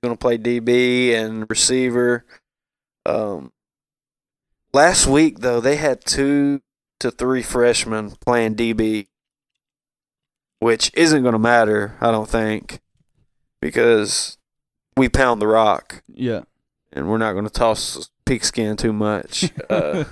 going 0.04 0.16
to 0.16 0.18
play 0.18 0.38
DB 0.38 1.14
and 1.14 1.50
receiver. 1.50 2.26
Um, 3.06 3.52
last 4.74 5.08
week 5.08 5.40
though, 5.40 5.62
they 5.62 5.78
had 5.78 6.04
two 6.04 6.62
to 7.00 7.12
three 7.12 7.42
freshmen 7.42 8.12
playing 8.12 8.56
DB. 8.56 9.08
Which 10.62 10.90
isn't 10.94 11.24
going 11.24 11.34
to 11.34 11.40
matter, 11.40 11.96
I 12.00 12.12
don't 12.12 12.30
think, 12.30 12.80
because 13.62 14.38
we 14.96 15.10
pound 15.10 15.42
the 15.42 15.48
rock 15.48 16.04
Yeah. 16.08 16.42
and 16.94 17.10
we're 17.10 17.18
not 17.18 17.34
going 17.34 17.46
to 17.46 17.50
toss 17.52 18.10
pigskin 18.26 18.78
too 18.78 18.94
much. 18.94 19.52
Uh, 19.70 20.04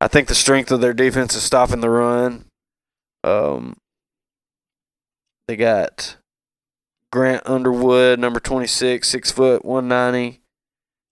I 0.00 0.06
think 0.08 0.28
the 0.28 0.34
strength 0.34 0.70
of 0.70 0.80
their 0.80 0.94
defense 0.94 1.34
is 1.34 1.42
stopping 1.42 1.80
the 1.80 1.90
run. 1.90 2.44
Um, 3.24 3.76
they 5.48 5.56
got 5.56 6.16
Grant 7.10 7.42
Underwood, 7.46 8.20
number 8.20 8.38
26, 8.38 9.08
six 9.08 9.30
foot, 9.32 9.64
190. 9.64 10.40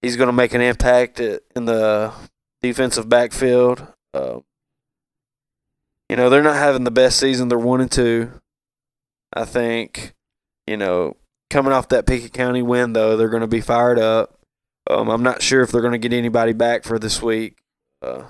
He's 0.02 0.16
going 0.16 0.28
to 0.28 0.32
make 0.32 0.54
an 0.54 0.60
impact 0.60 1.18
at, 1.20 1.42
in 1.56 1.64
the 1.64 2.12
defensive 2.62 3.08
backfield. 3.08 3.86
Uh, 4.14 4.38
you 6.08 6.14
know, 6.14 6.30
they're 6.30 6.42
not 6.44 6.54
having 6.56 6.84
the 6.84 6.90
best 6.92 7.18
season. 7.18 7.48
They're 7.48 7.58
one 7.58 7.80
and 7.80 7.90
two. 7.90 8.30
I 9.36 9.44
think, 9.44 10.14
you 10.66 10.76
know, 10.76 11.16
coming 11.50 11.72
off 11.72 11.88
that 11.90 12.06
Pickett 12.06 12.32
County 12.32 12.62
win, 12.62 12.92
though, 12.94 13.16
they're 13.16 13.28
going 13.28 13.42
to 13.42 13.46
be 13.46 13.60
fired 13.60 13.98
up. 13.98 14.40
Um, 14.88 15.08
I'm 15.08 15.22
not 15.22 15.42
sure 15.42 15.62
if 15.62 15.70
they're 15.70 15.80
going 15.82 15.92
to 15.92 15.98
get 15.98 16.12
anybody 16.16 16.52
back 16.52 16.84
for 16.84 16.98
this 16.98 17.20
week, 17.20 17.58
uh, 18.02 18.22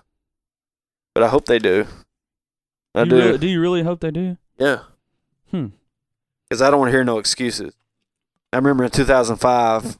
but 1.14 1.22
I 1.22 1.28
hope 1.28 1.46
they 1.46 1.58
do. 1.58 1.86
I 2.94 3.04
do. 3.04 3.10
do. 3.10 3.16
You 3.16 3.22
really, 3.24 3.38
do 3.38 3.46
you 3.48 3.60
really 3.60 3.82
hope 3.82 4.00
they 4.00 4.10
do? 4.10 4.36
Yeah. 4.58 4.80
Hmm. 5.50 5.66
Because 6.48 6.62
I 6.62 6.70
don't 6.70 6.80
want 6.80 6.88
to 6.88 6.92
hear 6.96 7.04
no 7.04 7.18
excuses. 7.18 7.74
I 8.52 8.56
remember 8.56 8.84
in 8.84 8.90
2005, 8.90 9.98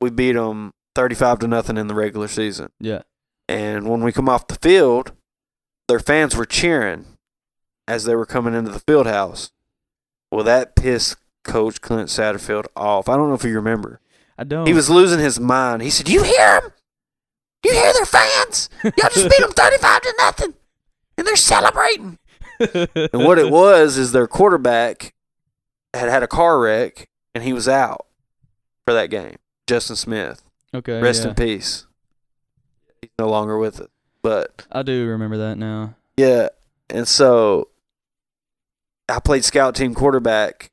we 0.00 0.10
beat 0.10 0.32
them 0.32 0.72
35 0.94 1.40
to 1.40 1.48
nothing 1.48 1.76
in 1.76 1.86
the 1.88 1.94
regular 1.94 2.28
season, 2.28 2.70
Yeah. 2.80 3.02
and 3.48 3.88
when 3.88 4.02
we 4.02 4.12
come 4.12 4.28
off 4.28 4.46
the 4.46 4.54
field, 4.56 5.12
their 5.88 5.98
fans 6.00 6.36
were 6.36 6.44
cheering 6.46 7.04
as 7.88 8.04
they 8.04 8.14
were 8.14 8.26
coming 8.26 8.54
into 8.54 8.70
the 8.70 8.80
field 8.80 9.06
house. 9.06 9.50
Well, 10.30 10.44
that 10.44 10.76
pissed 10.76 11.16
Coach 11.42 11.80
Clint 11.80 12.08
Satterfield 12.08 12.66
off. 12.76 13.08
I 13.08 13.16
don't 13.16 13.28
know 13.28 13.34
if 13.34 13.44
you 13.44 13.54
remember. 13.54 14.00
I 14.38 14.44
don't. 14.44 14.66
He 14.66 14.72
was 14.72 14.88
losing 14.88 15.18
his 15.18 15.40
mind. 15.40 15.82
He 15.82 15.90
said, 15.90 16.08
"You 16.08 16.22
hear 16.22 16.60
them? 16.60 16.72
You 17.64 17.72
hear 17.72 17.92
their 17.92 18.06
fans? 18.06 18.70
Y'all 18.82 19.10
just 19.12 19.28
beat 19.28 19.40
them 19.40 19.52
thirty-five 19.52 20.02
to 20.02 20.14
nothing, 20.18 20.54
and 21.18 21.26
they're 21.26 21.36
celebrating." 21.36 22.18
And 22.60 23.24
what 23.24 23.38
it 23.38 23.50
was 23.50 23.96
is 23.96 24.12
their 24.12 24.26
quarterback 24.26 25.14
had 25.94 26.10
had 26.10 26.22
a 26.22 26.28
car 26.28 26.60
wreck, 26.60 27.08
and 27.34 27.42
he 27.42 27.54
was 27.54 27.66
out 27.66 28.04
for 28.84 28.92
that 28.92 29.06
game. 29.06 29.36
Justin 29.66 29.96
Smith, 29.96 30.42
okay. 30.74 31.00
rest 31.00 31.22
yeah. 31.22 31.30
in 31.30 31.34
peace. 31.36 31.86
He's 33.00 33.10
no 33.18 33.30
longer 33.30 33.56
with 33.56 33.80
it, 33.80 33.90
but 34.20 34.66
I 34.70 34.82
do 34.82 35.06
remember 35.06 35.38
that 35.38 35.56
now. 35.56 35.94
yeah, 36.18 36.48
and 36.90 37.08
so 37.08 37.69
I 39.10 39.18
played 39.20 39.44
scout 39.44 39.74
team 39.74 39.94
quarterback 39.94 40.70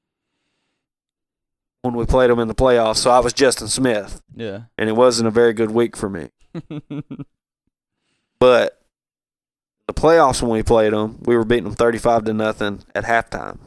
when 1.82 1.94
we 1.96 2.06
played 2.06 2.30
them 2.30 2.40
in 2.40 2.48
the 2.48 2.56
playoffs. 2.56 2.98
So 2.98 3.12
I 3.12 3.20
was 3.20 3.34
Justin 3.34 3.68
Smith, 3.68 4.22
Yeah. 4.36 4.62
and 4.78 4.90
it 4.90 4.94
wasn't 4.96 5.28
a 5.28 5.32
very 5.32 5.54
good 5.54 5.72
week 5.72 5.96
for 5.98 6.10
me. 6.10 6.30
But 8.40 8.80
the 9.88 9.94
playoffs 9.94 10.42
when 10.42 10.52
we 10.52 10.62
played 10.64 10.94
them, 10.94 11.20
we 11.24 11.36
were 11.36 11.44
beating 11.46 11.64
them 11.66 11.74
thirty-five 11.74 12.26
to 12.26 12.34
nothing 12.34 12.84
at 12.94 13.06
halftime 13.06 13.58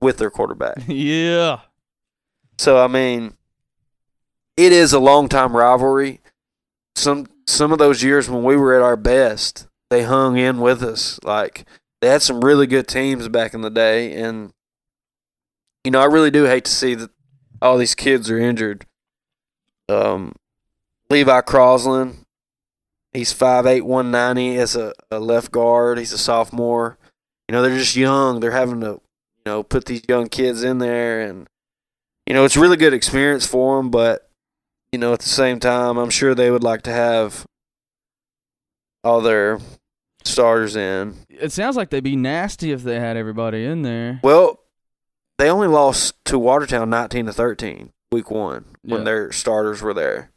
with 0.00 0.16
their 0.18 0.30
quarterback. 0.30 0.78
yeah. 0.86 1.60
So 2.58 2.82
I 2.82 2.86
mean, 2.86 3.34
it 4.56 4.72
is 4.72 4.92
a 4.92 4.98
long 4.98 5.28
time 5.28 5.54
rivalry. 5.54 6.20
Some 6.94 7.26
some 7.46 7.72
of 7.72 7.78
those 7.78 8.02
years 8.02 8.30
when 8.30 8.42
we 8.42 8.56
were 8.56 8.74
at 8.74 8.82
our 8.82 8.96
best, 8.96 9.66
they 9.90 10.02
hung 10.04 10.38
in 10.38 10.58
with 10.60 10.82
us. 10.82 11.20
Like 11.22 11.66
they 12.00 12.08
had 12.08 12.22
some 12.22 12.44
really 12.44 12.66
good 12.66 12.88
teams 12.88 13.28
back 13.28 13.54
in 13.54 13.60
the 13.60 13.70
day, 13.70 14.12
and 14.14 14.52
you 15.84 15.90
know 15.90 16.00
I 16.00 16.06
really 16.06 16.30
do 16.30 16.44
hate 16.44 16.64
to 16.66 16.72
see 16.72 16.94
that 16.94 17.10
all 17.60 17.78
these 17.78 17.94
kids 17.94 18.30
are 18.30 18.38
injured. 18.38 18.86
Um, 19.88 20.34
Levi 21.08 21.40
Croslin, 21.42 22.24
he's 23.12 23.32
five 23.32 23.66
eight 23.66 23.84
one 23.84 24.10
ninety 24.10 24.56
as 24.56 24.76
a, 24.76 24.92
a 25.10 25.18
left 25.18 25.50
guard. 25.50 25.98
He's 25.98 26.12
a 26.12 26.18
sophomore. 26.18 26.98
You 27.48 27.54
know 27.54 27.62
they're 27.62 27.76
just 27.76 27.96
young. 27.96 28.40
They're 28.40 28.50
having 28.52 28.80
to 28.80 28.86
you 29.36 29.42
know 29.46 29.62
put 29.62 29.86
these 29.86 30.02
young 30.08 30.28
kids 30.28 30.62
in 30.62 30.78
there 30.78 31.20
and 31.20 31.48
you 32.30 32.34
know, 32.34 32.44
it's 32.44 32.56
really 32.56 32.76
good 32.76 32.94
experience 32.94 33.44
for 33.44 33.76
them, 33.76 33.90
but 33.90 34.30
you 34.92 35.00
know, 35.00 35.12
at 35.12 35.18
the 35.18 35.28
same 35.28 35.58
time, 35.58 35.98
I'm 35.98 36.10
sure 36.10 36.32
they 36.32 36.48
would 36.48 36.62
like 36.62 36.82
to 36.82 36.92
have 36.92 37.44
all 39.02 39.20
their 39.20 39.58
starters 40.24 40.76
in. 40.76 41.16
It 41.28 41.52
sounds 41.52 41.76
like 41.76 41.90
they'd 41.90 42.00
be 42.04 42.16
nasty 42.16 42.72
if 42.72 42.82
they 42.82 42.98
had 43.00 43.16
everybody 43.16 43.64
in 43.64 43.82
there. 43.82 44.20
Well, 44.22 44.60
they 45.38 45.48
only 45.50 45.68
lost 45.68 46.22
to 46.26 46.38
Watertown 46.38 46.90
19 46.90 47.26
to 47.26 47.32
13 47.32 47.92
week 48.12 48.30
1 48.30 48.64
when 48.82 49.00
Yeah. 49.00 49.04
their 49.04 49.32
starters 49.32 49.80
were 49.82 49.94
there. 49.94 50.30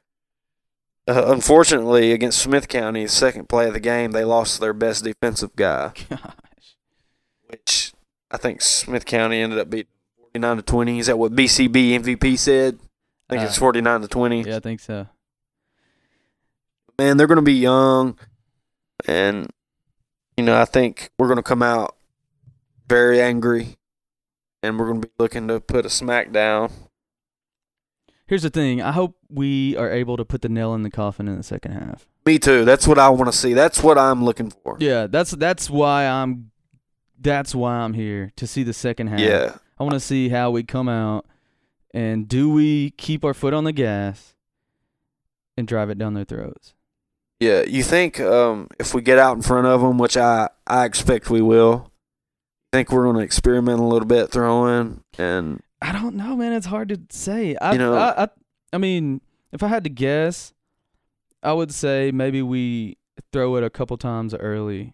Uh, 1.07 1.23
unfortunately, 1.27 2.11
against 2.13 2.39
Smith 2.41 2.67
County, 2.69 3.07
second 3.07 3.49
play 3.49 3.67
of 3.67 3.73
the 3.73 3.79
game, 3.81 4.11
they 4.11 4.23
lost 4.23 4.61
their 4.61 4.71
best 4.73 5.03
defensive 5.03 5.53
guy, 5.57 5.91
Gosh. 6.09 6.77
which 7.47 7.93
I 8.31 8.37
think 8.37 8.61
Smith 8.61 9.05
County 9.05 9.41
ended 9.41 9.59
up 9.59 9.69
beating 9.69 9.91
49 10.33 10.57
to 10.57 10.63
20. 10.63 10.99
Is 10.99 11.07
that 11.07 11.17
what 11.19 11.35
BCB 11.35 11.99
MVP 11.99 12.37
said? 12.37 12.79
I 13.29 13.33
think 13.33 13.41
Uh, 13.43 13.45
it's 13.47 13.57
49 13.57 14.01
to 14.01 14.07
20. 14.07 14.43
Yeah, 14.43 14.55
I 14.55 14.59
think 14.61 14.79
so. 14.79 15.07
man, 16.97 17.17
they're 17.17 17.27
going 17.27 17.35
to 17.35 17.41
be 17.41 17.53
young, 17.53 18.17
and 19.07 19.49
you 20.37 20.43
know, 20.43 20.59
I 20.59 20.65
think 20.65 21.11
we're 21.17 21.27
going 21.27 21.37
to 21.37 21.43
come 21.43 21.63
out 21.63 21.95
very 22.87 23.21
angry, 23.21 23.77
and 24.61 24.79
we're 24.79 24.87
going 24.87 25.01
to 25.01 25.07
be 25.07 25.13
looking 25.17 25.47
to 25.47 25.59
put 25.59 25.85
a 25.85 25.89
smack 25.89 26.31
down. 26.31 26.71
Here's 28.25 28.43
the 28.43 28.49
thing. 28.49 28.81
I 28.81 28.91
hope 28.91 29.17
we 29.29 29.75
are 29.77 29.91
able 29.91 30.17
to 30.17 30.25
put 30.25 30.41
the 30.41 30.49
nail 30.49 30.73
in 30.73 30.83
the 30.83 30.89
coffin 30.89 31.27
in 31.27 31.37
the 31.37 31.43
second 31.43 31.73
half. 31.73 32.07
Me 32.25 32.39
too. 32.39 32.63
That's 32.65 32.87
what 32.87 32.97
I 32.97 33.09
want 33.09 33.31
to 33.31 33.37
see. 33.37 33.53
That's 33.53 33.83
what 33.83 33.97
I'm 33.97 34.23
looking 34.23 34.49
for. 34.49 34.77
Yeah, 34.79 35.07
that's 35.07 35.31
that's 35.31 35.69
why 35.69 36.07
I'm 36.07 36.51
that's 37.19 37.53
why 37.53 37.75
I'm 37.75 37.93
here 37.93 38.31
to 38.37 38.47
see 38.47 38.63
the 38.63 38.73
second 38.73 39.07
half. 39.07 39.19
Yeah. 39.19 39.55
I 39.77 39.83
want 39.83 39.93
to 39.93 39.99
see 39.99 40.29
how 40.29 40.51
we 40.51 40.63
come 40.63 40.87
out 40.87 41.25
and 41.93 42.27
do 42.27 42.49
we 42.49 42.91
keep 42.91 43.25
our 43.25 43.33
foot 43.33 43.53
on 43.53 43.65
the 43.65 43.71
gas 43.73 44.35
and 45.57 45.67
drive 45.67 45.89
it 45.89 45.97
down 45.97 46.13
their 46.13 46.23
throats. 46.23 46.73
Yeah. 47.43 47.63
You 47.63 47.83
think 47.83 48.19
um, 48.19 48.67
if 48.79 48.93
we 48.93 49.01
get 49.01 49.17
out 49.19 49.35
in 49.35 49.41
front 49.41 49.67
of 49.67 49.81
them, 49.81 49.97
which 49.97 50.17
I 50.17 50.49
I 50.67 50.85
expect 50.85 51.29
we 51.29 51.41
will, 51.41 51.91
think 52.71 52.91
we're 52.91 53.03
going 53.03 53.15
to 53.17 53.21
experiment 53.21 53.79
a 53.79 53.83
little 53.83 54.07
bit 54.07 54.31
throwing 54.31 55.03
and 55.17 55.61
I 55.81 55.91
don't 55.91 56.15
know, 56.15 56.35
man. 56.37 56.53
It's 56.53 56.65
hard 56.65 56.89
to 56.89 56.99
say. 57.09 57.55
I, 57.57 57.73
You 57.73 57.77
know- 57.79 57.93
I, 57.95 58.23
I, 58.23 58.27
I 58.71 58.77
mean, 58.77 59.19
if 59.51 59.61
I 59.63 59.67
had 59.67 59.83
to 59.83 59.89
guess, 59.89 60.53
I 61.43 61.51
would 61.53 61.73
say 61.73 62.11
maybe 62.13 62.41
we 62.41 62.97
throw 63.33 63.57
it 63.57 63.63
a 63.63 63.69
couple 63.69 63.97
times 63.97 64.33
early, 64.33 64.93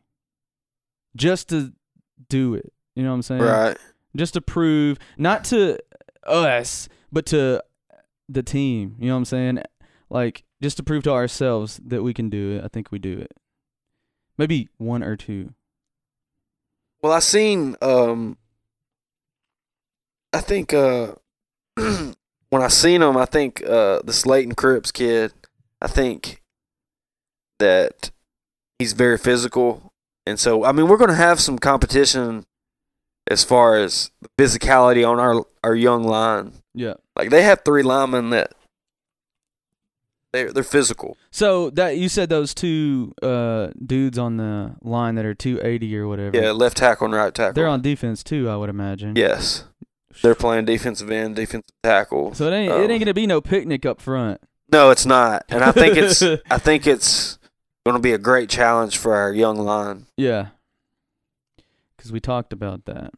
just 1.15 1.49
to 1.49 1.73
do 2.27 2.55
it. 2.55 2.73
You 2.95 3.03
know 3.03 3.09
what 3.09 3.15
I'm 3.15 3.21
saying? 3.21 3.41
right. 3.41 3.77
Just 4.15 4.33
to 4.33 4.41
prove, 4.41 4.97
not 5.17 5.43
to 5.45 5.77
us, 6.25 6.89
but 7.11 7.27
to 7.27 7.63
the 8.27 8.41
team. 8.43 8.95
You 8.99 9.07
know 9.07 9.13
what 9.13 9.19
I'm 9.19 9.25
saying? 9.25 9.59
Like, 10.09 10.43
just 10.61 10.77
to 10.77 10.83
prove 10.83 11.03
to 11.03 11.11
ourselves 11.11 11.79
that 11.85 12.03
we 12.03 12.13
can 12.13 12.29
do 12.29 12.57
it. 12.57 12.63
I 12.63 12.67
think 12.67 12.91
we 12.91 12.99
do 12.99 13.17
it. 13.17 13.31
Maybe 14.37 14.69
one 14.77 15.03
or 15.03 15.15
two. 15.15 15.53
Well, 17.01 17.13
I 17.13 17.19
seen 17.19 17.75
um 17.81 18.37
I 20.33 20.41
think 20.41 20.73
uh 20.73 21.13
when 21.75 22.61
I 22.61 22.67
seen 22.67 23.01
him, 23.01 23.17
I 23.17 23.25
think 23.25 23.63
uh 23.63 24.01
the 24.03 24.13
Slayton 24.13 24.55
Cripps 24.55 24.91
kid, 24.91 25.33
I 25.81 25.87
think 25.87 26.41
that 27.59 28.11
he's 28.79 28.93
very 28.93 29.17
physical. 29.17 29.93
And 30.25 30.39
so 30.39 30.65
I 30.65 30.71
mean, 30.71 30.87
we're 30.87 30.97
going 30.97 31.09
to 31.09 31.15
have 31.15 31.39
some 31.39 31.59
competition 31.59 32.45
as 33.29 33.43
far 33.43 33.77
as 33.77 34.11
the 34.21 34.29
physicality 34.37 35.07
on 35.07 35.19
our 35.19 35.45
our 35.63 35.75
young 35.75 36.03
line. 36.03 36.53
Yeah. 36.73 36.95
Like 37.15 37.29
they 37.29 37.43
have 37.43 37.61
three 37.63 37.83
linemen 37.83 38.29
that 38.31 38.53
they're 40.33 40.51
they're 40.51 40.63
physical. 40.63 41.17
So 41.31 41.69
that 41.71 41.97
you 41.97 42.09
said 42.09 42.29
those 42.29 42.53
two 42.53 43.13
uh 43.21 43.69
dudes 43.85 44.17
on 44.17 44.37
the 44.37 44.75
line 44.81 45.15
that 45.15 45.25
are 45.25 45.33
280 45.33 45.97
or 45.97 46.07
whatever. 46.07 46.37
Yeah, 46.37 46.51
left 46.51 46.77
tackle 46.77 47.05
and 47.05 47.13
right 47.13 47.33
tackle. 47.33 47.53
They're 47.53 47.67
on 47.67 47.81
defense 47.81 48.23
too, 48.23 48.49
I 48.49 48.55
would 48.55 48.69
imagine. 48.69 49.15
Yes. 49.15 49.65
They're 50.21 50.35
playing 50.35 50.65
defensive 50.65 51.09
end, 51.09 51.35
defensive 51.35 51.71
tackle. 51.83 52.33
So 52.33 52.47
it 52.47 52.55
ain't 52.55 52.71
Um, 52.71 52.81
it 52.81 52.89
ain't 52.91 52.99
gonna 52.99 53.13
be 53.13 53.27
no 53.27 53.41
picnic 53.41 53.85
up 53.85 54.01
front. 54.01 54.41
No, 54.71 54.91
it's 54.91 55.05
not. 55.05 55.45
And 55.49 55.63
I 55.63 55.71
think 55.71 55.97
it's 55.97 56.21
I 56.51 56.57
think 56.57 56.85
it's 56.85 57.39
going 57.85 57.95
to 57.95 58.01
be 58.01 58.13
a 58.13 58.17
great 58.17 58.49
challenge 58.49 58.97
for 58.97 59.15
our 59.15 59.33
young 59.33 59.57
line. 59.57 60.05
Yeah. 60.15 60.49
Cause 61.97 62.11
we 62.11 62.19
talked 62.19 62.53
about 62.53 62.85
that. 62.85 63.11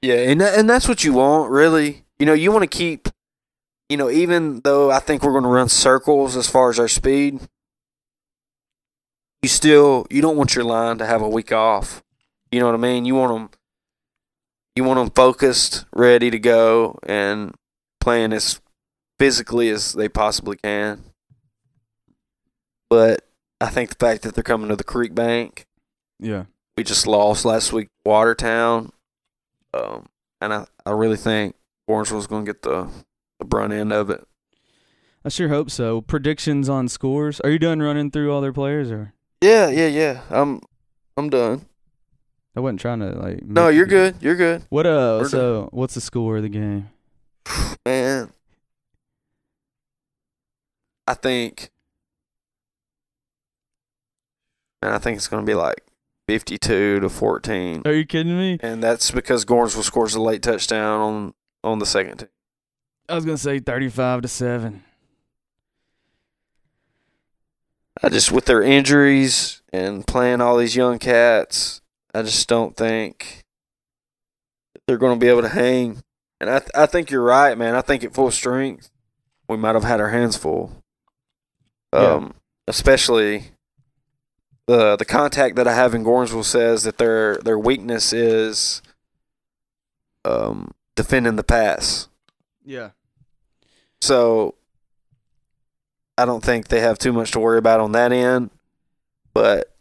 Yeah, 0.00 0.16
and 0.16 0.40
and 0.40 0.70
that's 0.70 0.86
what 0.86 1.02
you 1.02 1.14
want, 1.14 1.50
really. 1.50 2.04
You 2.18 2.26
know, 2.26 2.32
you 2.32 2.52
want 2.52 2.62
to 2.62 2.68
keep 2.68 3.08
you 3.94 3.98
know, 3.98 4.10
even 4.10 4.60
though 4.64 4.90
I 4.90 4.98
think 4.98 5.22
we're 5.22 5.30
going 5.30 5.44
to 5.44 5.48
run 5.48 5.68
circles 5.68 6.36
as 6.36 6.50
far 6.50 6.68
as 6.68 6.80
our 6.80 6.88
speed, 6.88 7.38
you 9.40 9.48
still 9.48 10.04
you 10.10 10.20
don't 10.20 10.36
want 10.36 10.56
your 10.56 10.64
line 10.64 10.98
to 10.98 11.06
have 11.06 11.22
a 11.22 11.28
week 11.28 11.52
off. 11.52 12.02
You 12.50 12.58
know 12.58 12.66
what 12.66 12.74
I 12.74 12.78
mean? 12.78 13.04
You 13.04 13.14
want 13.14 13.32
them 13.32 13.50
you 14.74 14.82
want 14.82 14.98
them 14.98 15.10
focused, 15.10 15.84
ready 15.94 16.28
to 16.28 16.40
go, 16.40 16.98
and 17.04 17.54
playing 18.00 18.32
as 18.32 18.60
physically 19.20 19.68
as 19.68 19.92
they 19.92 20.08
possibly 20.08 20.56
can. 20.56 21.04
But 22.90 23.20
I 23.60 23.68
think 23.68 23.90
the 23.90 24.04
fact 24.04 24.22
that 24.22 24.34
they're 24.34 24.42
coming 24.42 24.70
to 24.70 24.74
the 24.76 24.82
Creek 24.82 25.14
Bank, 25.14 25.66
Yeah. 26.18 26.46
we 26.76 26.82
just 26.82 27.06
lost 27.06 27.44
last 27.44 27.72
week, 27.72 27.90
Watertown, 28.04 28.90
um, 29.72 30.06
and 30.40 30.52
I, 30.52 30.66
I 30.84 30.90
really 30.90 31.16
think 31.16 31.54
Warrensville's 31.88 32.26
going 32.26 32.44
to 32.44 32.52
get 32.52 32.62
the 32.62 32.88
the 33.44 33.48
brunt 33.48 33.72
end 33.72 33.92
of 33.92 34.10
it. 34.10 34.24
I 35.24 35.28
sure 35.28 35.48
hope 35.48 35.70
so. 35.70 36.00
Predictions 36.00 36.68
on 36.68 36.88
scores. 36.88 37.40
Are 37.40 37.50
you 37.50 37.58
done 37.58 37.80
running 37.80 38.10
through 38.10 38.32
all 38.32 38.40
their 38.40 38.52
players 38.52 38.90
or 38.90 39.14
Yeah, 39.40 39.68
yeah, 39.68 39.86
yeah. 39.86 40.22
I'm 40.30 40.60
I'm 41.16 41.30
done. 41.30 41.66
I 42.56 42.60
wasn't 42.60 42.80
trying 42.80 43.00
to 43.00 43.10
like 43.12 43.42
No, 43.44 43.68
you're 43.68 43.84
you- 43.84 43.90
good. 43.90 44.16
You're 44.20 44.36
good. 44.36 44.62
What 44.68 44.86
uh 44.86 45.18
We're 45.22 45.28
so 45.28 45.68
what's 45.72 45.94
the 45.94 46.00
score 46.00 46.36
of 46.36 46.42
the 46.42 46.48
game? 46.48 46.90
Man. 47.86 48.32
I 51.06 51.14
think 51.14 51.70
Man, 54.82 54.92
I 54.92 54.98
think 54.98 55.16
it's 55.16 55.28
gonna 55.28 55.46
be 55.46 55.54
like 55.54 55.82
fifty 56.28 56.58
two 56.58 57.00
to 57.00 57.08
fourteen. 57.08 57.82
Are 57.86 57.92
you 57.94 58.04
kidding 58.04 58.36
me? 58.38 58.58
And 58.62 58.82
that's 58.82 59.10
because 59.10 59.44
Gornsville 59.44 59.82
scores 59.82 60.14
a 60.14 60.20
late 60.20 60.42
touchdown 60.42 61.00
on 61.00 61.34
on 61.62 61.78
the 61.78 61.86
second 61.86 62.18
team. 62.18 62.28
I 63.08 63.14
was 63.14 63.24
gonna 63.24 63.38
say 63.38 63.58
thirty-five 63.58 64.22
to 64.22 64.28
seven. 64.28 64.82
I 68.02 68.08
just 68.08 68.32
with 68.32 68.46
their 68.46 68.62
injuries 68.62 69.62
and 69.72 70.06
playing 70.06 70.40
all 70.40 70.56
these 70.56 70.76
young 70.76 70.98
cats, 70.98 71.80
I 72.14 72.22
just 72.22 72.48
don't 72.48 72.76
think 72.76 73.44
they're 74.86 74.98
going 74.98 75.18
to 75.18 75.24
be 75.24 75.30
able 75.30 75.42
to 75.42 75.48
hang. 75.48 76.02
And 76.40 76.50
I 76.50 76.58
th- 76.58 76.70
I 76.74 76.86
think 76.86 77.10
you're 77.10 77.22
right, 77.22 77.56
man. 77.56 77.74
I 77.74 77.80
think 77.80 78.04
at 78.04 78.12
full 78.12 78.30
strength, 78.30 78.90
we 79.48 79.56
might 79.56 79.74
have 79.74 79.84
had 79.84 80.00
our 80.00 80.10
hands 80.10 80.36
full. 80.36 80.82
Yeah. 81.92 82.14
Um, 82.14 82.34
especially 82.66 83.52
the 84.66 84.96
the 84.96 85.04
contact 85.04 85.56
that 85.56 85.68
I 85.68 85.74
have 85.74 85.94
in 85.94 86.04
Gornsville 86.04 86.44
says 86.44 86.82
that 86.82 86.98
their 86.98 87.36
their 87.38 87.58
weakness 87.58 88.12
is 88.12 88.82
um 90.24 90.72
defending 90.96 91.36
the 91.36 91.44
pass. 91.44 92.08
Yeah. 92.64 92.90
So 94.00 94.54
I 96.16 96.24
don't 96.24 96.42
think 96.44 96.68
they 96.68 96.80
have 96.80 96.98
too 96.98 97.12
much 97.12 97.32
to 97.32 97.40
worry 97.40 97.58
about 97.58 97.80
on 97.80 97.92
that 97.92 98.12
end. 98.12 98.50
But 99.32 99.74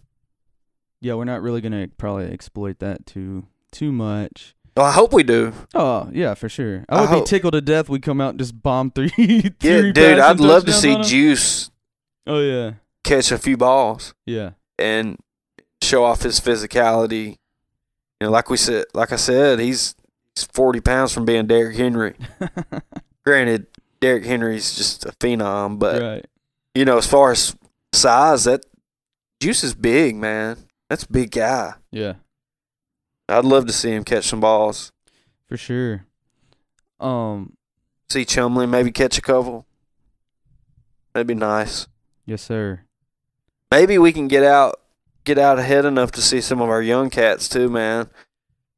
Yeah, 1.01 1.13
we're 1.15 1.25
not 1.25 1.41
really 1.41 1.61
gonna 1.61 1.87
probably 1.97 2.25
exploit 2.31 2.79
that 2.79 3.05
too 3.05 3.45
too 3.71 3.91
much. 3.91 4.55
well, 4.77 4.85
I 4.85 4.91
hope 4.91 5.13
we 5.13 5.23
do. 5.23 5.53
Oh 5.75 6.09
yeah, 6.11 6.33
for 6.33 6.49
sure. 6.49 6.85
I 6.89 6.97
I 6.97 7.01
would 7.01 7.07
be 7.07 7.15
hope- 7.17 7.25
tickled 7.27 7.53
to 7.53 7.61
death. 7.61 7.89
We 7.89 7.99
come 7.99 8.19
out 8.21 8.29
and 8.31 8.39
just 8.39 8.61
bomb 8.61 8.91
three. 8.91 9.11
Yeah, 9.61 9.81
dude, 9.91 9.97
I'd 10.19 10.39
love 10.39 10.65
to 10.65 10.73
see. 10.73 11.01
Juice 11.03 11.69
Oh 12.25 12.39
yeah, 12.39 12.73
catch 13.03 13.31
a 13.31 13.37
few 13.37 13.57
balls 13.57 14.13
yeah, 14.25 14.51
and 14.79 15.19
show 15.81 16.03
off 16.05 16.21
his 16.23 16.39
physicality. 16.39 17.37
You 18.21 18.27
know, 18.27 18.31
like 18.31 18.49
we 18.49 18.55
said, 18.57 18.85
like 18.93 19.11
I 19.11 19.17
said, 19.17 19.59
he's 19.59 19.93
he's 20.35 20.43
forty 20.45 20.79
pounds 20.81 21.13
from 21.13 21.25
being 21.25 21.47
Derrick 21.47 21.75
Henry. 21.75 22.15
Granted, 23.25 23.67
Derrick 24.01 24.25
Henry's 24.25 24.75
just 24.75 25.05
a 25.05 25.11
phenom, 25.13 25.79
but 25.79 26.01
right. 26.01 26.25
you 26.75 26.85
know, 26.85 26.97
as 26.97 27.07
far 27.07 27.31
as 27.31 27.55
size, 27.93 28.43
that 28.45 28.65
Juice 29.39 29.63
is 29.63 29.73
big, 29.73 30.15
man. 30.15 30.57
That's 30.89 31.03
a 31.03 31.11
big 31.11 31.31
guy. 31.31 31.73
Yeah, 31.91 32.13
I'd 33.29 33.45
love 33.45 33.67
to 33.67 33.73
see 33.73 33.91
him 33.91 34.03
catch 34.03 34.25
some 34.25 34.41
balls. 34.41 34.91
for 35.47 35.57
sure. 35.57 36.05
Um, 36.99 37.57
See 38.09 38.25
Chumley 38.25 38.67
maybe 38.67 38.91
catch 38.91 39.17
a 39.17 39.21
couple. 39.21 39.65
That'd 41.13 41.27
be 41.27 41.33
nice. 41.33 41.87
yes 42.25 42.41
sir. 42.41 42.81
Maybe 43.71 43.97
we 43.97 44.13
can 44.13 44.27
get 44.27 44.43
out 44.43 44.79
get 45.23 45.37
out 45.37 45.57
ahead 45.57 45.85
enough 45.85 46.11
to 46.11 46.21
see 46.21 46.41
some 46.41 46.61
of 46.61 46.69
our 46.69 46.81
young 46.81 47.09
cats 47.09 47.47
too, 47.49 47.69
man. 47.69 48.09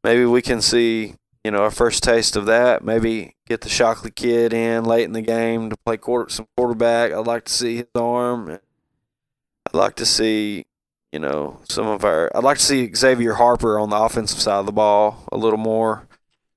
Maybe 0.03 0.25
we 0.25 0.41
can 0.41 0.61
see, 0.61 1.15
you 1.45 1.51
know, 1.51 1.61
our 1.61 1.69
first 1.69 2.01
taste 2.01 2.35
of 2.35 2.47
that. 2.47 2.83
Maybe 2.83 3.35
get 3.45 3.61
the 3.61 3.69
Shockley 3.69 4.09
kid 4.09 4.51
in 4.51 4.83
late 4.83 5.03
in 5.03 5.11
the 5.11 5.21
game 5.21 5.69
to 5.69 5.77
play 5.85 5.95
quarter 5.95 6.27
some 6.27 6.47
quarterback. 6.57 7.11
I'd 7.11 7.27
like 7.27 7.45
to 7.45 7.51
see 7.51 7.75
his 7.75 7.85
arm. 7.93 8.49
I'd 8.49 9.77
like 9.77 9.93
to 9.97 10.07
see, 10.07 10.65
you 11.11 11.19
know, 11.19 11.59
some 11.69 11.85
of 11.85 12.03
our 12.03 12.35
I'd 12.35 12.43
like 12.43 12.57
to 12.57 12.63
see 12.63 12.91
Xavier 12.91 13.33
Harper 13.33 13.77
on 13.77 13.91
the 13.91 13.95
offensive 13.95 14.41
side 14.41 14.57
of 14.57 14.65
the 14.65 14.71
ball 14.71 15.23
a 15.31 15.37
little 15.37 15.59
more, 15.59 16.07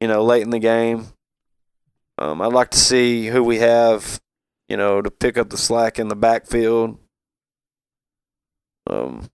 you 0.01 0.09
know, 0.09 0.25
late 0.25 0.41
in 0.41 0.49
the 0.49 0.59
game. 0.59 1.09
Um, 2.17 2.41
I'd 2.41 2.55
like 2.55 2.71
to 2.71 2.79
see 2.79 3.27
who 3.27 3.45
we 3.45 3.59
have, 3.59 4.23
you 4.71 4.79
know, 4.79 5.03
to 5.03 5.11
pick 5.11 5.37
up 5.37 5.51
the 5.51 5.59
slack 5.59 5.99
in 5.99 6.09
the 6.09 6.17
backfield. 6.17 6.99
Um, 8.89 9.29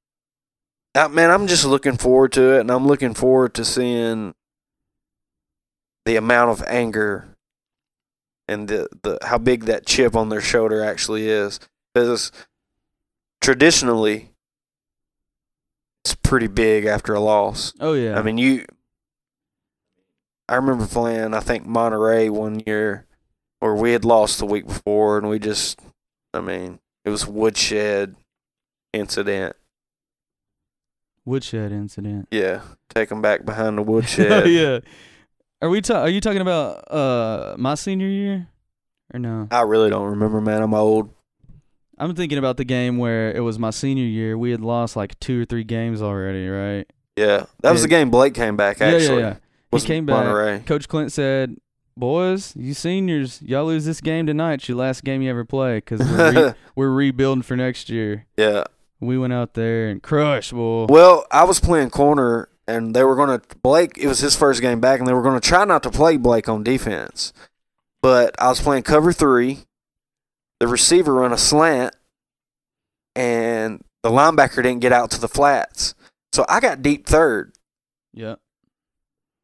I, 0.96 1.06
man, 1.06 1.30
I'm 1.30 1.46
just 1.46 1.64
looking 1.64 1.96
forward 1.96 2.32
to 2.32 2.56
it, 2.56 2.60
and 2.62 2.72
I'm 2.72 2.88
looking 2.88 3.14
forward 3.14 3.54
to 3.54 3.64
seeing 3.64 4.34
the 6.04 6.16
amount 6.16 6.50
of 6.50 6.62
anger 6.66 7.26
and 8.48 8.68
the, 8.68 8.88
the 9.02 9.18
how 9.22 9.38
big 9.38 9.64
that 9.64 9.86
chip 9.86 10.14
on 10.14 10.28
their 10.28 10.40
shoulder 10.40 10.82
actually 10.82 11.28
is. 11.28 11.60
Because 11.94 12.30
traditionally, 13.40 14.30
it's 16.04 16.14
pretty 16.14 16.46
big 16.48 16.84
after 16.84 17.14
a 17.14 17.20
loss. 17.20 17.72
Oh 17.80 17.94
yeah. 17.94 18.18
I 18.18 18.22
mean, 18.22 18.38
you. 18.38 18.64
I 20.46 20.56
remember 20.56 20.86
playing, 20.86 21.32
I 21.32 21.40
think 21.40 21.64
Monterey 21.64 22.28
one 22.28 22.62
year, 22.66 23.06
where 23.60 23.74
we 23.74 23.92
had 23.92 24.04
lost 24.04 24.38
the 24.38 24.44
week 24.44 24.66
before, 24.66 25.16
and 25.16 25.26
we 25.26 25.38
just, 25.38 25.80
I 26.34 26.40
mean, 26.42 26.80
it 27.02 27.08
was 27.08 27.26
woodshed 27.26 28.14
incident. 28.92 29.56
woodshed 31.24 31.72
incident. 31.72 32.28
Yeah, 32.30 32.60
take 32.94 33.08
them 33.08 33.22
back 33.22 33.46
behind 33.46 33.78
the 33.78 33.82
Oh 33.82 33.84
woodshed. 33.84 34.50
yeah. 34.50 34.80
Are 35.64 35.70
we? 35.70 35.80
Ta- 35.80 36.02
are 36.02 36.10
you 36.10 36.20
talking 36.20 36.42
about 36.42 36.92
uh 36.92 37.54
my 37.56 37.74
senior 37.74 38.06
year, 38.06 38.48
or 39.14 39.18
no? 39.18 39.48
I 39.50 39.62
really 39.62 39.88
don't 39.88 40.10
remember, 40.10 40.42
man. 40.42 40.60
I'm 40.60 40.74
old. 40.74 41.08
I'm 41.96 42.14
thinking 42.14 42.36
about 42.36 42.58
the 42.58 42.66
game 42.66 42.98
where 42.98 43.32
it 43.34 43.40
was 43.40 43.58
my 43.58 43.70
senior 43.70 44.04
year. 44.04 44.36
We 44.36 44.50
had 44.50 44.60
lost 44.60 44.94
like 44.94 45.18
two 45.20 45.40
or 45.40 45.46
three 45.46 45.64
games 45.64 46.02
already, 46.02 46.46
right? 46.48 46.86
Yeah, 47.16 47.46
that 47.62 47.72
was 47.72 47.80
the 47.80 47.88
game 47.88 48.10
Blake 48.10 48.34
came 48.34 48.58
back. 48.58 48.82
Actually, 48.82 49.04
Yeah, 49.04 49.28
yeah, 49.28 49.36
yeah. 49.72 49.78
He 49.78 49.86
came 49.86 50.04
back. 50.04 50.26
Monterey. 50.26 50.58
Coach 50.66 50.86
Clint 50.86 51.12
said, 51.12 51.56
"Boys, 51.96 52.54
you 52.56 52.74
seniors, 52.74 53.40
y'all 53.40 53.64
lose 53.64 53.86
this 53.86 54.02
game 54.02 54.26
tonight. 54.26 54.54
It's 54.54 54.68
your 54.68 54.76
last 54.76 55.02
game 55.02 55.22
you 55.22 55.30
ever 55.30 55.46
play 55.46 55.78
because 55.78 56.00
we're, 56.00 56.48
re- 56.48 56.54
we're 56.76 56.90
rebuilding 56.90 57.40
for 57.40 57.56
next 57.56 57.88
year." 57.88 58.26
Yeah. 58.36 58.64
We 59.00 59.16
went 59.16 59.32
out 59.32 59.54
there 59.54 59.88
and 59.88 60.02
crushed, 60.02 60.52
boy. 60.52 60.86
Well, 60.90 61.24
I 61.30 61.44
was 61.44 61.58
playing 61.58 61.88
corner, 61.88 62.50
and 62.66 62.94
they 62.94 63.04
were 63.04 63.16
going 63.16 63.38
to 63.38 63.56
Blake. 63.62 63.98
It 63.98 64.06
was 64.06 64.20
his 64.20 64.36
first 64.36 64.60
game 64.60 64.80
back, 64.80 64.98
and 64.98 65.08
they 65.08 65.12
were 65.12 65.22
going 65.22 65.40
to 65.40 65.46
try 65.46 65.64
not 65.64 65.82
to 65.82 65.90
play 65.90 66.16
Blake 66.16 66.48
on 66.48 66.62
defense. 66.62 67.32
But 68.02 68.34
I 68.40 68.48
was 68.48 68.60
playing 68.60 68.82
cover 68.82 69.12
three. 69.12 69.60
The 70.60 70.68
receiver 70.68 71.14
run 71.14 71.32
a 71.32 71.38
slant, 71.38 71.94
and 73.16 73.82
the 74.02 74.10
linebacker 74.10 74.62
didn't 74.62 74.80
get 74.80 74.92
out 74.92 75.10
to 75.12 75.20
the 75.20 75.28
flats, 75.28 75.94
so 76.32 76.44
I 76.48 76.60
got 76.60 76.82
deep 76.82 77.06
third. 77.06 77.52
Yeah. 78.12 78.36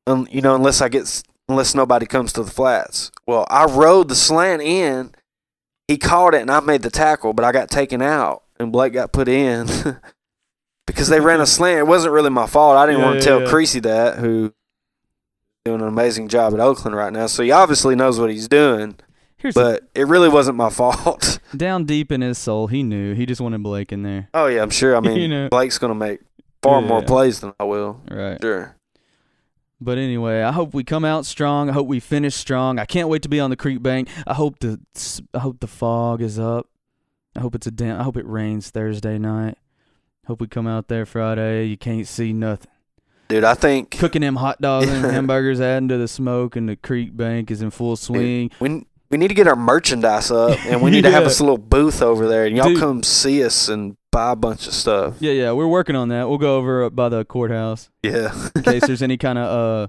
Um, 0.06 0.26
you 0.30 0.40
know, 0.40 0.54
unless 0.54 0.80
I 0.80 0.88
get 0.88 1.22
unless 1.48 1.74
nobody 1.74 2.06
comes 2.06 2.32
to 2.34 2.42
the 2.42 2.50
flats. 2.50 3.10
Well, 3.26 3.46
I 3.50 3.64
rode 3.64 4.08
the 4.08 4.14
slant 4.14 4.62
in. 4.62 5.12
He 5.88 5.98
caught 5.98 6.34
it, 6.34 6.42
and 6.42 6.50
I 6.50 6.60
made 6.60 6.82
the 6.82 6.90
tackle, 6.90 7.32
but 7.32 7.44
I 7.44 7.52
got 7.52 7.68
taken 7.70 8.00
out, 8.00 8.44
and 8.58 8.70
Blake 8.70 8.92
got 8.92 9.12
put 9.12 9.28
in 9.28 9.66
because 10.86 11.08
they 11.08 11.20
ran 11.20 11.40
a 11.40 11.46
slant. 11.46 11.78
It 11.78 11.86
wasn't 11.86 12.12
really 12.14 12.30
my 12.30 12.46
fault. 12.46 12.76
I 12.76 12.86
didn't 12.86 13.00
Yeah, 13.00 13.04
want 13.06 13.14
yeah, 13.16 13.20
to 13.20 13.26
tell 13.26 13.40
yeah. 13.42 13.48
Creasy 13.48 13.80
that, 13.80 14.18
who 14.18 14.52
doing 15.64 15.80
an 15.80 15.88
amazing 15.88 16.28
job 16.28 16.54
at 16.54 16.60
Oakland 16.60 16.96
right 16.96 17.12
now. 17.12 17.26
So 17.26 17.42
he 17.42 17.50
obviously 17.50 17.94
knows 17.94 18.18
what 18.18 18.30
he's 18.30 18.48
doing, 18.48 18.96
Here's 19.36 19.54
the- 19.54 19.60
but 19.60 19.82
it 19.94 20.06
really 20.08 20.28
wasn't 20.28 20.56
my 20.56 20.70
fault. 20.70 21.38
down 21.56 21.84
deep 21.84 22.10
in 22.10 22.20
his 22.22 22.38
soul, 22.38 22.66
he 22.66 22.82
knew. 22.82 23.14
He 23.14 23.26
just 23.26 23.40
wanted 23.40 23.62
Blake 23.62 23.92
in 23.92 24.02
there. 24.02 24.28
oh 24.34 24.46
yeah, 24.46 24.62
I'm 24.62 24.70
sure. 24.70 24.96
I 24.96 25.00
mean, 25.06 25.16
You 25.18 25.28
know. 25.28 25.48
Blake's 25.50 25.78
gonna 25.78 25.94
make 25.94 26.20
far 26.62 26.80
more 26.82 27.02
plays 27.02 27.40
than 27.40 27.52
I 27.60 27.64
will. 27.64 28.00
Right. 28.10 28.38
Sure. 28.40 28.76
But 29.82 29.96
anyway, 29.96 30.42
I 30.42 30.52
hope 30.52 30.74
we 30.74 30.84
come 30.84 31.06
out 31.06 31.24
strong. 31.24 31.70
I 31.70 31.72
hope 31.72 31.86
we 31.86 32.00
finish 32.00 32.34
strong. 32.34 32.78
I 32.78 32.84
can't 32.84 33.08
wait 33.08 33.22
to 33.22 33.30
be 33.30 33.40
on 33.40 33.48
the 33.48 33.56
creek 33.56 33.82
bank. 33.82 34.08
I 34.26 34.34
hope 34.34 34.58
the 34.58 34.78
I 35.32 35.38
hope 35.38 35.60
the 35.60 35.66
fog 35.66 36.20
is 36.20 36.38
up. 36.38 36.66
I 37.34 37.40
hope 37.40 37.54
it's 37.54 37.66
a 37.66 37.70
damn. 37.70 37.98
I 37.98 38.02
hope 38.02 38.18
it 38.18 38.26
rains 38.26 38.68
Thursday 38.68 39.16
night. 39.18 39.56
Hope 40.30 40.40
we 40.40 40.46
come 40.46 40.68
out 40.68 40.86
there 40.86 41.04
Friday. 41.06 41.64
You 41.64 41.76
can't 41.76 42.06
see 42.06 42.32
nothing. 42.32 42.70
Dude, 43.26 43.42
I 43.42 43.54
think 43.54 43.90
Cooking 43.98 44.22
them 44.22 44.36
hot 44.36 44.60
dogs 44.60 44.86
and 44.88 45.04
hamburgers, 45.12 45.60
adding 45.60 45.88
to 45.88 45.98
the 45.98 46.06
smoke, 46.06 46.54
and 46.54 46.68
the 46.68 46.76
creek 46.76 47.16
bank 47.16 47.50
is 47.50 47.62
in 47.62 47.72
full 47.72 47.96
swing. 47.96 48.52
We 48.60 48.86
we 49.10 49.18
need 49.18 49.26
to 49.26 49.34
get 49.34 49.48
our 49.48 49.56
merchandise 49.56 50.30
up, 50.30 50.56
and 50.66 50.82
we 50.82 50.92
need 50.92 51.02
to 51.02 51.10
have 51.10 51.22
Yeah. 51.24 51.26
us 51.26 51.40
a 51.40 51.42
little 51.42 51.58
booth 51.58 52.00
over 52.00 52.28
there, 52.28 52.46
and 52.46 52.56
y'all 52.56 52.68
Dude. 52.68 52.78
come 52.78 53.02
see 53.02 53.42
us 53.42 53.68
and 53.68 53.96
buy 54.12 54.30
a 54.30 54.36
bunch 54.36 54.68
of 54.68 54.72
stuff. 54.72 55.16
Yeah, 55.18 55.32
yeah, 55.32 55.50
we're 55.50 55.66
working 55.66 55.96
on 55.96 56.10
that. 56.10 56.28
We'll 56.28 56.38
go 56.38 56.58
over 56.58 56.88
by 56.90 57.08
the 57.08 57.24
courthouse 57.24 57.90
Yeah, 58.04 58.32
in 58.54 58.62
case 58.62 58.86
there's 58.86 59.02
any 59.10 59.16
kind 59.16 59.36
of 59.36 59.88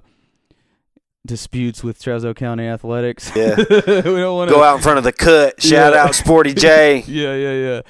disputes 1.24 1.84
with 1.84 2.00
Trousdale 2.02 2.34
County 2.34 2.66
Athletics. 2.66 3.30
Yeah. 3.36 3.54
we 3.58 3.64
don't 3.64 4.34
want 4.36 4.48
to 4.50 4.54
Go 4.56 4.64
out 4.64 4.74
in 4.78 4.82
front 4.82 4.98
of 4.98 5.04
the 5.04 5.12
cut. 5.12 5.62
Shout 5.62 5.92
Yeah. 5.92 6.02
out 6.02 6.16
Sporty 6.16 6.52
J. 6.52 7.04
yeah, 7.06 7.36
yeah, 7.36 7.52
yeah. 7.52 7.80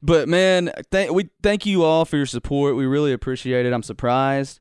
But 0.00 0.28
man, 0.28 0.70
th- 0.90 1.10
we 1.10 1.28
thank 1.42 1.66
you 1.66 1.82
all 1.82 2.04
for 2.04 2.16
your 2.16 2.26
support. 2.26 2.76
We 2.76 2.86
really 2.86 3.12
appreciate 3.12 3.66
it. 3.66 3.72
I'm 3.72 3.82
surprised 3.82 4.60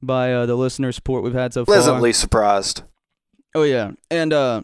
by 0.00 0.32
uh, 0.32 0.46
the 0.46 0.54
listener 0.56 0.92
support 0.92 1.22
we've 1.22 1.34
had 1.34 1.52
so 1.52 1.64
far. 1.64 1.74
Pleasantly 1.74 2.12
surprised. 2.12 2.82
Oh 3.54 3.64
yeah, 3.64 3.92
and 4.10 4.32
uh, 4.32 4.62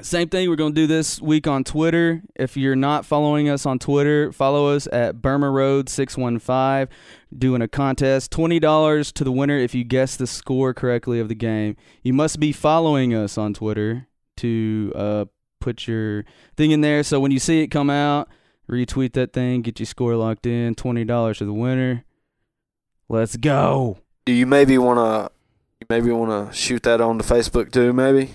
same 0.00 0.28
thing. 0.28 0.48
We're 0.48 0.56
gonna 0.56 0.74
do 0.74 0.86
this 0.86 1.20
week 1.20 1.46
on 1.46 1.64
Twitter. 1.64 2.22
If 2.36 2.56
you're 2.56 2.76
not 2.76 3.04
following 3.04 3.48
us 3.48 3.66
on 3.66 3.78
Twitter, 3.78 4.32
follow 4.32 4.68
us 4.74 4.88
at 4.92 5.20
Burma 5.20 5.50
Road 5.50 5.88
six 5.88 6.16
one 6.16 6.38
five. 6.38 6.88
Doing 7.36 7.60
a 7.60 7.68
contest, 7.68 8.30
twenty 8.30 8.60
dollars 8.60 9.12
to 9.12 9.24
the 9.24 9.32
winner 9.32 9.58
if 9.58 9.74
you 9.74 9.84
guess 9.84 10.16
the 10.16 10.26
score 10.26 10.72
correctly 10.72 11.20
of 11.20 11.28
the 11.28 11.34
game. 11.34 11.76
You 12.02 12.12
must 12.12 12.40
be 12.40 12.52
following 12.52 13.14
us 13.14 13.36
on 13.36 13.52
Twitter 13.52 14.06
to 14.38 14.92
uh, 14.94 15.24
put 15.60 15.86
your 15.86 16.24
thing 16.56 16.70
in 16.70 16.80
there. 16.80 17.02
So 17.02 17.20
when 17.20 17.30
you 17.30 17.38
see 17.38 17.62
it 17.62 17.68
come 17.68 17.90
out, 17.90 18.28
retweet 18.70 19.12
that 19.14 19.32
thing, 19.32 19.62
get 19.62 19.78
your 19.78 19.86
score 19.86 20.14
locked 20.16 20.46
in. 20.46 20.74
Twenty 20.74 21.04
dollars 21.04 21.38
to 21.38 21.44
the 21.44 21.52
winner. 21.52 22.04
Let's 23.08 23.36
go. 23.36 23.98
Do 24.26 24.32
you 24.32 24.46
maybe 24.46 24.78
wanna 24.78 25.30
you 25.80 25.86
maybe 25.88 26.10
wanna 26.10 26.52
shoot 26.52 26.82
that 26.84 27.00
on 27.00 27.18
to 27.18 27.24
Facebook 27.24 27.72
too, 27.72 27.92
maybe? 27.92 28.30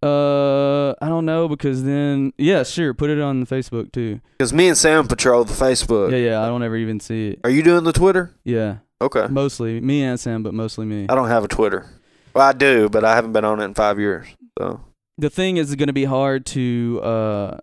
Uh, 0.00 0.90
I 1.02 1.08
don't 1.08 1.24
know 1.26 1.48
because 1.48 1.82
then 1.82 2.32
yeah, 2.38 2.62
sure, 2.62 2.94
put 2.94 3.10
it 3.10 3.20
on 3.20 3.40
the 3.40 3.46
Facebook 3.46 3.90
too. 3.90 4.20
Because 4.36 4.52
me 4.52 4.68
and 4.68 4.76
Sam 4.76 5.08
patrol 5.08 5.44
the 5.44 5.54
Facebook. 5.54 6.12
Yeah, 6.12 6.18
yeah, 6.18 6.42
I 6.42 6.46
don't 6.46 6.62
ever 6.62 6.76
even 6.76 7.00
see 7.00 7.30
it. 7.30 7.40
Are 7.42 7.50
you 7.50 7.62
doing 7.64 7.82
the 7.84 7.92
Twitter? 7.92 8.30
Yeah, 8.44 8.76
Okay. 9.00 9.26
mostly 9.28 9.80
me 9.80 10.02
and 10.04 10.18
Sam, 10.20 10.42
but 10.42 10.54
mostly 10.54 10.86
me. 10.86 11.06
I 11.08 11.14
don't 11.16 11.28
have 11.28 11.42
a 11.44 11.48
Twitter. 11.48 11.86
Well, 12.34 12.46
I 12.46 12.52
do, 12.52 12.88
but 12.88 13.04
I 13.04 13.16
haven't 13.16 13.32
been 13.32 13.44
on 13.44 13.60
it 13.60 13.64
in 13.64 13.74
five 13.74 13.98
years. 13.98 14.28
So 14.58 14.80
The 15.16 15.30
thing 15.30 15.56
is 15.56 15.74
going 15.74 15.88
to 15.88 15.92
be 15.92 16.04
hard 16.04 16.46
to 16.46 17.00
uh, 17.02 17.58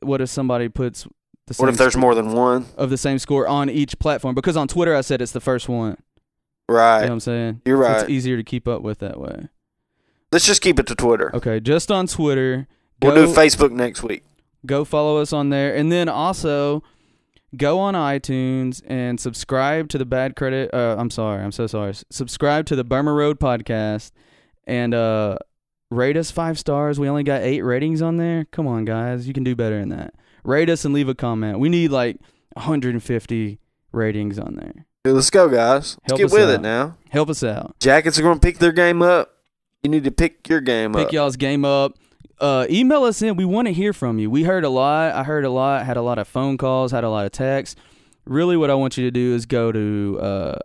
what 0.00 0.20
if 0.20 0.28
somebody 0.28 0.68
puts 0.68 1.06
the 1.50 1.54
same 1.54 1.66
what 1.66 1.72
if 1.72 1.78
there's 1.78 1.96
more 1.96 2.14
than 2.14 2.32
one? 2.32 2.66
of 2.76 2.88
the 2.90 2.96
same 2.96 3.18
score 3.18 3.46
on 3.46 3.68
each 3.68 3.98
platform? 3.98 4.34
Because 4.34 4.56
on 4.56 4.66
Twitter 4.68 4.94
I 4.94 5.00
said 5.02 5.20
it's 5.20 5.32
the 5.32 5.40
first 5.40 5.68
one. 5.68 5.96
Right. 6.68 7.00
You 7.00 7.02
know 7.02 7.06
what 7.08 7.12
I'm 7.14 7.20
saying? 7.20 7.62
You're 7.66 7.76
So 7.82 7.82
right. 7.88 8.00
it's 8.02 8.10
easier 8.10 8.36
to 8.36 8.44
keep 8.44 8.66
up 8.68 8.82
with 8.82 9.00
that 9.00 9.18
way. 9.20 9.48
Let's 10.32 10.46
just 10.46 10.62
keep 10.62 10.78
it 10.78 10.86
to 10.86 10.94
Twitter. 10.94 11.34
Okay, 11.34 11.58
just 11.60 11.90
on 11.90 12.06
Twitter. 12.06 12.68
We'll 13.02 13.14
do 13.14 13.32
Facebook 13.34 13.72
next 13.72 14.02
week. 14.02 14.22
go 14.64 14.84
follow 14.84 15.16
us 15.18 15.32
on 15.32 15.48
there 15.50 15.74
and 15.74 15.90
then 15.90 16.08
also 16.08 16.82
go 17.56 17.78
on 17.80 17.94
itunes 17.94 18.80
and 18.86 19.18
subscribe 19.18 19.88
to 19.88 19.96
the 19.98 20.04
bad 20.04 20.36
credit 20.36 20.72
uh, 20.72 20.94
i'm 20.98 21.10
sorry 21.10 21.42
i'm 21.42 21.50
so 21.50 21.66
sorry 21.66 21.92
subscribe 22.10 22.64
to 22.66 22.76
the 22.76 22.84
burma 22.84 23.12
road 23.12 23.40
podcast 23.40 24.12
and 24.66 24.92
uh 24.94 25.36
rate 25.90 26.16
us 26.16 26.30
five 26.30 26.58
stars 26.58 27.00
we 27.00 27.08
only 27.08 27.22
got 27.24 27.40
eight 27.42 27.62
ratings 27.62 28.02
on 28.02 28.18
there 28.18 28.44
come 28.52 28.66
on 28.68 28.84
guys 28.84 29.26
you 29.26 29.32
can 29.32 29.42
do 29.42 29.56
better 29.56 29.80
than 29.80 29.88
that 29.88 30.14
rate 30.44 30.68
us 30.70 30.84
and 30.84 30.94
leave 30.94 31.08
a 31.08 31.14
comment 31.14 31.58
we 31.58 31.68
need 31.68 31.90
like 31.90 32.16
150 32.54 33.58
ratings 33.92 34.38
on 34.38 34.56
there 34.56 34.86
Hey, 35.02 35.12
let's 35.12 35.30
go, 35.30 35.48
guys. 35.48 35.96
Let's 36.06 36.20
get 36.20 36.30
with 36.30 36.50
out. 36.50 36.54
it 36.56 36.60
now. 36.60 36.96
help 37.08 37.30
us 37.30 37.42
out 37.42 37.74
Jackets 37.80 38.18
are 38.18 38.22
going 38.22 38.38
to 38.38 38.46
pick 38.46 38.58
their 38.58 38.72
game 38.72 39.00
up. 39.00 39.34
You 39.82 39.88
need 39.90 40.04
to 40.04 40.10
pick 40.10 40.46
your 40.48 40.60
game 40.60 40.92
pick 40.92 41.00
up. 41.00 41.06
Pick 41.08 41.12
y'all's 41.14 41.36
game 41.36 41.64
up. 41.64 41.94
Uh, 42.38 42.66
email 42.68 43.04
us 43.04 43.22
in. 43.22 43.36
We 43.36 43.44
want 43.46 43.66
to 43.68 43.72
hear 43.72 43.92
from 43.94 44.18
you. 44.18 44.30
We 44.30 44.42
heard 44.44 44.64
a 44.64 44.68
lot. 44.68 45.14
I 45.14 45.24
heard 45.24 45.44
a 45.44 45.50
lot. 45.50 45.86
Had 45.86 45.96
a 45.96 46.02
lot 46.02 46.18
of 46.18 46.28
phone 46.28 46.58
calls. 46.58 46.92
Had 46.92 47.04
a 47.04 47.08
lot 47.10 47.24
of 47.26 47.32
texts. 47.32 47.76
Really, 48.26 48.56
what 48.58 48.70
I 48.70 48.74
want 48.74 48.96
you 48.98 49.04
to 49.04 49.10
do 49.10 49.34
is 49.34 49.46
go 49.46 49.72
to 49.72 50.18
uh, 50.20 50.58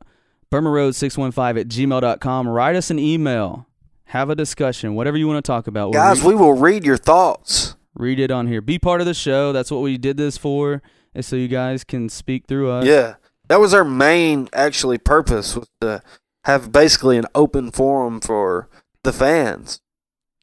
Burma 0.49 0.69
Road 0.69 0.95
six 0.95 1.17
one 1.17 1.32
five 1.32 1.57
at 1.57 1.67
gmail.com. 1.69 2.47
Write 2.47 2.76
us 2.76 2.89
an 2.89 2.99
email. 2.99 3.67
Have 4.05 4.30
a 4.30 4.36
discussion. 4.36 4.95
Whatever 4.95 5.17
you 5.17 5.28
want 5.28 5.43
to 5.43 5.49
talk 5.49 5.67
about. 5.67 5.91
We'll 5.91 6.01
Guys, 6.01 6.21
read, 6.21 6.28
we 6.28 6.36
will 6.36 6.53
read 6.53 6.86
your 6.86 6.97
thoughts. 6.97 7.76
Read 7.95 8.19
it 8.19 8.31
on 8.31 8.47
here. 8.47 8.61
Be 8.61 8.77
part 8.77 9.01
of 9.01 9.07
the 9.07 9.13
show. 9.13 9.51
That's 9.51 9.71
what 9.71 9.81
we 9.81 9.97
did 9.97 10.17
this 10.17 10.37
for. 10.37 10.81
Is 11.13 11.27
so 11.27 11.35
you 11.35 11.47
guys 11.47 11.83
can 11.83 12.09
speak 12.09 12.45
through 12.47 12.69
us. 12.69 12.85
Yeah. 12.85 13.15
That 13.47 13.59
was 13.59 13.73
our 13.73 13.85
main, 13.85 14.49
actually, 14.53 14.97
purpose 14.97 15.55
was 15.55 15.69
to 15.81 16.01
have 16.43 16.71
basically 16.71 17.17
an 17.17 17.25
open 17.33 17.71
forum 17.71 18.19
for 18.19 18.69
the 19.03 19.13
fans. 19.13 19.79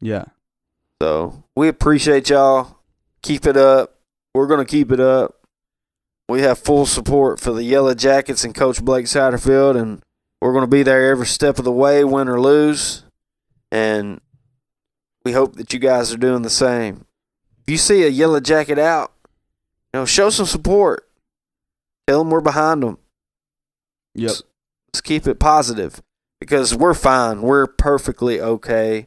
Yeah. 0.01 0.25
So 1.01 1.45
we 1.57 1.69
appreciate 1.69 2.31
y'all. 2.31 2.79
Keep 3.23 3.47
it 3.47 3.57
up. 3.57 3.99
We're 4.35 4.47
going 4.47 4.65
to 4.65 4.71
keep 4.71 4.91
it 4.91 5.01
up. 5.01 5.47
We 6.29 6.43
have 6.43 6.59
full 6.59 6.87
support 6.87 7.41
for 7.41 7.53
the 7.53 7.65
Yellow 7.65 7.95
Jackets 7.95 8.45
and 8.45 8.55
Coach 8.55 8.83
Blake 8.83 9.07
Satterfield, 9.07 9.77
and 9.77 10.03
we're 10.41 10.53
going 10.53 10.65
to 10.65 10.69
be 10.69 10.83
there 10.83 11.11
every 11.11 11.27
step 11.27 11.59
of 11.59 11.65
the 11.65 11.73
way, 11.73 12.05
win 12.05 12.29
or 12.29 12.41
lose. 12.41 13.05
And 13.71 14.21
we 15.25 15.33
hope 15.33 15.57
that 15.57 15.73
you 15.73 15.79
guys 15.79 16.13
are 16.13 16.19
doing 16.19 16.43
the 16.43 16.51
same. 16.51 17.05
If 17.67 17.71
you 17.71 17.79
see 17.79 18.05
a 18.05 18.09
Yellow 18.09 18.41
Jacket 18.41 18.79
out, 18.79 19.13
you 19.93 20.01
know, 20.01 20.05
show 20.05 20.31
some 20.31 20.47
support. 20.47 21.09
Tell 22.07 22.19
them 22.21 22.31
we're 22.31 22.41
behind 22.41 22.83
them. 22.83 22.99
Yep. 24.15 24.33
Let's 24.89 25.01
keep 25.01 25.27
it 25.27 25.39
positive 25.39 26.03
because 26.41 26.75
we're 26.75 26.95
fine. 26.95 27.43
We're 27.43 27.67
perfectly 27.67 28.41
okay. 28.41 29.07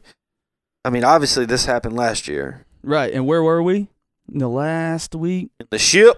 I 0.84 0.90
mean, 0.90 1.04
obviously, 1.04 1.44
this 1.44 1.66
happened 1.66 1.96
last 1.96 2.26
year. 2.28 2.64
Right. 2.82 3.12
And 3.12 3.26
where 3.26 3.42
were 3.42 3.62
we? 3.62 3.88
In 4.32 4.38
the 4.38 4.48
last 4.48 5.14
week. 5.14 5.50
In 5.60 5.66
the 5.70 5.78
ship, 5.78 6.16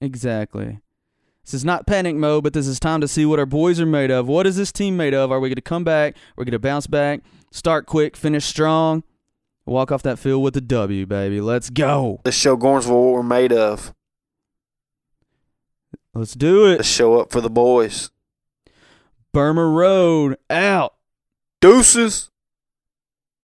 Exactly. 0.00 0.80
This 1.44 1.54
is 1.54 1.64
not 1.64 1.86
panic 1.86 2.14
mode, 2.14 2.44
but 2.44 2.52
this 2.52 2.66
is 2.66 2.78
time 2.78 3.00
to 3.00 3.08
see 3.08 3.24
what 3.24 3.38
our 3.38 3.46
boys 3.46 3.80
are 3.80 3.86
made 3.86 4.10
of. 4.10 4.28
What 4.28 4.46
is 4.46 4.56
this 4.56 4.70
team 4.70 4.96
made 4.96 5.14
of? 5.14 5.32
Are 5.32 5.40
we 5.40 5.48
going 5.48 5.56
to 5.56 5.62
come 5.62 5.82
back? 5.82 6.14
We're 6.36 6.44
going 6.44 6.52
to 6.52 6.58
bounce 6.58 6.86
back, 6.86 7.20
start 7.50 7.86
quick, 7.86 8.16
finish 8.16 8.44
strong, 8.44 9.02
walk 9.68 9.92
off 9.92 10.02
that 10.02 10.18
field 10.18 10.42
with 10.42 10.56
a 10.56 10.60
W, 10.60 11.06
baby. 11.06 11.40
Let's 11.40 11.70
go. 11.70 12.20
let's 12.24 12.36
show 12.36 12.56
Gornsville 12.56 13.04
what 13.04 13.12
we're 13.14 13.22
made 13.22 13.52
of. 13.52 13.94
Let's 16.14 16.34
do 16.34 16.66
it. 16.66 16.78
Let's 16.78 16.88
show 16.88 17.20
up 17.20 17.30
for 17.30 17.40
the 17.40 17.50
boys. 17.50 18.10
Burma 19.32 19.66
Road 19.66 20.36
out. 20.50 20.94
Deuces. 21.60 22.30